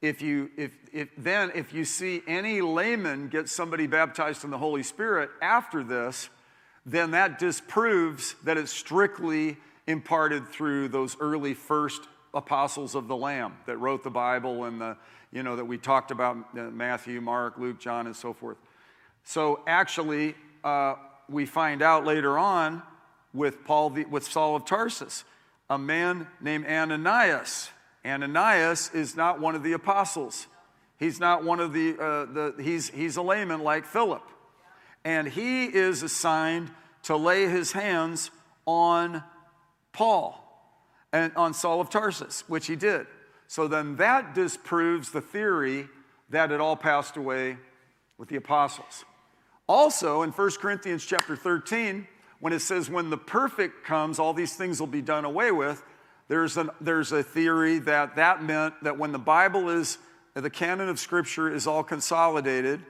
if 0.00 0.22
you, 0.22 0.50
if, 0.56 0.70
if, 0.92 1.08
then 1.18 1.52
if 1.54 1.74
you 1.74 1.84
see 1.84 2.22
any 2.26 2.62
layman 2.62 3.28
get 3.28 3.48
somebody 3.48 3.86
baptized 3.86 4.44
in 4.44 4.50
the 4.50 4.58
Holy 4.58 4.82
Spirit 4.82 5.30
after 5.42 5.84
this, 5.84 6.30
then 6.86 7.10
that 7.10 7.38
disproves 7.38 8.34
that 8.44 8.56
it's 8.56 8.72
strictly 8.72 9.58
imparted 9.90 10.48
through 10.48 10.88
those 10.88 11.16
early 11.20 11.54
first 11.54 12.02
apostles 12.32 12.94
of 12.94 13.08
the 13.08 13.16
Lamb 13.16 13.56
that 13.66 13.76
wrote 13.78 14.02
the 14.02 14.10
Bible 14.10 14.64
and 14.64 14.80
the, 14.80 14.96
you 15.32 15.42
know, 15.42 15.56
that 15.56 15.64
we 15.64 15.78
talked 15.78 16.10
about 16.10 16.36
uh, 16.56 16.62
Matthew, 16.70 17.20
Mark, 17.20 17.58
Luke, 17.58 17.78
John, 17.78 18.06
and 18.06 18.16
so 18.16 18.32
forth. 18.32 18.56
So 19.24 19.60
actually, 19.66 20.34
uh, 20.64 20.94
we 21.28 21.46
find 21.46 21.82
out 21.82 22.04
later 22.04 22.38
on 22.38 22.82
with 23.34 23.64
Paul, 23.64 23.90
the, 23.90 24.04
with 24.04 24.24
Saul 24.24 24.56
of 24.56 24.64
Tarsus, 24.64 25.24
a 25.68 25.78
man 25.78 26.26
named 26.40 26.66
Ananias 26.66 27.70
Ananias 28.04 28.90
is 28.94 29.16
not 29.16 29.40
one 29.40 29.54
of 29.54 29.62
the 29.62 29.72
apostles. 29.72 30.46
He's 30.98 31.20
not 31.20 31.44
one 31.44 31.60
of 31.60 31.72
the, 31.72 31.92
uh, 31.98 32.24
the 32.26 32.54
he's, 32.62 32.88
he's 32.90 33.16
a 33.16 33.22
layman 33.22 33.60
like 33.60 33.84
Philip. 33.84 34.22
And 35.04 35.28
he 35.28 35.64
is 35.64 36.02
assigned 36.02 36.70
to 37.04 37.16
lay 37.16 37.46
his 37.46 37.72
hands 37.72 38.30
on 38.66 39.22
Paul 39.92 40.46
and 41.12 41.32
on 41.36 41.54
Saul 41.54 41.80
of 41.80 41.90
Tarsus, 41.90 42.44
which 42.48 42.66
he 42.66 42.76
did. 42.76 43.06
So 43.46 43.66
then 43.66 43.96
that 43.96 44.34
disproves 44.34 45.10
the 45.10 45.20
theory 45.20 45.88
that 46.30 46.52
it 46.52 46.60
all 46.60 46.76
passed 46.76 47.16
away 47.16 47.56
with 48.16 48.28
the 48.28 48.36
apostles. 48.36 49.04
Also 49.66 50.22
in 50.22 50.30
1 50.30 50.50
Corinthians 50.60 51.04
chapter 51.04 51.36
13, 51.36 52.06
when 52.40 52.52
it 52.52 52.60
says, 52.60 52.88
When 52.88 53.10
the 53.10 53.16
perfect 53.16 53.84
comes, 53.84 54.18
all 54.18 54.32
these 54.32 54.54
things 54.54 54.80
will 54.80 54.86
be 54.86 55.02
done 55.02 55.24
away 55.24 55.50
with, 55.50 55.82
there's, 56.28 56.56
an, 56.56 56.70
there's 56.80 57.10
a 57.10 57.24
theory 57.24 57.80
that 57.80 58.16
that 58.16 58.42
meant 58.42 58.74
that 58.84 58.98
when 58.98 59.10
the 59.10 59.18
Bible 59.18 59.68
is, 59.68 59.98
the 60.34 60.50
canon 60.50 60.88
of 60.88 61.00
Scripture 61.00 61.52
is 61.52 61.66
all 61.66 61.82
consolidated 61.82 62.80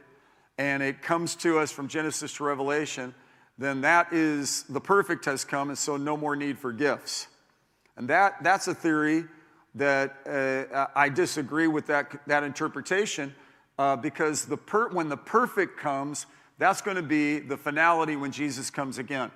and 0.58 0.82
it 0.82 1.00
comes 1.00 1.36
to 1.36 1.58
us 1.58 1.72
from 1.72 1.88
Genesis 1.88 2.34
to 2.34 2.44
Revelation, 2.44 3.14
then 3.60 3.82
that 3.82 4.10
is, 4.10 4.62
the 4.70 4.80
perfect 4.80 5.26
has 5.26 5.44
come, 5.44 5.68
and 5.68 5.78
so 5.78 5.98
no 5.98 6.16
more 6.16 6.34
need 6.34 6.58
for 6.58 6.72
gifts. 6.72 7.26
And 7.98 8.08
that, 8.08 8.42
that's 8.42 8.66
a 8.68 8.74
theory 8.74 9.26
that 9.74 10.16
uh, 10.74 10.86
I 10.96 11.10
disagree 11.10 11.66
with 11.66 11.86
that, 11.88 12.26
that 12.26 12.42
interpretation 12.42 13.34
uh, 13.78 13.96
because 13.96 14.46
the 14.46 14.56
per, 14.56 14.88
when 14.88 15.10
the 15.10 15.16
perfect 15.16 15.78
comes, 15.78 16.24
that's 16.56 16.80
going 16.80 16.96
to 16.96 17.02
be 17.02 17.38
the 17.38 17.58
finality 17.58 18.16
when 18.16 18.32
Jesus 18.32 18.70
comes 18.70 18.96
again. 18.96 19.30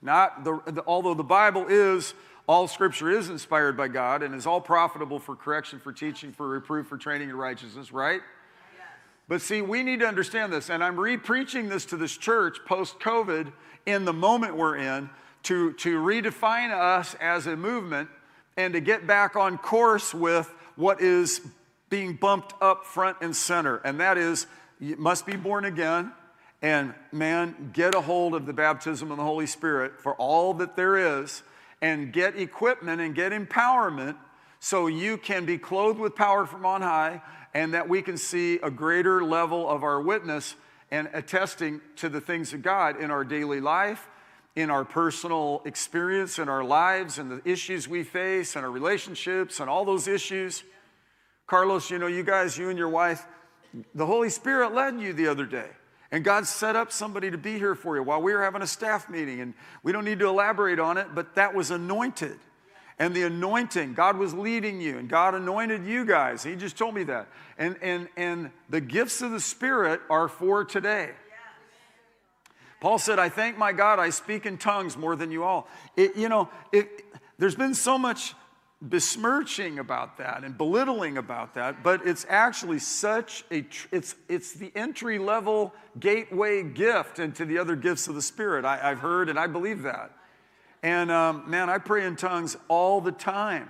Not 0.00 0.44
the, 0.44 0.60
the, 0.66 0.84
although 0.86 1.14
the 1.14 1.24
Bible 1.24 1.66
is 1.68 2.14
all 2.48 2.68
scripture 2.68 3.10
is 3.10 3.28
inspired 3.28 3.76
by 3.76 3.88
God 3.88 4.22
and 4.22 4.36
is 4.36 4.46
all 4.46 4.60
profitable 4.60 5.18
for 5.18 5.34
correction, 5.34 5.80
for 5.80 5.92
teaching, 5.92 6.30
for 6.30 6.48
reproof, 6.48 6.86
for 6.86 6.96
training 6.96 7.30
in 7.30 7.36
righteousness, 7.36 7.90
right? 7.90 8.20
But 9.28 9.42
see, 9.42 9.60
we 9.60 9.82
need 9.82 10.00
to 10.00 10.06
understand 10.06 10.52
this, 10.52 10.70
and 10.70 10.84
I'm 10.84 10.98
re 10.98 11.16
preaching 11.16 11.68
this 11.68 11.84
to 11.86 11.96
this 11.96 12.16
church 12.16 12.58
post 12.64 13.00
COVID 13.00 13.52
in 13.84 14.04
the 14.04 14.12
moment 14.12 14.56
we're 14.56 14.76
in 14.76 15.10
to, 15.44 15.72
to 15.74 15.98
redefine 15.98 16.70
us 16.70 17.14
as 17.20 17.46
a 17.46 17.56
movement 17.56 18.08
and 18.56 18.74
to 18.74 18.80
get 18.80 19.06
back 19.06 19.36
on 19.36 19.58
course 19.58 20.14
with 20.14 20.52
what 20.76 21.00
is 21.00 21.40
being 21.88 22.14
bumped 22.14 22.54
up 22.60 22.84
front 22.84 23.18
and 23.20 23.34
center. 23.34 23.76
And 23.78 24.00
that 24.00 24.18
is, 24.18 24.46
you 24.80 24.96
must 24.96 25.26
be 25.26 25.36
born 25.36 25.64
again. 25.64 26.12
And 26.62 26.94
man, 27.12 27.70
get 27.72 27.94
a 27.94 28.00
hold 28.00 28.34
of 28.34 28.46
the 28.46 28.52
baptism 28.52 29.10
of 29.10 29.16
the 29.18 29.22
Holy 29.22 29.46
Spirit 29.46 30.00
for 30.00 30.14
all 30.14 30.54
that 30.54 30.74
there 30.74 31.20
is 31.20 31.42
and 31.82 32.12
get 32.12 32.36
equipment 32.38 33.00
and 33.00 33.14
get 33.14 33.32
empowerment 33.32 34.16
so 34.58 34.86
you 34.86 35.16
can 35.16 35.44
be 35.44 35.58
clothed 35.58 35.98
with 35.98 36.16
power 36.16 36.46
from 36.46 36.64
on 36.64 36.82
high 36.82 37.20
and 37.56 37.72
that 37.72 37.88
we 37.88 38.02
can 38.02 38.18
see 38.18 38.58
a 38.62 38.70
greater 38.70 39.24
level 39.24 39.66
of 39.66 39.82
our 39.82 39.98
witness 39.98 40.56
and 40.90 41.08
attesting 41.14 41.80
to 41.96 42.10
the 42.10 42.20
things 42.20 42.52
of 42.52 42.60
God 42.60 43.00
in 43.00 43.10
our 43.10 43.24
daily 43.24 43.62
life, 43.62 44.10
in 44.56 44.68
our 44.68 44.84
personal 44.84 45.62
experience, 45.64 46.38
in 46.38 46.50
our 46.50 46.62
lives, 46.62 47.18
and 47.18 47.30
the 47.30 47.40
issues 47.50 47.88
we 47.88 48.02
face, 48.02 48.56
and 48.56 48.64
our 48.66 48.70
relationships, 48.70 49.58
and 49.58 49.70
all 49.70 49.86
those 49.86 50.06
issues. 50.06 50.64
Carlos, 51.46 51.90
you 51.90 51.98
know, 51.98 52.08
you 52.08 52.22
guys, 52.22 52.58
you 52.58 52.68
and 52.68 52.76
your 52.76 52.90
wife, 52.90 53.26
the 53.94 54.04
Holy 54.04 54.28
Spirit 54.28 54.74
led 54.74 55.00
you 55.00 55.14
the 55.14 55.26
other 55.26 55.46
day. 55.46 55.70
And 56.12 56.22
God 56.22 56.46
set 56.46 56.76
up 56.76 56.92
somebody 56.92 57.30
to 57.30 57.38
be 57.38 57.56
here 57.58 57.74
for 57.74 57.96
you 57.96 58.02
while 58.02 58.20
we 58.20 58.34
were 58.34 58.42
having 58.42 58.60
a 58.60 58.66
staff 58.66 59.08
meeting. 59.08 59.40
And 59.40 59.54
we 59.82 59.92
don't 59.92 60.04
need 60.04 60.18
to 60.18 60.28
elaborate 60.28 60.78
on 60.78 60.98
it, 60.98 61.14
but 61.14 61.34
that 61.36 61.54
was 61.54 61.70
anointed. 61.70 62.38
And 62.98 63.14
the 63.14 63.24
anointing, 63.24 63.92
God 63.92 64.16
was 64.16 64.32
leading 64.32 64.80
you, 64.80 64.96
and 64.96 65.08
God 65.08 65.34
anointed 65.34 65.84
you 65.84 66.06
guys. 66.06 66.42
He 66.42 66.56
just 66.56 66.78
told 66.78 66.94
me 66.94 67.04
that. 67.04 67.28
And, 67.58 67.76
and, 67.82 68.08
and 68.16 68.50
the 68.70 68.80
gifts 68.80 69.20
of 69.20 69.32
the 69.32 69.40
Spirit 69.40 70.00
are 70.08 70.28
for 70.28 70.64
today. 70.64 71.10
Paul 72.80 72.98
said, 72.98 73.18
I 73.18 73.28
thank 73.28 73.58
my 73.58 73.72
God 73.72 73.98
I 73.98 74.10
speak 74.10 74.46
in 74.46 74.58
tongues 74.58 74.96
more 74.96 75.16
than 75.16 75.30
you 75.30 75.44
all. 75.44 75.68
It, 75.96 76.16
you 76.16 76.28
know, 76.28 76.48
it, 76.72 77.04
there's 77.38 77.54
been 77.54 77.74
so 77.74 77.98
much 77.98 78.34
besmirching 78.82 79.78
about 79.78 80.18
that 80.18 80.44
and 80.44 80.56
belittling 80.56 81.16
about 81.16 81.54
that, 81.54 81.82
but 81.82 82.06
it's 82.06 82.26
actually 82.28 82.78
such 82.78 83.44
a, 83.50 83.64
it's, 83.90 84.14
it's 84.28 84.52
the 84.52 84.70
entry 84.74 85.18
level 85.18 85.74
gateway 85.98 86.62
gift 86.62 87.18
into 87.18 87.44
the 87.44 87.58
other 87.58 87.76
gifts 87.76 88.08
of 88.08 88.14
the 88.14 88.22
Spirit. 88.22 88.64
I, 88.64 88.76
have 88.76 89.00
heard 89.00 89.28
and 89.28 89.38
I 89.38 89.46
believe 89.46 89.82
that. 89.82 90.15
And 90.82 91.10
um, 91.10 91.50
man, 91.50 91.68
I 91.70 91.78
pray 91.78 92.06
in 92.06 92.16
tongues 92.16 92.56
all 92.68 93.00
the 93.00 93.12
time. 93.12 93.68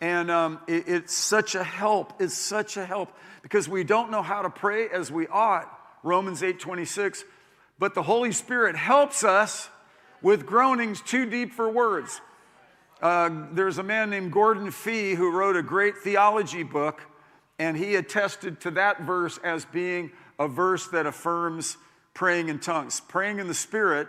And 0.00 0.30
um, 0.30 0.60
it, 0.66 0.84
it's 0.86 1.14
such 1.14 1.54
a 1.54 1.64
help. 1.64 2.20
It's 2.20 2.36
such 2.36 2.76
a 2.76 2.84
help 2.84 3.12
because 3.42 3.68
we 3.68 3.84
don't 3.84 4.10
know 4.10 4.22
how 4.22 4.42
to 4.42 4.50
pray 4.50 4.88
as 4.88 5.10
we 5.10 5.26
ought. 5.26 5.68
Romans 6.02 6.42
8 6.42 6.60
26. 6.60 7.24
But 7.78 7.94
the 7.94 8.02
Holy 8.02 8.32
Spirit 8.32 8.76
helps 8.76 9.24
us 9.24 9.68
with 10.22 10.46
groanings 10.46 11.00
too 11.00 11.28
deep 11.28 11.52
for 11.52 11.68
words. 11.68 12.20
Uh, 13.00 13.46
there's 13.52 13.78
a 13.78 13.82
man 13.82 14.10
named 14.10 14.32
Gordon 14.32 14.70
Fee 14.72 15.14
who 15.14 15.30
wrote 15.30 15.56
a 15.56 15.62
great 15.62 15.98
theology 15.98 16.64
book, 16.64 17.00
and 17.58 17.76
he 17.76 17.94
attested 17.94 18.60
to 18.62 18.72
that 18.72 19.02
verse 19.02 19.38
as 19.44 19.64
being 19.64 20.10
a 20.38 20.48
verse 20.48 20.88
that 20.88 21.06
affirms 21.06 21.76
praying 22.14 22.48
in 22.48 22.58
tongues. 22.58 23.00
Praying 23.00 23.38
in 23.38 23.46
the 23.46 23.54
Spirit 23.54 24.08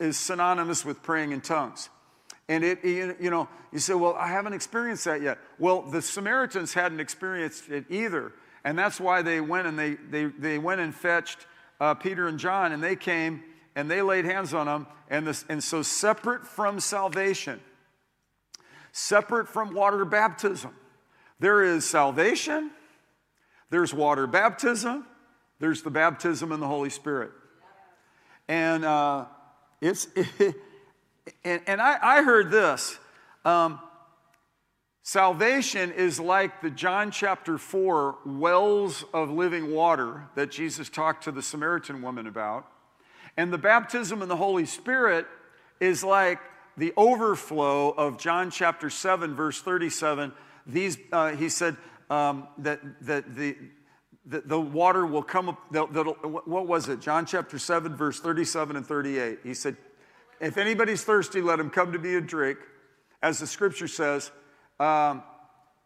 is 0.00 0.18
synonymous 0.18 0.84
with 0.84 1.02
praying 1.02 1.32
in 1.32 1.40
tongues. 1.40 1.88
And 2.48 2.62
it, 2.62 2.84
you 2.84 3.30
know, 3.30 3.48
you 3.72 3.78
say, 3.78 3.94
well, 3.94 4.14
I 4.14 4.28
haven't 4.28 4.52
experienced 4.52 5.06
that 5.06 5.22
yet. 5.22 5.38
Well, 5.58 5.82
the 5.82 6.02
Samaritans 6.02 6.74
hadn't 6.74 7.00
experienced 7.00 7.68
it 7.70 7.86
either. 7.88 8.32
And 8.64 8.78
that's 8.78 9.00
why 9.00 9.22
they 9.22 9.40
went 9.40 9.66
and 9.66 9.78
they, 9.78 9.94
they, 9.94 10.24
they 10.26 10.58
went 10.58 10.80
and 10.80 10.94
fetched 10.94 11.46
uh, 11.80 11.94
Peter 11.94 12.28
and 12.28 12.38
John, 12.38 12.72
and 12.72 12.82
they 12.82 12.96
came 12.96 13.42
and 13.76 13.90
they 13.90 14.02
laid 14.02 14.24
hands 14.24 14.54
on 14.54 14.66
them. 14.66 14.86
And, 15.10 15.26
this, 15.26 15.44
and 15.48 15.62
so, 15.62 15.82
separate 15.82 16.46
from 16.46 16.80
salvation, 16.80 17.60
separate 18.92 19.48
from 19.48 19.74
water 19.74 20.04
baptism. 20.04 20.74
There 21.40 21.62
is 21.62 21.84
salvation, 21.84 22.70
there's 23.70 23.92
water 23.92 24.26
baptism, 24.26 25.04
there's 25.58 25.82
the 25.82 25.90
baptism 25.90 26.52
in 26.52 26.60
the 26.60 26.66
Holy 26.66 26.90
Spirit. 26.90 27.32
And 28.48 28.84
uh, 28.84 29.26
it's, 29.84 30.08
it, 30.16 30.54
and, 31.44 31.60
and 31.66 31.80
I, 31.80 31.98
I, 32.00 32.22
heard 32.22 32.50
this. 32.50 32.98
Um, 33.44 33.80
Salvation 35.06 35.92
is 35.92 36.18
like 36.18 36.62
the 36.62 36.70
John 36.70 37.10
chapter 37.10 37.58
4 37.58 38.16
wells 38.24 39.04
of 39.12 39.30
living 39.30 39.70
water 39.70 40.28
that 40.34 40.50
Jesus 40.50 40.88
talked 40.88 41.24
to 41.24 41.32
the 41.32 41.42
Samaritan 41.42 42.00
woman 42.00 42.26
about. 42.26 42.66
And 43.36 43.52
the 43.52 43.58
baptism 43.58 44.22
in 44.22 44.28
the 44.28 44.36
Holy 44.36 44.64
Spirit 44.64 45.26
is 45.78 46.02
like 46.02 46.38
the 46.78 46.94
overflow 46.96 47.90
of 47.90 48.18
John 48.18 48.50
chapter 48.50 48.88
7, 48.88 49.34
verse 49.34 49.60
37. 49.60 50.32
These, 50.66 50.96
uh, 51.12 51.32
he 51.32 51.50
said 51.50 51.76
um, 52.08 52.48
that, 52.58 52.80
that 53.02 53.36
the, 53.36 53.56
the, 54.26 54.40
the, 54.40 54.60
water 54.60 55.04
will 55.04 55.22
come 55.22 55.50
up, 55.50 55.58
what 55.70 56.66
was 56.66 56.88
it? 56.88 57.00
John 57.00 57.26
chapter 57.26 57.58
7, 57.58 57.94
verse 57.94 58.20
37 58.20 58.76
and 58.76 58.86
38. 58.86 59.40
He 59.42 59.52
said, 59.52 59.76
If 60.40 60.56
anybody's 60.56 61.04
thirsty, 61.04 61.42
let 61.42 61.60
him 61.60 61.68
come 61.70 61.92
to 61.92 61.98
me 61.98 62.14
and 62.14 62.26
drink. 62.26 62.58
As 63.22 63.38
the 63.38 63.46
scripture 63.46 63.88
says, 63.88 64.30
um, 64.80 65.22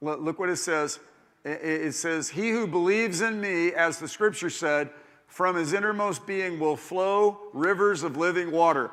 look 0.00 0.38
what 0.38 0.48
it 0.48 0.56
says. 0.56 1.00
It 1.44 1.94
says, 1.94 2.28
He 2.28 2.50
who 2.50 2.66
believes 2.66 3.20
in 3.20 3.40
me, 3.40 3.72
as 3.72 3.98
the 3.98 4.08
scripture 4.08 4.50
said, 4.50 4.90
from 5.26 5.56
his 5.56 5.72
innermost 5.72 6.26
being 6.26 6.58
will 6.58 6.76
flow 6.76 7.38
rivers 7.52 8.02
of 8.02 8.16
living 8.16 8.50
water. 8.50 8.90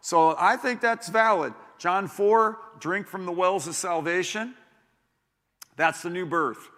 So 0.00 0.36
I 0.38 0.56
think 0.56 0.80
that's 0.80 1.08
valid. 1.08 1.54
John 1.78 2.08
4, 2.08 2.58
drink 2.78 3.06
from 3.06 3.26
the 3.26 3.32
wells 3.32 3.66
of 3.66 3.74
salvation. 3.74 4.54
That's 5.76 6.02
the 6.02 6.10
new 6.10 6.26
birth. 6.26 6.68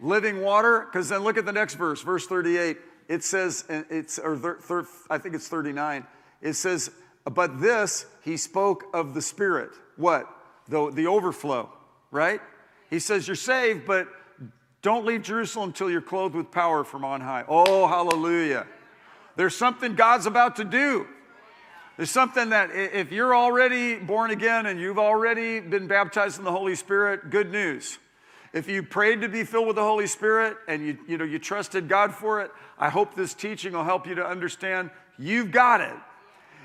Living 0.00 0.40
water, 0.40 0.86
because 0.90 1.08
then 1.08 1.22
look 1.22 1.36
at 1.36 1.46
the 1.46 1.52
next 1.52 1.74
verse, 1.74 2.02
verse 2.02 2.26
38. 2.26 2.78
It 3.08 3.22
says, 3.22 3.64
it's, 3.68 4.18
or 4.18 4.36
thir, 4.36 4.56
thir, 4.60 4.86
I 5.10 5.18
think 5.18 5.34
it's 5.34 5.48
39. 5.48 6.06
It 6.40 6.54
says, 6.54 6.90
but 7.24 7.60
this 7.60 8.06
he 8.22 8.36
spoke 8.36 8.84
of 8.94 9.14
the 9.14 9.22
Spirit. 9.22 9.70
What? 9.96 10.28
The, 10.68 10.90
the 10.90 11.06
overflow 11.06 11.70
right? 12.12 12.40
He 12.90 13.00
says, 13.00 13.26
You're 13.26 13.34
saved, 13.34 13.84
but 13.84 14.06
don't 14.82 15.04
leave 15.04 15.22
Jerusalem 15.22 15.70
until 15.70 15.90
you're 15.90 16.00
clothed 16.00 16.36
with 16.36 16.52
power 16.52 16.84
from 16.84 17.04
on 17.04 17.20
high. 17.20 17.44
Oh, 17.48 17.88
hallelujah. 17.88 18.66
There's 19.34 19.56
something 19.56 19.96
God's 19.96 20.26
about 20.26 20.56
to 20.56 20.64
do. 20.64 21.06
There's 21.96 22.10
something 22.10 22.50
that 22.50 22.70
if 22.72 23.12
you're 23.12 23.34
already 23.34 23.96
born 23.96 24.30
again 24.30 24.66
and 24.66 24.78
you've 24.80 24.98
already 24.98 25.60
been 25.60 25.86
baptized 25.86 26.38
in 26.38 26.44
the 26.44 26.52
Holy 26.52 26.74
Spirit, 26.74 27.30
good 27.30 27.50
news. 27.50 27.98
If 28.52 28.68
you 28.68 28.82
prayed 28.82 29.22
to 29.22 29.28
be 29.28 29.44
filled 29.44 29.66
with 29.66 29.76
the 29.76 29.82
Holy 29.82 30.06
Spirit 30.06 30.58
and 30.68 30.86
you, 30.86 30.98
you, 31.08 31.18
know, 31.18 31.24
you 31.24 31.38
trusted 31.38 31.88
God 31.88 32.14
for 32.14 32.40
it, 32.42 32.50
I 32.78 32.90
hope 32.90 33.14
this 33.14 33.32
teaching 33.32 33.72
will 33.72 33.84
help 33.84 34.06
you 34.06 34.14
to 34.16 34.26
understand 34.26 34.90
you've 35.18 35.50
got 35.50 35.80
it. 35.80 35.96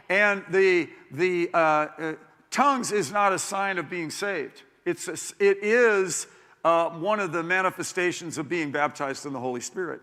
And 0.09 0.43
the, 0.49 0.89
the 1.11 1.49
uh, 1.53 1.57
uh, 1.57 2.13
tongues 2.51 2.91
is 2.91 3.11
not 3.11 3.33
a 3.33 3.39
sign 3.39 3.77
of 3.77 3.89
being 3.89 4.09
saved. 4.09 4.63
It's 4.85 5.07
a, 5.07 5.13
it 5.39 5.59
is 5.61 6.27
uh, 6.63 6.89
one 6.89 7.19
of 7.19 7.31
the 7.31 7.43
manifestations 7.43 8.37
of 8.37 8.49
being 8.49 8.71
baptized 8.71 9.25
in 9.25 9.33
the 9.33 9.39
Holy 9.39 9.61
Spirit. 9.61 10.01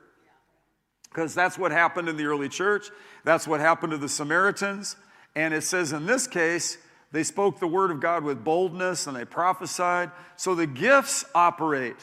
Because 1.10 1.34
that's 1.34 1.58
what 1.58 1.70
happened 1.70 2.08
in 2.08 2.16
the 2.16 2.24
early 2.24 2.48
church. 2.48 2.90
That's 3.24 3.46
what 3.46 3.60
happened 3.60 3.92
to 3.92 3.98
the 3.98 4.08
Samaritans. 4.08 4.96
And 5.36 5.52
it 5.54 5.62
says 5.62 5.92
in 5.92 6.06
this 6.06 6.26
case, 6.26 6.78
they 7.14 7.22
spoke 7.22 7.60
the 7.60 7.68
word 7.68 7.92
of 7.92 8.00
God 8.00 8.24
with 8.24 8.42
boldness 8.42 9.06
and 9.06 9.16
they 9.16 9.24
prophesied. 9.24 10.10
So 10.34 10.56
the 10.56 10.66
gifts 10.66 11.24
operate. 11.32 11.96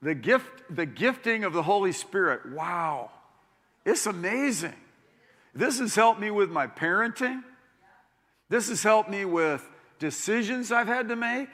The 0.00 0.14
gift, 0.14 0.46
the 0.70 0.86
gifting 0.86 1.42
of 1.42 1.52
the 1.52 1.64
Holy 1.64 1.90
Spirit. 1.90 2.52
Wow. 2.52 3.10
It's 3.84 4.06
amazing. 4.06 4.76
This 5.56 5.80
has 5.80 5.96
helped 5.96 6.20
me 6.20 6.30
with 6.30 6.50
my 6.50 6.68
parenting. 6.68 7.42
This 8.48 8.68
has 8.68 8.84
helped 8.84 9.10
me 9.10 9.24
with 9.24 9.68
decisions 9.98 10.70
I've 10.70 10.86
had 10.86 11.08
to 11.08 11.16
make. 11.16 11.48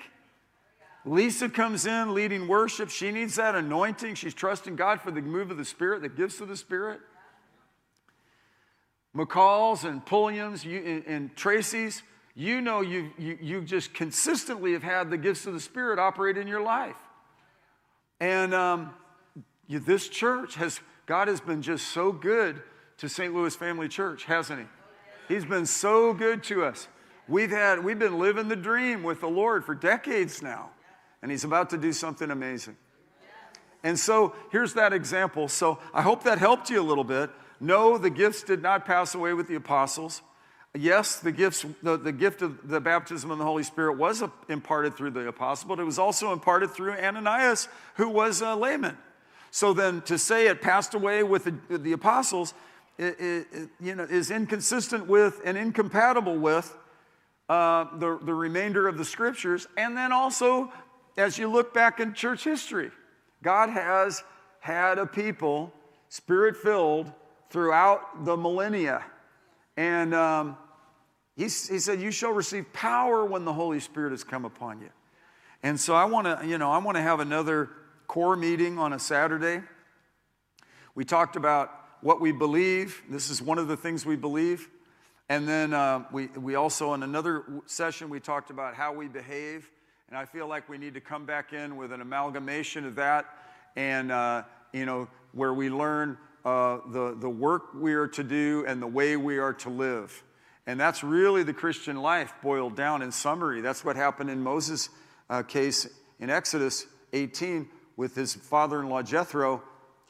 Lisa 1.07 1.49
comes 1.49 1.87
in 1.87 2.13
leading 2.13 2.49
worship. 2.49 2.91
She 2.91 3.13
needs 3.13 3.37
that 3.37 3.55
anointing. 3.55 4.17
She's 4.17 4.35
trusting 4.35 4.77
God 4.77 5.01
for 5.01 5.11
the 5.11 5.23
move 5.23 5.51
of 5.51 5.57
the 5.57 5.65
Spirit, 5.65 6.03
the 6.03 6.11
gifts 6.11 6.43
of 6.43 6.49
the 6.49 6.57
Spirit. 6.57 7.01
McCall's 9.17 9.85
and 9.85 10.05
Pulliams 10.05 10.65
and, 10.65 11.03
and 11.07 11.35
Tracy's, 11.35 12.03
you 12.35 12.61
know 12.61 12.81
you, 12.81 13.11
you, 13.19 13.39
you 13.41 13.61
just 13.63 13.93
consistently 13.95 14.73
have 14.73 14.83
had 14.83 15.11
the 15.11 15.19
gifts 15.19 15.47
of 15.47 15.53
the 15.53 15.61
Spirit 15.61 15.99
operate 15.99 16.37
in 16.37 16.47
your 16.47 16.63
life. 16.63 16.97
And 18.21 18.55
um, 18.55 18.95
you, 19.67 19.79
this 19.79 20.09
church 20.09 20.55
has, 20.57 20.81
God 21.07 21.29
has 21.29 21.41
been 21.41 21.63
just 21.63 21.89
so 21.89 22.13
good 22.13 22.63
to 22.99 23.09
St. 23.09 23.35
Louis 23.35 23.55
Family 23.57 23.89
Church, 23.89 24.25
hasn't 24.25 24.61
He? 24.61 25.35
He's 25.35 25.45
been 25.45 25.67
so 25.67 26.13
good 26.13 26.43
to 26.45 26.65
us. 26.65 26.89
We've 27.29 27.51
had, 27.51 27.85
we've 27.85 27.99
been 27.99 28.19
living 28.19 28.49
the 28.49 28.57
dream 28.57 29.03
with 29.03 29.21
the 29.21 29.29
Lord 29.29 29.65
for 29.65 29.75
decades 29.75 30.43
now 30.43 30.71
and 31.23 31.31
he's 31.31 31.45
about 31.45 31.71
to 31.71 31.79
do 31.79 31.93
something 31.93 32.31
amazing. 32.31 32.77
And 33.83 33.99
so 33.99 34.35
here's 34.53 34.75
that 34.75 34.93
example. 34.93 35.49
So 35.49 35.79
I 35.95 36.03
hope 36.03 36.25
that 36.25 36.39
helped 36.39 36.71
you 36.71 36.81
a 36.81 36.85
little 36.85 37.05
bit. 37.05 37.31
No, 37.61 37.99
the 37.99 38.11
gifts 38.11 38.43
did 38.43 38.63
not 38.63 38.85
pass 38.85 39.15
away 39.15 39.33
with 39.33 39.49
the 39.49 39.55
apostles. 39.55 40.23
Yes, 40.77 41.19
the 41.19 41.33
gifts, 41.33 41.67
the, 41.83 41.97
the 41.97 42.13
gift 42.13 42.43
of 42.43 42.69
the 42.69 42.81
baptism 42.81 43.31
of 43.33 43.39
the 43.39 43.45
Holy 43.45 43.65
Spirit 43.65 43.99
was 43.99 44.23
imparted 44.49 44.97
through 44.97 45.11
the 45.11 45.27
apostle, 45.27 45.69
but 45.69 45.81
it 45.81 45.85
was 45.85 45.99
also 45.99 46.33
imparted 46.33 46.71
through 46.71 46.93
Ananias, 46.93 47.69
who 47.97 48.09
was 48.09 48.41
a 48.41 48.55
layman. 48.55 48.97
So 49.51 49.73
then 49.73 50.01
to 50.03 50.17
say 50.17 50.47
it 50.47 50.63
passed 50.63 50.95
away 50.95 51.25
with 51.25 51.45
the, 51.45 51.79
the 51.79 51.93
apostles, 51.93 52.55
it, 52.99 53.17
it, 53.19 53.69
you 53.81 53.97
know, 53.97 54.05
is 54.05 54.31
inconsistent 54.31 55.09
with 55.09 55.41
and 55.45 55.59
incompatible 55.59 56.37
with 56.37 56.77
uh, 57.49 57.87
the, 57.99 58.19
the 58.23 58.35
remainder 58.35 58.87
of 58.87 58.97
the 58.97 59.05
scriptures, 59.05 59.67
and 59.77 59.97
then 59.97 60.13
also 60.13 60.73
as 61.17 61.37
you 61.37 61.49
look 61.49 61.75
back 61.75 61.99
in 61.99 62.15
church 62.15 62.45
history, 62.45 62.93
God 63.43 63.71
has 63.71 64.23
had 64.61 64.99
a 64.99 65.07
people 65.07 65.73
spirit 66.09 66.57
filled 66.57 67.11
throughout 67.51 68.25
the 68.25 68.37
millennia. 68.37 69.05
And 69.77 70.15
um, 70.15 70.57
he, 71.37 71.45
he 71.45 71.49
said, 71.49 72.01
You 72.01 72.11
shall 72.11 72.33
receive 72.33 72.73
power 72.73 73.25
when 73.25 73.45
the 73.45 73.53
Holy 73.53 73.81
Spirit 73.81 74.11
has 74.11 74.25
come 74.25 74.45
upon 74.45 74.81
you. 74.81 74.91
And 75.63 75.79
so 75.79 75.95
I 75.95 76.05
want 76.05 76.27
to, 76.27 76.47
you 76.47 76.59
know, 76.59 76.71
I 76.71 76.79
want 76.79 76.97
to 76.97 77.03
have 77.03 77.21
another 77.21 77.71
core 78.07 78.37
meeting 78.37 78.79
on 78.79 78.93
a 78.93 78.99
Saturday. 78.99 79.63
We 80.95 81.05
talked 81.05 81.37
about 81.37 81.71
what 82.01 82.21
we 82.21 82.33
believe. 82.33 83.03
This 83.09 83.31
is 83.31 83.43
one 83.43 83.59
of 83.59 83.69
the 83.69 83.77
things 83.77 84.05
we 84.05 84.17
believe. 84.17 84.69
And 85.29 85.47
then 85.47 85.73
uh, 85.73 86.05
we, 86.11 86.27
we 86.29 86.57
also, 86.57 86.93
in 86.95 87.03
another 87.03 87.45
session, 87.67 88.11
we 88.11 88.19
talked 88.19 88.51
about 88.51 88.75
how 88.75 88.93
we 88.93 89.07
behave. 89.07 89.71
And 90.09 90.19
I 90.19 90.25
feel 90.25 90.49
like 90.49 90.69
we 90.69 90.77
need 90.77 90.95
to 90.95 91.01
come 91.01 91.25
back 91.25 91.53
in 91.53 91.77
with 91.77 91.93
an 91.93 92.01
amalgamation 92.01 92.85
of 92.85 92.97
that 92.97 93.27
and, 93.77 94.11
uh, 94.11 94.43
you 94.73 94.87
know, 94.87 95.09
where 95.33 95.55
we 95.55 95.71
learn 95.71 96.19
uh, 96.45 96.79
the, 96.89 97.17
the 97.19 97.29
work 97.29 97.75
we 97.75 97.95
are 97.95 98.09
to 98.09 98.23
do 98.23 98.65
and 98.67 98.81
the 98.81 98.87
way 98.87 99.17
we 99.17 99.39
are 99.39 99.53
to 99.53 99.69
live. 99.69 100.23
And 100.67 100.79
that's 100.79 101.03
really 101.03 101.43
the 101.43 101.53
Christian 101.53 101.97
life 101.97 102.33
boiled 102.43 102.77
down 102.77 103.03
in 103.03 103.13
summary. 103.13 103.61
That's 103.61 103.85
what 103.85 103.97
happened 103.97 104.31
in 104.31 104.43
Moses' 104.43 104.89
uh, 105.29 105.43
case 105.43 105.89
in 106.19 106.31
Exodus 106.31 106.87
18 107.13 107.69
with 107.97 108.15
his 108.15 108.35
father 108.35 108.81
in 108.81 108.89
law 108.89 109.03
Jethro. 109.03 109.63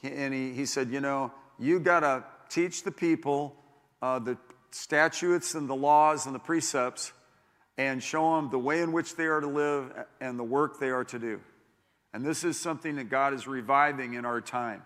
And 0.03 0.33
he, 0.33 0.53
he 0.53 0.65
said, 0.65 0.89
You 0.89 0.99
know, 0.99 1.31
you 1.57 1.79
got 1.79 2.01
to 2.01 2.23
teach 2.49 2.83
the 2.83 2.91
people 2.91 3.55
uh, 4.01 4.19
the 4.19 4.37
statutes 4.71 5.55
and 5.55 5.69
the 5.69 5.75
laws 5.75 6.25
and 6.25 6.35
the 6.35 6.39
precepts 6.39 7.11
and 7.77 8.01
show 8.01 8.35
them 8.35 8.49
the 8.49 8.59
way 8.59 8.81
in 8.81 8.91
which 8.91 9.15
they 9.15 9.25
are 9.25 9.39
to 9.39 9.47
live 9.47 9.91
and 10.19 10.37
the 10.37 10.43
work 10.43 10.79
they 10.79 10.89
are 10.89 11.03
to 11.05 11.19
do. 11.19 11.39
And 12.13 12.25
this 12.25 12.43
is 12.43 12.59
something 12.59 12.97
that 12.97 13.09
God 13.09 13.33
is 13.33 13.47
reviving 13.47 14.13
in 14.15 14.25
our 14.25 14.41
time. 14.41 14.83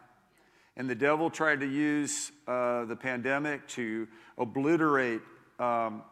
And 0.78 0.90
the 0.90 0.96
devil 0.96 1.30
tried 1.30 1.62
to 1.62 1.66
use 1.66 2.32
uh, 2.48 2.86
the 2.86 2.96
pandemic 2.96 3.68
to 3.70 4.08
obliterate 4.38 5.22
um, 5.58 6.04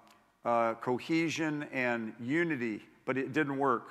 uh, 0.45 0.75
cohesion 0.75 1.67
and 1.73 2.13
unity, 2.19 2.81
but 3.05 3.17
it 3.17 3.33
didn't 3.33 3.57
work. 3.57 3.89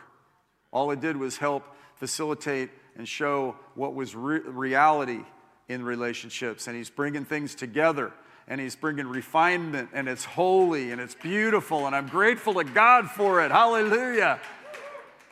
All 0.72 0.90
it 0.90 1.00
did 1.00 1.16
was 1.16 1.36
help 1.36 1.64
facilitate 1.96 2.70
and 2.96 3.06
show 3.06 3.56
what 3.74 3.94
was 3.94 4.14
re- 4.14 4.40
reality 4.40 5.20
in 5.68 5.84
relationships. 5.84 6.66
And 6.66 6.76
he's 6.76 6.90
bringing 6.90 7.24
things 7.24 7.54
together 7.54 8.12
and 8.48 8.60
he's 8.60 8.74
bringing 8.74 9.06
refinement 9.06 9.90
and 9.92 10.08
it's 10.08 10.24
holy 10.24 10.90
and 10.90 11.00
it's 11.00 11.14
beautiful 11.14 11.86
and 11.86 11.94
I'm 11.94 12.08
grateful 12.08 12.54
to 12.54 12.64
God 12.64 13.10
for 13.10 13.44
it. 13.44 13.50
Hallelujah. 13.50 14.40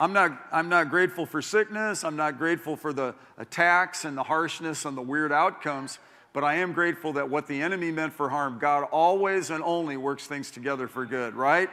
I'm 0.00 0.14
not, 0.14 0.32
I'm 0.50 0.70
not 0.70 0.88
grateful 0.88 1.26
for 1.26 1.42
sickness. 1.42 2.04
I'm 2.04 2.16
not 2.16 2.38
grateful 2.38 2.74
for 2.74 2.94
the 2.94 3.14
attacks 3.36 4.06
and 4.06 4.16
the 4.16 4.22
harshness 4.22 4.86
and 4.86 4.96
the 4.96 5.02
weird 5.02 5.30
outcomes, 5.30 5.98
but 6.32 6.42
I 6.42 6.54
am 6.54 6.72
grateful 6.72 7.12
that 7.12 7.28
what 7.28 7.46
the 7.46 7.60
enemy 7.60 7.90
meant 7.90 8.14
for 8.14 8.30
harm, 8.30 8.58
God 8.58 8.84
always 8.92 9.50
and 9.50 9.62
only 9.62 9.98
works 9.98 10.26
things 10.26 10.50
together 10.50 10.88
for 10.88 11.04
good, 11.04 11.34
right? 11.34 11.68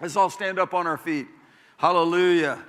Let's 0.00 0.14
all 0.14 0.30
stand 0.30 0.60
up 0.60 0.74
on 0.74 0.86
our 0.86 0.96
feet. 0.96 1.26
Hallelujah. 1.76 2.62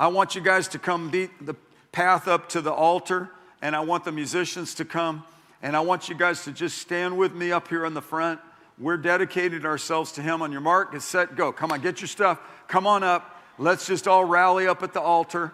I 0.00 0.08
want 0.08 0.34
you 0.34 0.40
guys 0.40 0.66
to 0.68 0.80
come 0.80 1.10
beat 1.10 1.46
the 1.46 1.54
path 1.92 2.26
up 2.26 2.48
to 2.50 2.60
the 2.60 2.72
altar, 2.72 3.30
and 3.62 3.76
I 3.76 3.80
want 3.80 4.04
the 4.04 4.12
musicians 4.12 4.74
to 4.74 4.84
come. 4.84 5.24
And 5.62 5.76
I 5.76 5.80
want 5.80 6.08
you 6.08 6.14
guys 6.16 6.42
to 6.44 6.52
just 6.52 6.78
stand 6.78 7.16
with 7.16 7.32
me 7.32 7.52
up 7.52 7.68
here 7.68 7.86
on 7.86 7.94
the 7.94 8.02
front. 8.02 8.40
We're 8.78 8.96
dedicated 8.96 9.64
ourselves 9.64 10.10
to 10.12 10.22
Him 10.22 10.42
on 10.42 10.50
your 10.50 10.60
mark, 10.60 10.92
get 10.92 11.02
set, 11.02 11.36
go. 11.36 11.52
Come 11.52 11.70
on, 11.70 11.80
get 11.80 12.00
your 12.00 12.08
stuff. 12.08 12.40
Come 12.66 12.86
on 12.86 13.04
up. 13.04 13.33
Let's 13.58 13.86
just 13.86 14.08
all 14.08 14.24
rally 14.24 14.66
up 14.66 14.82
at 14.82 14.92
the 14.92 15.00
altar 15.00 15.52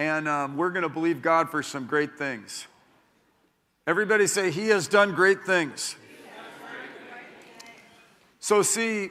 and 0.00 0.28
um, 0.28 0.56
we're 0.56 0.70
going 0.70 0.82
to 0.82 0.88
believe 0.88 1.20
God 1.20 1.50
for 1.50 1.62
some 1.62 1.84
great 1.84 2.16
things. 2.16 2.66
Everybody 3.86 4.26
say, 4.26 4.50
He 4.50 4.68
has 4.68 4.88
done 4.88 5.14
great 5.14 5.44
things. 5.44 5.94
So, 8.38 8.62
see, 8.62 9.10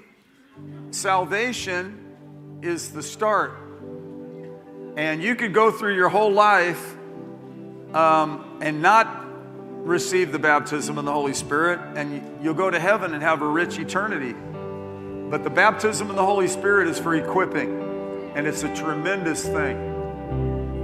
salvation 0.90 2.60
is 2.64 2.92
the 2.92 3.04
start. 3.04 3.52
And 4.98 5.22
you 5.22 5.36
could 5.36 5.54
go 5.54 5.70
through 5.70 5.94
your 5.94 6.10
whole 6.10 6.32
life 6.32 6.98
um, 7.94 8.58
and 8.60 8.82
not 8.82 9.28
receive 9.86 10.32
the 10.32 10.40
baptism 10.40 10.98
of 10.98 11.06
the 11.06 11.12
Holy 11.12 11.36
Spirit, 11.36 11.80
and 11.96 12.44
you'll 12.44 12.56
go 12.56 12.72
to 12.72 12.80
heaven 12.80 13.14
and 13.14 13.22
have 13.22 13.44
a 13.44 13.48
rich 13.48 13.78
eternity. 13.78 14.34
But 15.30 15.44
the 15.44 15.52
baptism 15.52 16.10
of 16.10 16.16
the 16.16 16.26
Holy 16.26 16.48
Spirit 16.48 16.88
is 16.88 16.98
for 16.98 17.14
equipping, 17.14 17.89
and 18.36 18.48
it's 18.48 18.64
a 18.64 18.74
tremendous 18.76 19.44
thing. 19.44 19.78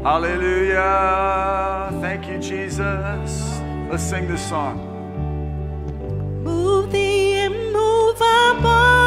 Hallelujah. 0.03 1.89
Thank 2.01 2.27
you, 2.27 2.37
Jesus. 2.39 3.59
Let's 3.89 4.03
sing 4.03 4.27
this 4.27 4.47
song. 4.47 4.91
Move 6.43 6.91
the 6.91 7.41
immovable, 7.45 9.04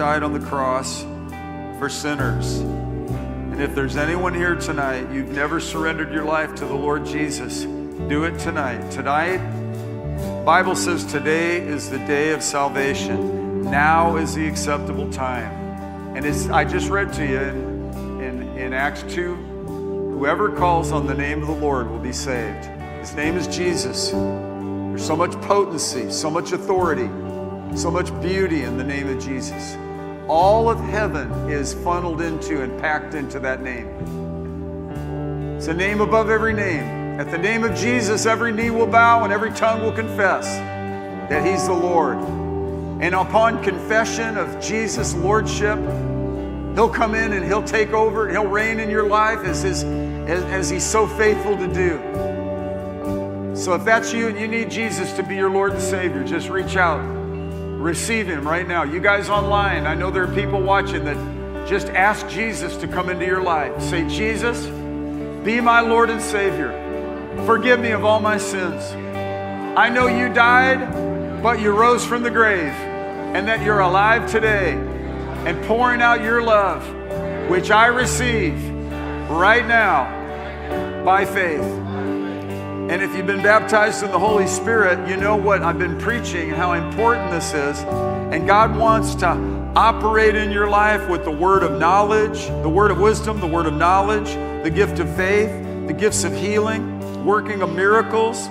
died 0.00 0.22
on 0.22 0.32
the 0.32 0.40
cross 0.40 1.02
for 1.78 1.90
sinners. 1.90 2.60
And 2.60 3.60
if 3.60 3.74
there's 3.74 3.96
anyone 3.96 4.32
here 4.32 4.54
tonight, 4.54 5.12
you've 5.12 5.28
never 5.28 5.60
surrendered 5.60 6.10
your 6.10 6.24
life 6.24 6.54
to 6.54 6.64
the 6.64 6.74
Lord 6.74 7.04
Jesus, 7.04 7.64
do 8.08 8.24
it 8.24 8.38
tonight. 8.38 8.90
Tonight, 8.90 9.36
Bible 10.42 10.74
says 10.74 11.04
today 11.04 11.58
is 11.58 11.90
the 11.90 11.98
day 11.98 12.30
of 12.30 12.42
salvation. 12.42 13.60
Now 13.64 14.16
is 14.16 14.34
the 14.34 14.48
acceptable 14.48 15.12
time. 15.12 15.52
And 16.16 16.24
it's, 16.24 16.48
I 16.48 16.64
just 16.64 16.88
read 16.88 17.12
to 17.12 17.26
you 17.26 17.38
in, 17.38 18.22
in, 18.22 18.56
in 18.56 18.72
Acts 18.72 19.02
2 19.02 19.34
whoever 19.34 20.50
calls 20.50 20.92
on 20.92 21.06
the 21.06 21.14
name 21.14 21.42
of 21.42 21.46
the 21.46 21.54
Lord 21.62 21.90
will 21.90 21.98
be 21.98 22.14
saved. 22.14 22.64
His 23.00 23.14
name 23.14 23.36
is 23.36 23.46
Jesus. 23.48 24.12
There's 24.12 25.06
so 25.06 25.14
much 25.14 25.32
potency, 25.42 26.10
so 26.10 26.30
much 26.30 26.52
authority, 26.52 27.10
so 27.76 27.90
much 27.90 28.18
beauty 28.22 28.62
in 28.62 28.78
the 28.78 28.84
name 28.84 29.06
of 29.06 29.22
Jesus. 29.22 29.76
All 30.30 30.70
of 30.70 30.78
heaven 30.78 31.28
is 31.50 31.74
funneled 31.74 32.20
into 32.20 32.62
and 32.62 32.80
packed 32.80 33.14
into 33.14 33.40
that 33.40 33.62
name. 33.62 33.88
It's 35.56 35.66
a 35.66 35.74
name 35.74 36.00
above 36.00 36.30
every 36.30 36.52
name. 36.52 37.18
At 37.18 37.32
the 37.32 37.36
name 37.36 37.64
of 37.64 37.74
Jesus, 37.74 38.26
every 38.26 38.52
knee 38.52 38.70
will 38.70 38.86
bow 38.86 39.24
and 39.24 39.32
every 39.32 39.50
tongue 39.50 39.82
will 39.82 39.90
confess 39.90 40.46
that 41.28 41.44
He's 41.44 41.66
the 41.66 41.72
Lord. 41.72 42.16
And 43.02 43.12
upon 43.12 43.60
confession 43.64 44.38
of 44.38 44.60
Jesus' 44.60 45.14
Lordship, 45.14 45.80
He'll 46.76 46.88
come 46.88 47.16
in 47.16 47.32
and 47.32 47.44
He'll 47.44 47.64
take 47.64 47.90
over, 47.90 48.28
and 48.28 48.36
He'll 48.36 48.46
reign 48.46 48.78
in 48.78 48.88
your 48.88 49.08
life 49.08 49.40
as, 49.40 49.64
his, 49.64 49.82
as, 49.82 50.44
as 50.44 50.70
He's 50.70 50.86
so 50.86 51.08
faithful 51.08 51.56
to 51.56 51.66
do. 51.66 53.56
So 53.56 53.74
if 53.74 53.84
that's 53.84 54.12
you 54.12 54.28
and 54.28 54.38
you 54.38 54.46
need 54.46 54.70
Jesus 54.70 55.12
to 55.14 55.24
be 55.24 55.34
your 55.34 55.50
Lord 55.50 55.72
and 55.72 55.82
Savior, 55.82 56.22
just 56.22 56.48
reach 56.50 56.76
out. 56.76 57.19
Receive 57.80 58.26
Him 58.26 58.46
right 58.46 58.68
now. 58.68 58.82
You 58.82 59.00
guys 59.00 59.30
online, 59.30 59.86
I 59.86 59.94
know 59.94 60.10
there 60.10 60.24
are 60.24 60.34
people 60.34 60.60
watching 60.60 61.02
that 61.06 61.16
just 61.66 61.86
ask 61.88 62.28
Jesus 62.28 62.76
to 62.76 62.86
come 62.86 63.08
into 63.08 63.24
your 63.24 63.42
life. 63.42 63.80
Say, 63.80 64.06
Jesus, 64.06 64.66
be 65.44 65.62
my 65.62 65.80
Lord 65.80 66.10
and 66.10 66.20
Savior. 66.20 66.72
Forgive 67.46 67.80
me 67.80 67.92
of 67.92 68.04
all 68.04 68.20
my 68.20 68.36
sins. 68.36 68.82
I 69.78 69.88
know 69.88 70.08
you 70.08 70.28
died, 70.30 71.42
but 71.42 71.60
you 71.60 71.70
rose 71.70 72.04
from 72.04 72.22
the 72.22 72.30
grave, 72.30 72.74
and 73.34 73.48
that 73.48 73.64
you're 73.64 73.80
alive 73.80 74.30
today 74.30 74.72
and 75.46 75.64
pouring 75.64 76.02
out 76.02 76.22
your 76.22 76.42
love, 76.42 76.86
which 77.48 77.70
I 77.70 77.86
receive 77.86 78.62
right 79.30 79.66
now 79.66 81.02
by 81.02 81.24
faith. 81.24 81.64
And 82.90 83.02
if 83.02 83.14
you've 83.14 83.24
been 83.24 83.40
baptized 83.40 84.02
in 84.02 84.10
the 84.10 84.18
Holy 84.18 84.48
Spirit, 84.48 85.08
you 85.08 85.16
know 85.16 85.36
what 85.36 85.62
I've 85.62 85.78
been 85.78 85.96
preaching 85.96 86.48
and 86.48 86.56
how 86.56 86.72
important 86.72 87.30
this 87.30 87.54
is. 87.54 87.78
And 87.84 88.48
God 88.48 88.76
wants 88.76 89.14
to 89.14 89.28
operate 89.76 90.34
in 90.34 90.50
your 90.50 90.68
life 90.68 91.08
with 91.08 91.22
the 91.22 91.30
word 91.30 91.62
of 91.62 91.78
knowledge, 91.78 92.46
the 92.64 92.68
word 92.68 92.90
of 92.90 92.98
wisdom, 92.98 93.38
the 93.38 93.46
word 93.46 93.66
of 93.66 93.74
knowledge, 93.74 94.34
the 94.64 94.70
gift 94.70 94.98
of 94.98 95.08
faith, 95.14 95.50
the 95.86 95.92
gifts 95.92 96.24
of 96.24 96.34
healing, 96.34 97.24
working 97.24 97.62
of 97.62 97.72
miracles. 97.72 98.48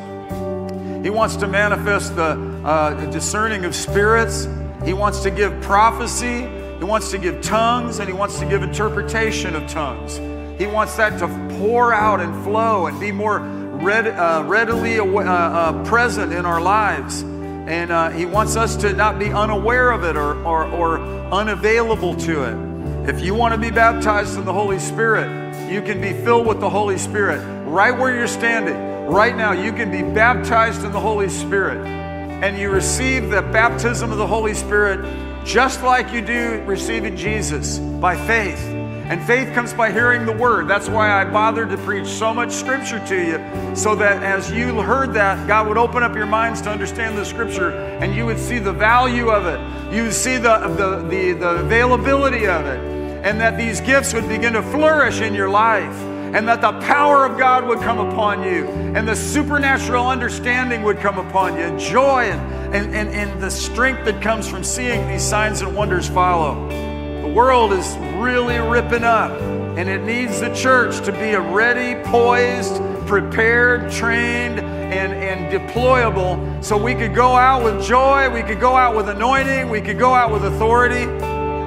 He 1.04 1.10
wants 1.10 1.36
to 1.36 1.46
manifest 1.46 2.16
the 2.16 2.40
uh, 2.64 3.12
discerning 3.12 3.66
of 3.66 3.76
spirits. 3.76 4.48
He 4.86 4.94
wants 4.94 5.22
to 5.24 5.32
give 5.32 5.60
prophecy. 5.62 6.48
He 6.78 6.86
wants 6.86 7.12
to 7.12 7.18
give 7.18 7.42
tongues, 7.42 8.00
and 8.00 8.08
he 8.08 8.14
wants 8.14 8.40
to 8.40 8.46
give 8.46 8.64
interpretation 8.64 9.54
of 9.54 9.70
tongues. 9.70 10.16
He 10.58 10.66
wants 10.66 10.96
that 10.96 11.20
to 11.20 11.28
pour 11.60 11.94
out 11.94 12.22
and 12.22 12.42
flow 12.46 12.88
and 12.88 12.98
be 13.02 13.12
more 13.12 13.59
read, 13.80 14.08
uh, 14.08 14.44
readily 14.46 15.00
uh, 15.00 15.06
uh, 15.06 15.84
present 15.86 16.34
in 16.34 16.46
our 16.46 16.62
lives. 16.62 17.22
And 17.22 17.92
uh, 17.92 18.10
He 18.10 18.26
wants 18.26 18.56
us 18.56 18.76
to 18.78 18.94
not 18.94 19.20
be 19.20 19.32
unaware 19.32 19.92
of 19.92 20.04
it 20.04 20.16
or, 20.16 20.36
or, 20.44 20.66
or 20.66 21.00
unavailable 21.32 22.16
to 22.16 22.44
it. 22.44 23.10
If 23.10 23.22
you 23.22 23.34
want 23.34 23.54
to 23.54 23.60
be 23.60 23.72
baptized 23.72 24.38
in 24.38 24.46
the 24.46 24.54
Holy 24.54 24.80
Spirit, 24.80 25.28
you 25.72 25.82
can 25.82 26.02
be 26.02 26.14
filled 26.14 26.48
with 26.48 26.60
the 26.60 26.70
Holy 26.70 26.98
Spirit 26.98 27.40
right 27.66 27.92
where 27.92 28.16
you're 28.16 28.28
standing. 28.28 28.76
Right 29.08 29.36
now, 29.36 29.54
you 29.54 29.72
can 29.72 29.92
be 29.92 30.02
baptized 30.02 30.84
in 30.84 30.92
the 30.92 31.00
Holy 31.00 31.30
Spirit. 31.30 31.86
And 31.88 32.58
you 32.58 32.70
receive 32.70 33.30
the 33.30 33.42
baptism 33.42 34.12
of 34.12 34.18
the 34.18 34.28
Holy 34.28 34.54
Spirit 34.54 35.46
just 35.46 35.82
like 35.84 36.12
you 36.14 36.22
do 36.22 36.64
receiving 36.66 37.16
Jesus 37.16 37.80
by 37.80 38.16
faith. 38.16 38.79
And 39.10 39.20
faith 39.24 39.52
comes 39.56 39.74
by 39.74 39.92
hearing 39.92 40.28
the 40.28 40.32
word. 40.32 40.68
That's 40.68 40.88
why 40.88 41.10
I 41.12 41.26
bothered 41.26 41.72
to 41.72 41.78
preach 41.78 42.06
so 42.06 42.32
much 42.32 42.52
scripture 42.52 43.04
to 43.08 43.16
you, 43.16 43.76
so 43.76 43.96
that 43.96 44.22
as 44.22 44.52
you 44.52 44.80
heard 44.82 45.16
that, 45.16 45.48
God 45.48 45.68
would 45.68 45.80
open 45.80 46.04
up 46.04 46.14
your 46.14 46.28
minds 46.28 46.62
to 46.62 46.70
understand 46.70 47.18
the 47.18 47.26
scripture 47.26 47.72
and 47.72 48.14
you 48.14 48.28
would 48.28 48.38
see 48.38 48.60
the 48.60 48.72
value 48.72 49.30
of 49.30 49.48
it. 49.48 49.60
You 49.92 50.04
would 50.04 50.14
see 50.14 50.38
the, 50.38 50.60
the, 50.60 51.08
the, 51.08 51.34
the 51.34 51.50
availability 51.62 52.46
of 52.46 52.68
it. 52.68 52.80
And 53.26 53.42
that 53.42 53.58
these 53.58 53.82
gifts 53.82 54.14
would 54.14 54.30
begin 54.30 54.54
to 54.54 54.62
flourish 54.62 55.22
in 55.22 55.34
your 55.34 55.50
life. 55.50 55.96
And 56.36 56.48
that 56.48 56.62
the 56.62 56.80
power 56.82 57.26
of 57.26 57.36
God 57.36 57.68
would 57.68 57.80
come 57.80 57.98
upon 57.98 58.44
you. 58.44 58.68
And 58.68 59.08
the 59.08 59.16
supernatural 59.16 60.08
understanding 60.08 60.84
would 60.84 61.00
come 61.00 61.18
upon 61.18 61.56
you. 61.56 61.62
And 61.62 61.80
joy 61.80 62.26
and, 62.26 62.76
and, 62.76 62.96
and, 62.96 63.10
and 63.10 63.42
the 63.42 63.50
strength 63.50 64.06
that 64.06 64.22
comes 64.22 64.48
from 64.48 64.64
seeing 64.64 65.08
these 65.08 65.24
signs 65.24 65.62
and 65.62 65.76
wonders 65.76 66.08
follow. 66.08 66.89
The 67.30 67.36
world 67.36 67.74
is 67.74 67.96
really 68.18 68.58
ripping 68.58 69.04
up, 69.04 69.30
and 69.78 69.88
it 69.88 70.02
needs 70.02 70.40
the 70.40 70.52
church 70.56 71.06
to 71.06 71.12
be 71.12 71.34
a 71.34 71.40
ready, 71.40 71.94
poised, 72.10 72.82
prepared, 73.06 73.92
trained, 73.92 74.60
and, 74.60 75.14
and 75.14 75.54
deployable 75.54 76.66
so 76.66 76.76
we 76.76 76.96
could 76.96 77.14
go 77.14 77.36
out 77.36 77.64
with 77.64 77.86
joy, 77.86 78.32
we 78.32 78.42
could 78.42 78.60
go 78.60 78.76
out 78.76 78.96
with 78.96 79.10
anointing, 79.10 79.70
we 79.70 79.80
could 79.80 80.00
go 80.00 80.12
out 80.12 80.32
with 80.32 80.44
authority. 80.44 81.06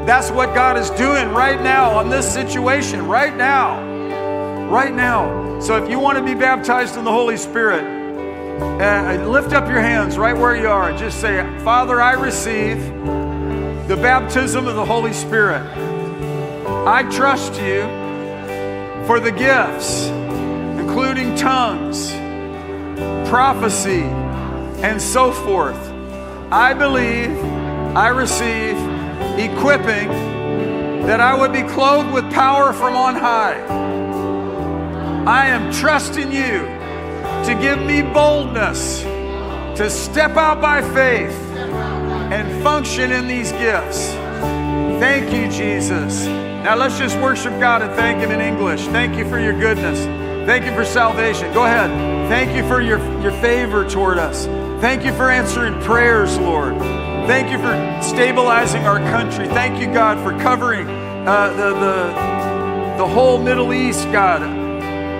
That's 0.05 0.33
what 0.33 0.53
God 0.53 0.77
is 0.77 0.91
doing 0.91 1.29
right 1.29 1.63
now 1.63 1.93
on 1.93 2.11
this 2.11 2.31
situation, 2.31 3.07
right 3.07 3.37
now. 3.37 4.69
Right 4.69 4.93
now. 4.93 5.61
So 5.61 5.81
if 5.81 5.89
you 5.89 6.01
want 6.01 6.19
to 6.19 6.25
be 6.25 6.35
baptized 6.35 6.97
in 6.97 7.05
the 7.05 7.13
Holy 7.13 7.37
Spirit, 7.37 7.85
uh, 7.85 9.29
lift 9.29 9.53
up 9.53 9.69
your 9.69 9.81
hands 9.81 10.19
right 10.19 10.37
where 10.37 10.57
you 10.57 10.67
are 10.67 10.91
just 10.99 11.21
say, 11.21 11.41
Father, 11.61 12.03
I 12.03 12.15
receive 12.15 13.22
the 13.89 13.97
baptism 13.97 14.69
of 14.69 14.77
the 14.77 14.85
Holy 14.85 15.13
Spirit. 15.13 15.63
I 16.87 17.03
trust 17.11 17.55
you 17.61 17.83
for 19.07 19.19
the 19.19 19.33
gifts, 19.33 20.07
including 20.79 21.35
tongues, 21.35 22.13
prophecy, 23.29 24.03
and 24.83 25.03
so 25.03 25.33
forth. 25.33 25.91
I 26.53 26.75
believe 26.75 27.37
I 27.97 28.09
receive 28.09 28.77
equipping 29.39 30.09
that 31.07 31.21
I 31.21 31.35
would 31.35 31.53
be 31.53 31.63
clothed 31.63 32.13
with 32.13 32.31
power 32.33 32.73
from 32.73 32.95
on 32.95 33.17
high. 33.17 33.61
I 35.27 35.47
am 35.47 35.73
trusting 35.73 36.31
you 36.31 36.61
to 37.47 37.59
give 37.61 37.81
me 37.81 38.03
boldness 38.03 39.03
to 39.03 39.91
step 39.91 40.37
out 40.37 40.61
by 40.61 40.83
faith 40.95 41.52
and 42.33 42.63
function 42.63 43.13
in 43.13 43.29
these 43.29 43.53
gifts. 43.53 44.07
Thank 44.99 45.35
you, 45.35 45.51
Jesus. 45.51 46.25
Now 46.25 46.77
let's 46.77 46.99
just 46.99 47.19
worship 47.19 47.53
God 47.61 47.83
and 47.83 47.93
thank 47.93 48.21
Him 48.21 48.31
in 48.31 48.41
English. 48.41 48.87
Thank 48.87 49.19
you 49.19 49.29
for 49.29 49.39
your 49.39 49.53
goodness. 49.53 49.99
Thank 50.47 50.65
you 50.65 50.75
for 50.75 50.85
salvation. 50.85 51.53
Go 51.53 51.67
ahead. 51.67 51.91
Thank 52.31 52.57
you 52.57 52.67
for 52.67 52.81
your, 52.81 52.99
your 53.21 53.33
favor 53.43 53.87
toward 53.87 54.17
us. 54.17 54.47
Thank 54.81 55.05
you 55.05 55.13
for 55.13 55.31
answering 55.31 55.79
prayers, 55.83 56.39
Lord. 56.39 56.79
Thank 57.29 57.51
you 57.51 57.59
for 57.59 58.03
stabilizing 58.03 58.87
our 58.87 58.99
country. 58.99 59.47
Thank 59.49 59.79
you, 59.79 59.93
God, 59.93 60.17
for 60.25 60.37
covering 60.43 60.89
uh, 60.89 61.51
the, 61.51 61.75
the, 61.75 63.05
the 63.05 63.07
whole 63.07 63.43
Middle 63.43 63.75
East, 63.75 64.05
God, 64.11 64.41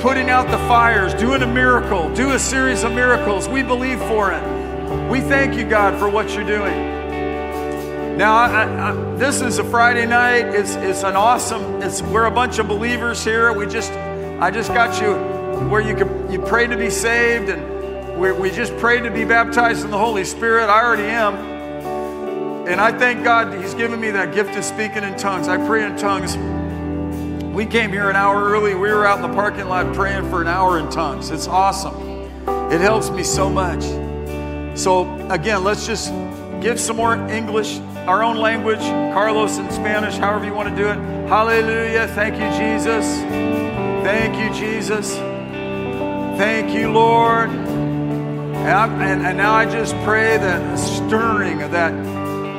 putting 0.01 0.31
out 0.31 0.51
the 0.51 0.59
fires, 0.67 1.13
doing 1.15 1.43
a 1.43 1.47
miracle, 1.47 2.13
do 2.15 2.31
a 2.31 2.39
series 2.39 2.85
of 2.85 2.93
miracles. 2.93 3.49
We 3.49 3.63
believe 3.63 3.99
for 4.05 4.33
it. 4.33 5.11
We 5.11 5.21
thank 5.21 5.57
you, 5.57 5.69
God, 5.69 5.99
for 5.99 6.09
what 6.09 6.33
you're 6.35 6.47
doing. 6.47 7.02
Now, 8.17 8.35
I, 8.35 8.91
I, 8.91 9.17
this 9.17 9.41
is 9.41 9.59
a 9.59 9.65
Friday 9.65 10.05
night. 10.05 10.55
It's, 10.55 10.75
it's 10.77 11.03
an 11.03 11.17
awesome. 11.17 11.83
It's 11.83 12.03
we're 12.03 12.27
a 12.27 12.31
bunch 12.31 12.59
of 12.59 12.69
believers 12.69 13.25
here. 13.25 13.55
We 13.55 13.67
just, 13.67 13.91
I 13.91 14.51
just 14.51 14.69
got 14.69 15.01
you 15.01 15.15
where 15.71 15.81
you 15.81 15.95
can 15.95 16.31
you 16.31 16.39
pray 16.39 16.67
to 16.67 16.77
be 16.77 16.91
saved, 16.91 17.49
and 17.49 18.21
we, 18.21 18.31
we 18.33 18.51
just 18.51 18.77
prayed 18.77 19.05
to 19.05 19.11
be 19.11 19.25
baptized 19.25 19.83
in 19.83 19.91
the 19.91 19.99
Holy 19.99 20.25
Spirit. 20.25 20.69
I 20.69 20.85
already 20.85 21.05
am, 21.05 21.37
and 22.69 22.83
I 22.83 22.97
thank 22.99 23.25
God 23.25 23.59
He's 23.59 23.73
given 23.73 23.99
me 23.99 24.11
that 24.11 24.35
gift 24.35 24.55
of 24.57 24.65
speaking 24.65 25.05
in 25.05 25.17
tongues. 25.17 25.49
I 25.49 25.57
pray 25.67 25.87
in 25.87 25.97
tongues. 25.97 26.37
We 27.55 27.65
came 27.65 27.93
here 27.93 28.11
an 28.11 28.17
hour 28.17 28.45
early. 28.45 28.75
We 28.75 28.91
were 28.91 29.07
out 29.07 29.23
in 29.25 29.31
the 29.31 29.35
parking 29.35 29.69
lot 29.69 29.95
praying 29.95 30.29
for 30.29 30.43
an 30.43 30.49
hour 30.49 30.79
in 30.79 30.91
tongues. 30.91 31.31
It's 31.31 31.49
awesome. 31.49 31.95
It 32.71 32.81
helps 32.83 33.09
me 33.09 33.23
so 33.23 33.49
much. 33.49 33.83
So 34.79 35.15
again, 35.31 35.65
let's 35.65 35.87
just 35.87 36.13
give 36.63 36.79
some 36.79 36.97
more 36.97 37.15
English 37.29 37.81
our 38.07 38.23
own 38.23 38.37
language, 38.37 38.81
Carlos 39.13 39.59
in 39.59 39.71
Spanish, 39.71 40.17
however 40.17 40.45
you 40.45 40.55
want 40.55 40.69
to 40.69 40.77
do 40.77 40.89
it. 40.89 40.97
Hallelujah. 41.29 42.09
Thank 42.09 42.35
you, 42.35 42.49
Jesus. 42.59 43.05
Thank 44.05 44.37
you, 44.37 44.53
Jesus. 44.59 45.17
Thank 46.39 46.75
you, 46.75 46.91
Lord. 46.91 47.51
And, 47.51 49.03
and, 49.03 49.27
and 49.27 49.37
now 49.37 49.55
I 49.55 49.67
just 49.67 49.95
pray 50.05 50.37
that 50.39 50.59
the 50.71 50.77
stirring 50.77 51.63
of 51.63 51.73
that 51.73 51.93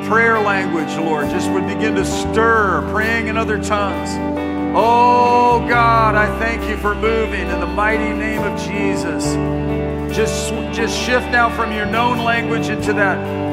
prayer 0.07 0.39
language, 0.39 0.95
Lord, 0.97 1.29
just 1.29 1.49
would 1.51 1.65
begin 1.67 1.95
to 1.95 2.05
stir, 2.05 2.87
praying 2.91 3.27
in 3.27 3.37
other 3.37 3.61
tongues. 3.61 4.09
Oh 4.75 5.65
God, 5.67 6.15
I 6.15 6.27
thank 6.39 6.69
you 6.69 6.77
for 6.77 6.95
moving 6.95 7.47
in 7.47 7.59
the 7.59 7.67
mighty 7.67 8.13
name 8.13 8.41
of 8.41 8.59
Jesus. 8.59 9.23
Just, 10.15 10.51
just 10.73 10.97
shift 10.97 11.25
now 11.31 11.49
from 11.55 11.71
your 11.71 11.85
known 11.85 12.19
language 12.19 12.69
into 12.69 12.93
that 12.93 13.52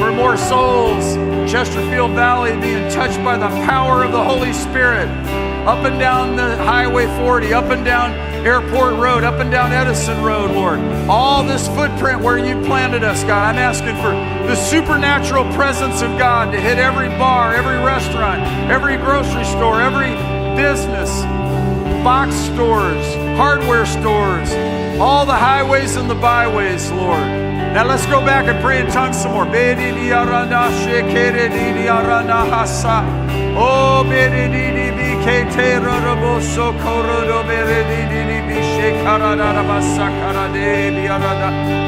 for 0.00 0.10
more 0.10 0.38
souls. 0.38 1.14
Chesterfield 1.50 2.12
Valley 2.12 2.58
being 2.58 2.90
touched 2.90 3.22
by 3.22 3.36
the 3.36 3.48
power 3.66 4.02
of 4.02 4.12
the 4.12 4.24
Holy 4.24 4.54
Spirit. 4.54 5.06
Up 5.68 5.84
and 5.84 6.00
down 6.00 6.36
the 6.36 6.56
Highway 6.56 7.04
40, 7.18 7.52
up 7.52 7.66
and 7.66 7.84
down 7.84 8.12
Airport 8.46 8.94
Road, 8.94 9.24
up 9.24 9.40
and 9.40 9.50
down 9.50 9.72
Edison 9.72 10.22
Road, 10.22 10.52
Lord. 10.52 10.78
All 11.06 11.44
this 11.44 11.68
footprint 11.68 12.22
where 12.22 12.38
you 12.38 12.58
planted 12.64 13.04
us, 13.04 13.22
God. 13.24 13.56
I'm 13.56 13.58
asking 13.58 13.96
for 13.96 14.12
the 14.48 14.56
supernatural 14.56 15.44
presence 15.52 16.00
of 16.00 16.16
God 16.16 16.50
to 16.52 16.58
hit 16.58 16.78
every 16.78 17.08
bar, 17.10 17.54
every 17.54 17.76
restaurant, 17.76 18.40
every 18.70 18.96
grocery 18.96 19.44
store, 19.44 19.82
every 19.82 20.14
business, 20.56 21.10
box 22.02 22.34
stores, 22.34 23.14
hardware 23.36 23.84
stores, 23.84 24.50
all 24.98 25.26
the 25.26 25.36
highways 25.36 25.96
and 25.96 26.08
the 26.08 26.14
byways, 26.14 26.90
Lord. 26.90 27.39
Now 27.70 27.86
let's 27.86 28.04
go 28.06 28.18
back 28.18 28.46
and 28.50 28.58
pray 28.58 28.80
in 28.80 28.90
tongues 28.90 29.16
some 29.16 29.30
more. 29.30 29.46
Oh, 33.54 34.02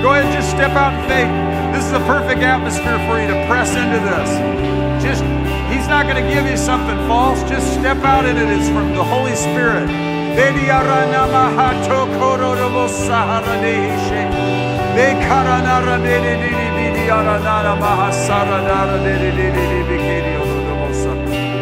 Go 0.07 0.15
ahead 0.15 0.25
and 0.25 0.35
just 0.35 0.51
step 0.51 0.71
out 0.79 0.95
in 0.95 1.03
faith. 1.11 1.31
This 1.75 1.87
is 1.87 1.93
a 1.99 2.05
perfect 2.07 2.43
atmosphere 2.43 3.03
for 3.11 3.19
you 3.19 3.27
to 3.27 3.47
press 3.51 3.75
into 3.75 3.99
this. 4.07 4.31
Just, 5.03 5.27
He's 5.67 5.89
not 5.89 6.07
going 6.07 6.23
to 6.23 6.29
give 6.31 6.47
you 6.47 6.57
something 6.57 6.97
false. 7.11 7.43
Just 7.51 7.67
step 7.75 7.99
out 8.07 8.25
in 8.25 8.37
it. 8.37 8.47
It's 8.55 8.69
from 8.69 8.95
the 8.95 9.03
Holy 9.03 9.35
Spirit. 9.35 9.89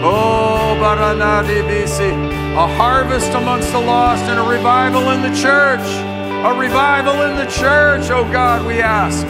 Oh, 0.02 0.76
a 2.56 2.66
harvest 2.66 3.32
amongst 3.32 3.70
the 3.72 3.78
lost 3.78 4.24
and 4.24 4.40
a 4.40 4.42
revival 4.42 5.10
in 5.10 5.22
the 5.22 5.34
church. 5.38 5.86
A 6.44 6.58
revival 6.58 7.22
in 7.22 7.36
the 7.36 7.46
church, 7.46 8.10
oh 8.10 8.24
God, 8.32 8.66
we 8.66 8.80
ask. 8.80 9.24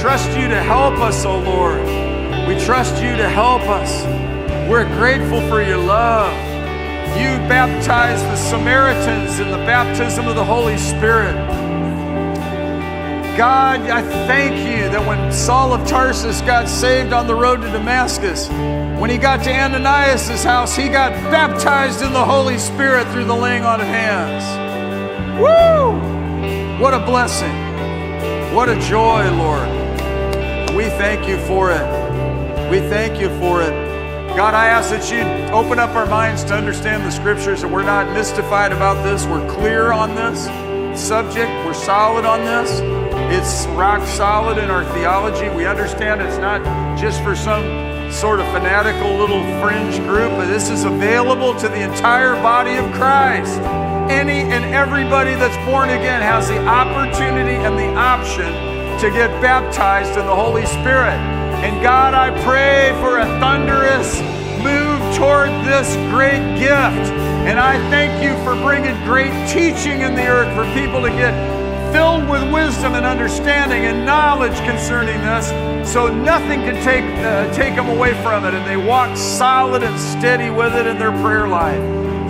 Trust 0.00 0.28
you 0.30 0.48
to 0.48 0.62
help 0.62 0.94
us, 0.98 1.24
oh 1.26 1.38
Lord. 1.40 1.84
We 2.48 2.58
trust 2.64 3.02
you 3.02 3.16
to 3.16 3.28
help 3.28 3.62
us. 3.62 4.04
We're 4.70 4.88
grateful 4.96 5.40
for 5.48 5.60
your 5.60 5.76
love. 5.76 6.32
You 7.18 7.36
baptized 7.48 8.24
the 8.24 8.36
Samaritans 8.36 9.40
in 9.40 9.50
the 9.50 9.58
baptism 9.58 10.26
of 10.26 10.36
the 10.36 10.44
Holy 10.44 10.78
Spirit. 10.78 11.36
God, 13.40 13.80
I 13.88 14.02
thank 14.02 14.68
you 14.68 14.90
that 14.90 15.08
when 15.08 15.32
Saul 15.32 15.72
of 15.72 15.88
Tarsus 15.88 16.42
got 16.42 16.68
saved 16.68 17.14
on 17.14 17.26
the 17.26 17.34
road 17.34 17.62
to 17.62 17.68
Damascus, 17.68 18.50
when 19.00 19.08
he 19.08 19.16
got 19.16 19.42
to 19.44 19.50
Ananias' 19.50 20.44
house, 20.44 20.76
he 20.76 20.90
got 20.90 21.12
baptized 21.32 22.02
in 22.02 22.12
the 22.12 22.22
Holy 22.22 22.58
Spirit 22.58 23.08
through 23.08 23.24
the 23.24 23.34
laying 23.34 23.64
on 23.64 23.80
of 23.80 23.86
hands. 23.86 24.44
Woo! 25.40 26.82
What 26.82 26.92
a 26.92 26.98
blessing. 26.98 28.54
What 28.54 28.68
a 28.68 28.78
joy, 28.78 29.30
Lord. 29.30 29.68
We 30.76 30.90
thank 31.00 31.26
you 31.26 31.38
for 31.46 31.70
it. 31.70 32.70
We 32.70 32.80
thank 32.90 33.18
you 33.18 33.30
for 33.38 33.62
it. 33.62 33.72
God, 34.36 34.52
I 34.52 34.66
ask 34.66 34.90
that 34.90 35.10
you 35.10 35.22
open 35.54 35.78
up 35.78 35.96
our 35.96 36.04
minds 36.04 36.44
to 36.44 36.54
understand 36.54 37.06
the 37.06 37.10
scriptures, 37.10 37.62
that 37.62 37.70
we're 37.72 37.84
not 37.84 38.12
mystified 38.12 38.72
about 38.72 39.02
this. 39.02 39.24
We're 39.24 39.50
clear 39.50 39.92
on 39.92 40.14
this 40.14 40.44
subject. 41.02 41.50
We're 41.64 41.72
solid 41.72 42.26
on 42.26 42.44
this. 42.44 42.99
It's 43.32 43.64
rock 43.78 44.04
solid 44.08 44.58
in 44.58 44.70
our 44.70 44.84
theology. 44.92 45.48
We 45.50 45.64
understand 45.64 46.20
it's 46.20 46.38
not 46.38 46.64
just 46.98 47.22
for 47.22 47.36
some 47.36 47.62
sort 48.10 48.40
of 48.40 48.46
fanatical 48.46 49.14
little 49.16 49.42
fringe 49.62 49.98
group, 50.00 50.32
but 50.32 50.46
this 50.46 50.68
is 50.68 50.82
available 50.82 51.54
to 51.60 51.68
the 51.68 51.80
entire 51.80 52.34
body 52.42 52.74
of 52.74 52.84
Christ. 52.92 53.60
Any 54.10 54.40
and 54.50 54.74
everybody 54.74 55.36
that's 55.36 55.56
born 55.70 55.90
again 55.90 56.20
has 56.22 56.48
the 56.48 56.58
opportunity 56.66 57.54
and 57.54 57.78
the 57.78 57.94
option 57.94 58.50
to 58.98 59.10
get 59.10 59.30
baptized 59.40 60.18
in 60.18 60.26
the 60.26 60.34
Holy 60.34 60.66
Spirit. 60.66 61.14
And 61.62 61.80
God, 61.84 62.14
I 62.14 62.30
pray 62.42 62.90
for 63.00 63.20
a 63.20 63.26
thunderous 63.38 64.18
move 64.58 64.98
toward 65.14 65.50
this 65.64 65.94
great 66.10 66.58
gift. 66.58 67.14
And 67.46 67.60
I 67.60 67.78
thank 67.90 68.24
you 68.24 68.34
for 68.42 68.60
bringing 68.60 68.96
great 69.04 69.30
teaching 69.48 70.00
in 70.00 70.16
the 70.16 70.26
earth 70.26 70.52
for 70.56 70.64
people 70.74 71.00
to 71.02 71.10
get 71.10 71.59
filled 71.92 72.28
with 72.28 72.42
wisdom 72.52 72.94
and 72.94 73.04
understanding 73.04 73.84
and 73.84 74.04
knowledge 74.06 74.56
concerning 74.60 75.20
this, 75.22 75.48
so 75.90 76.12
nothing 76.12 76.60
can 76.60 76.82
take, 76.84 77.04
uh, 77.24 77.52
take 77.52 77.74
them 77.74 77.88
away 77.88 78.14
from 78.22 78.44
it. 78.44 78.54
And 78.54 78.66
they 78.66 78.76
walk 78.76 79.16
solid 79.16 79.82
and 79.82 79.98
steady 79.98 80.50
with 80.50 80.74
it 80.74 80.86
in 80.86 80.98
their 80.98 81.12
prayer 81.22 81.48
life. 81.48 81.80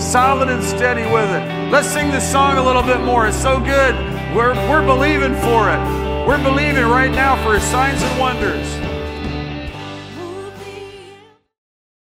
Solid 0.01 0.49
and 0.49 0.65
steady 0.65 1.03
with 1.13 1.29
it. 1.31 1.71
Let's 1.71 1.89
sing 1.89 2.11
this 2.11 2.31
song 2.31 2.57
a 2.57 2.65
little 2.65 2.83
bit 2.83 3.01
more. 3.01 3.27
It's 3.27 3.37
so 3.37 3.61
good. 3.61 3.95
We're, 4.35 4.55
we're 4.71 4.85
believing 4.87 5.35
for 5.35 5.69
it. 5.69 5.81
We're 6.27 6.43
believing 6.43 6.87
right 6.87 7.11
now 7.11 7.37
for 7.45 7.59
signs 7.61 8.03
and 8.03 8.19
wonders. 8.19 8.80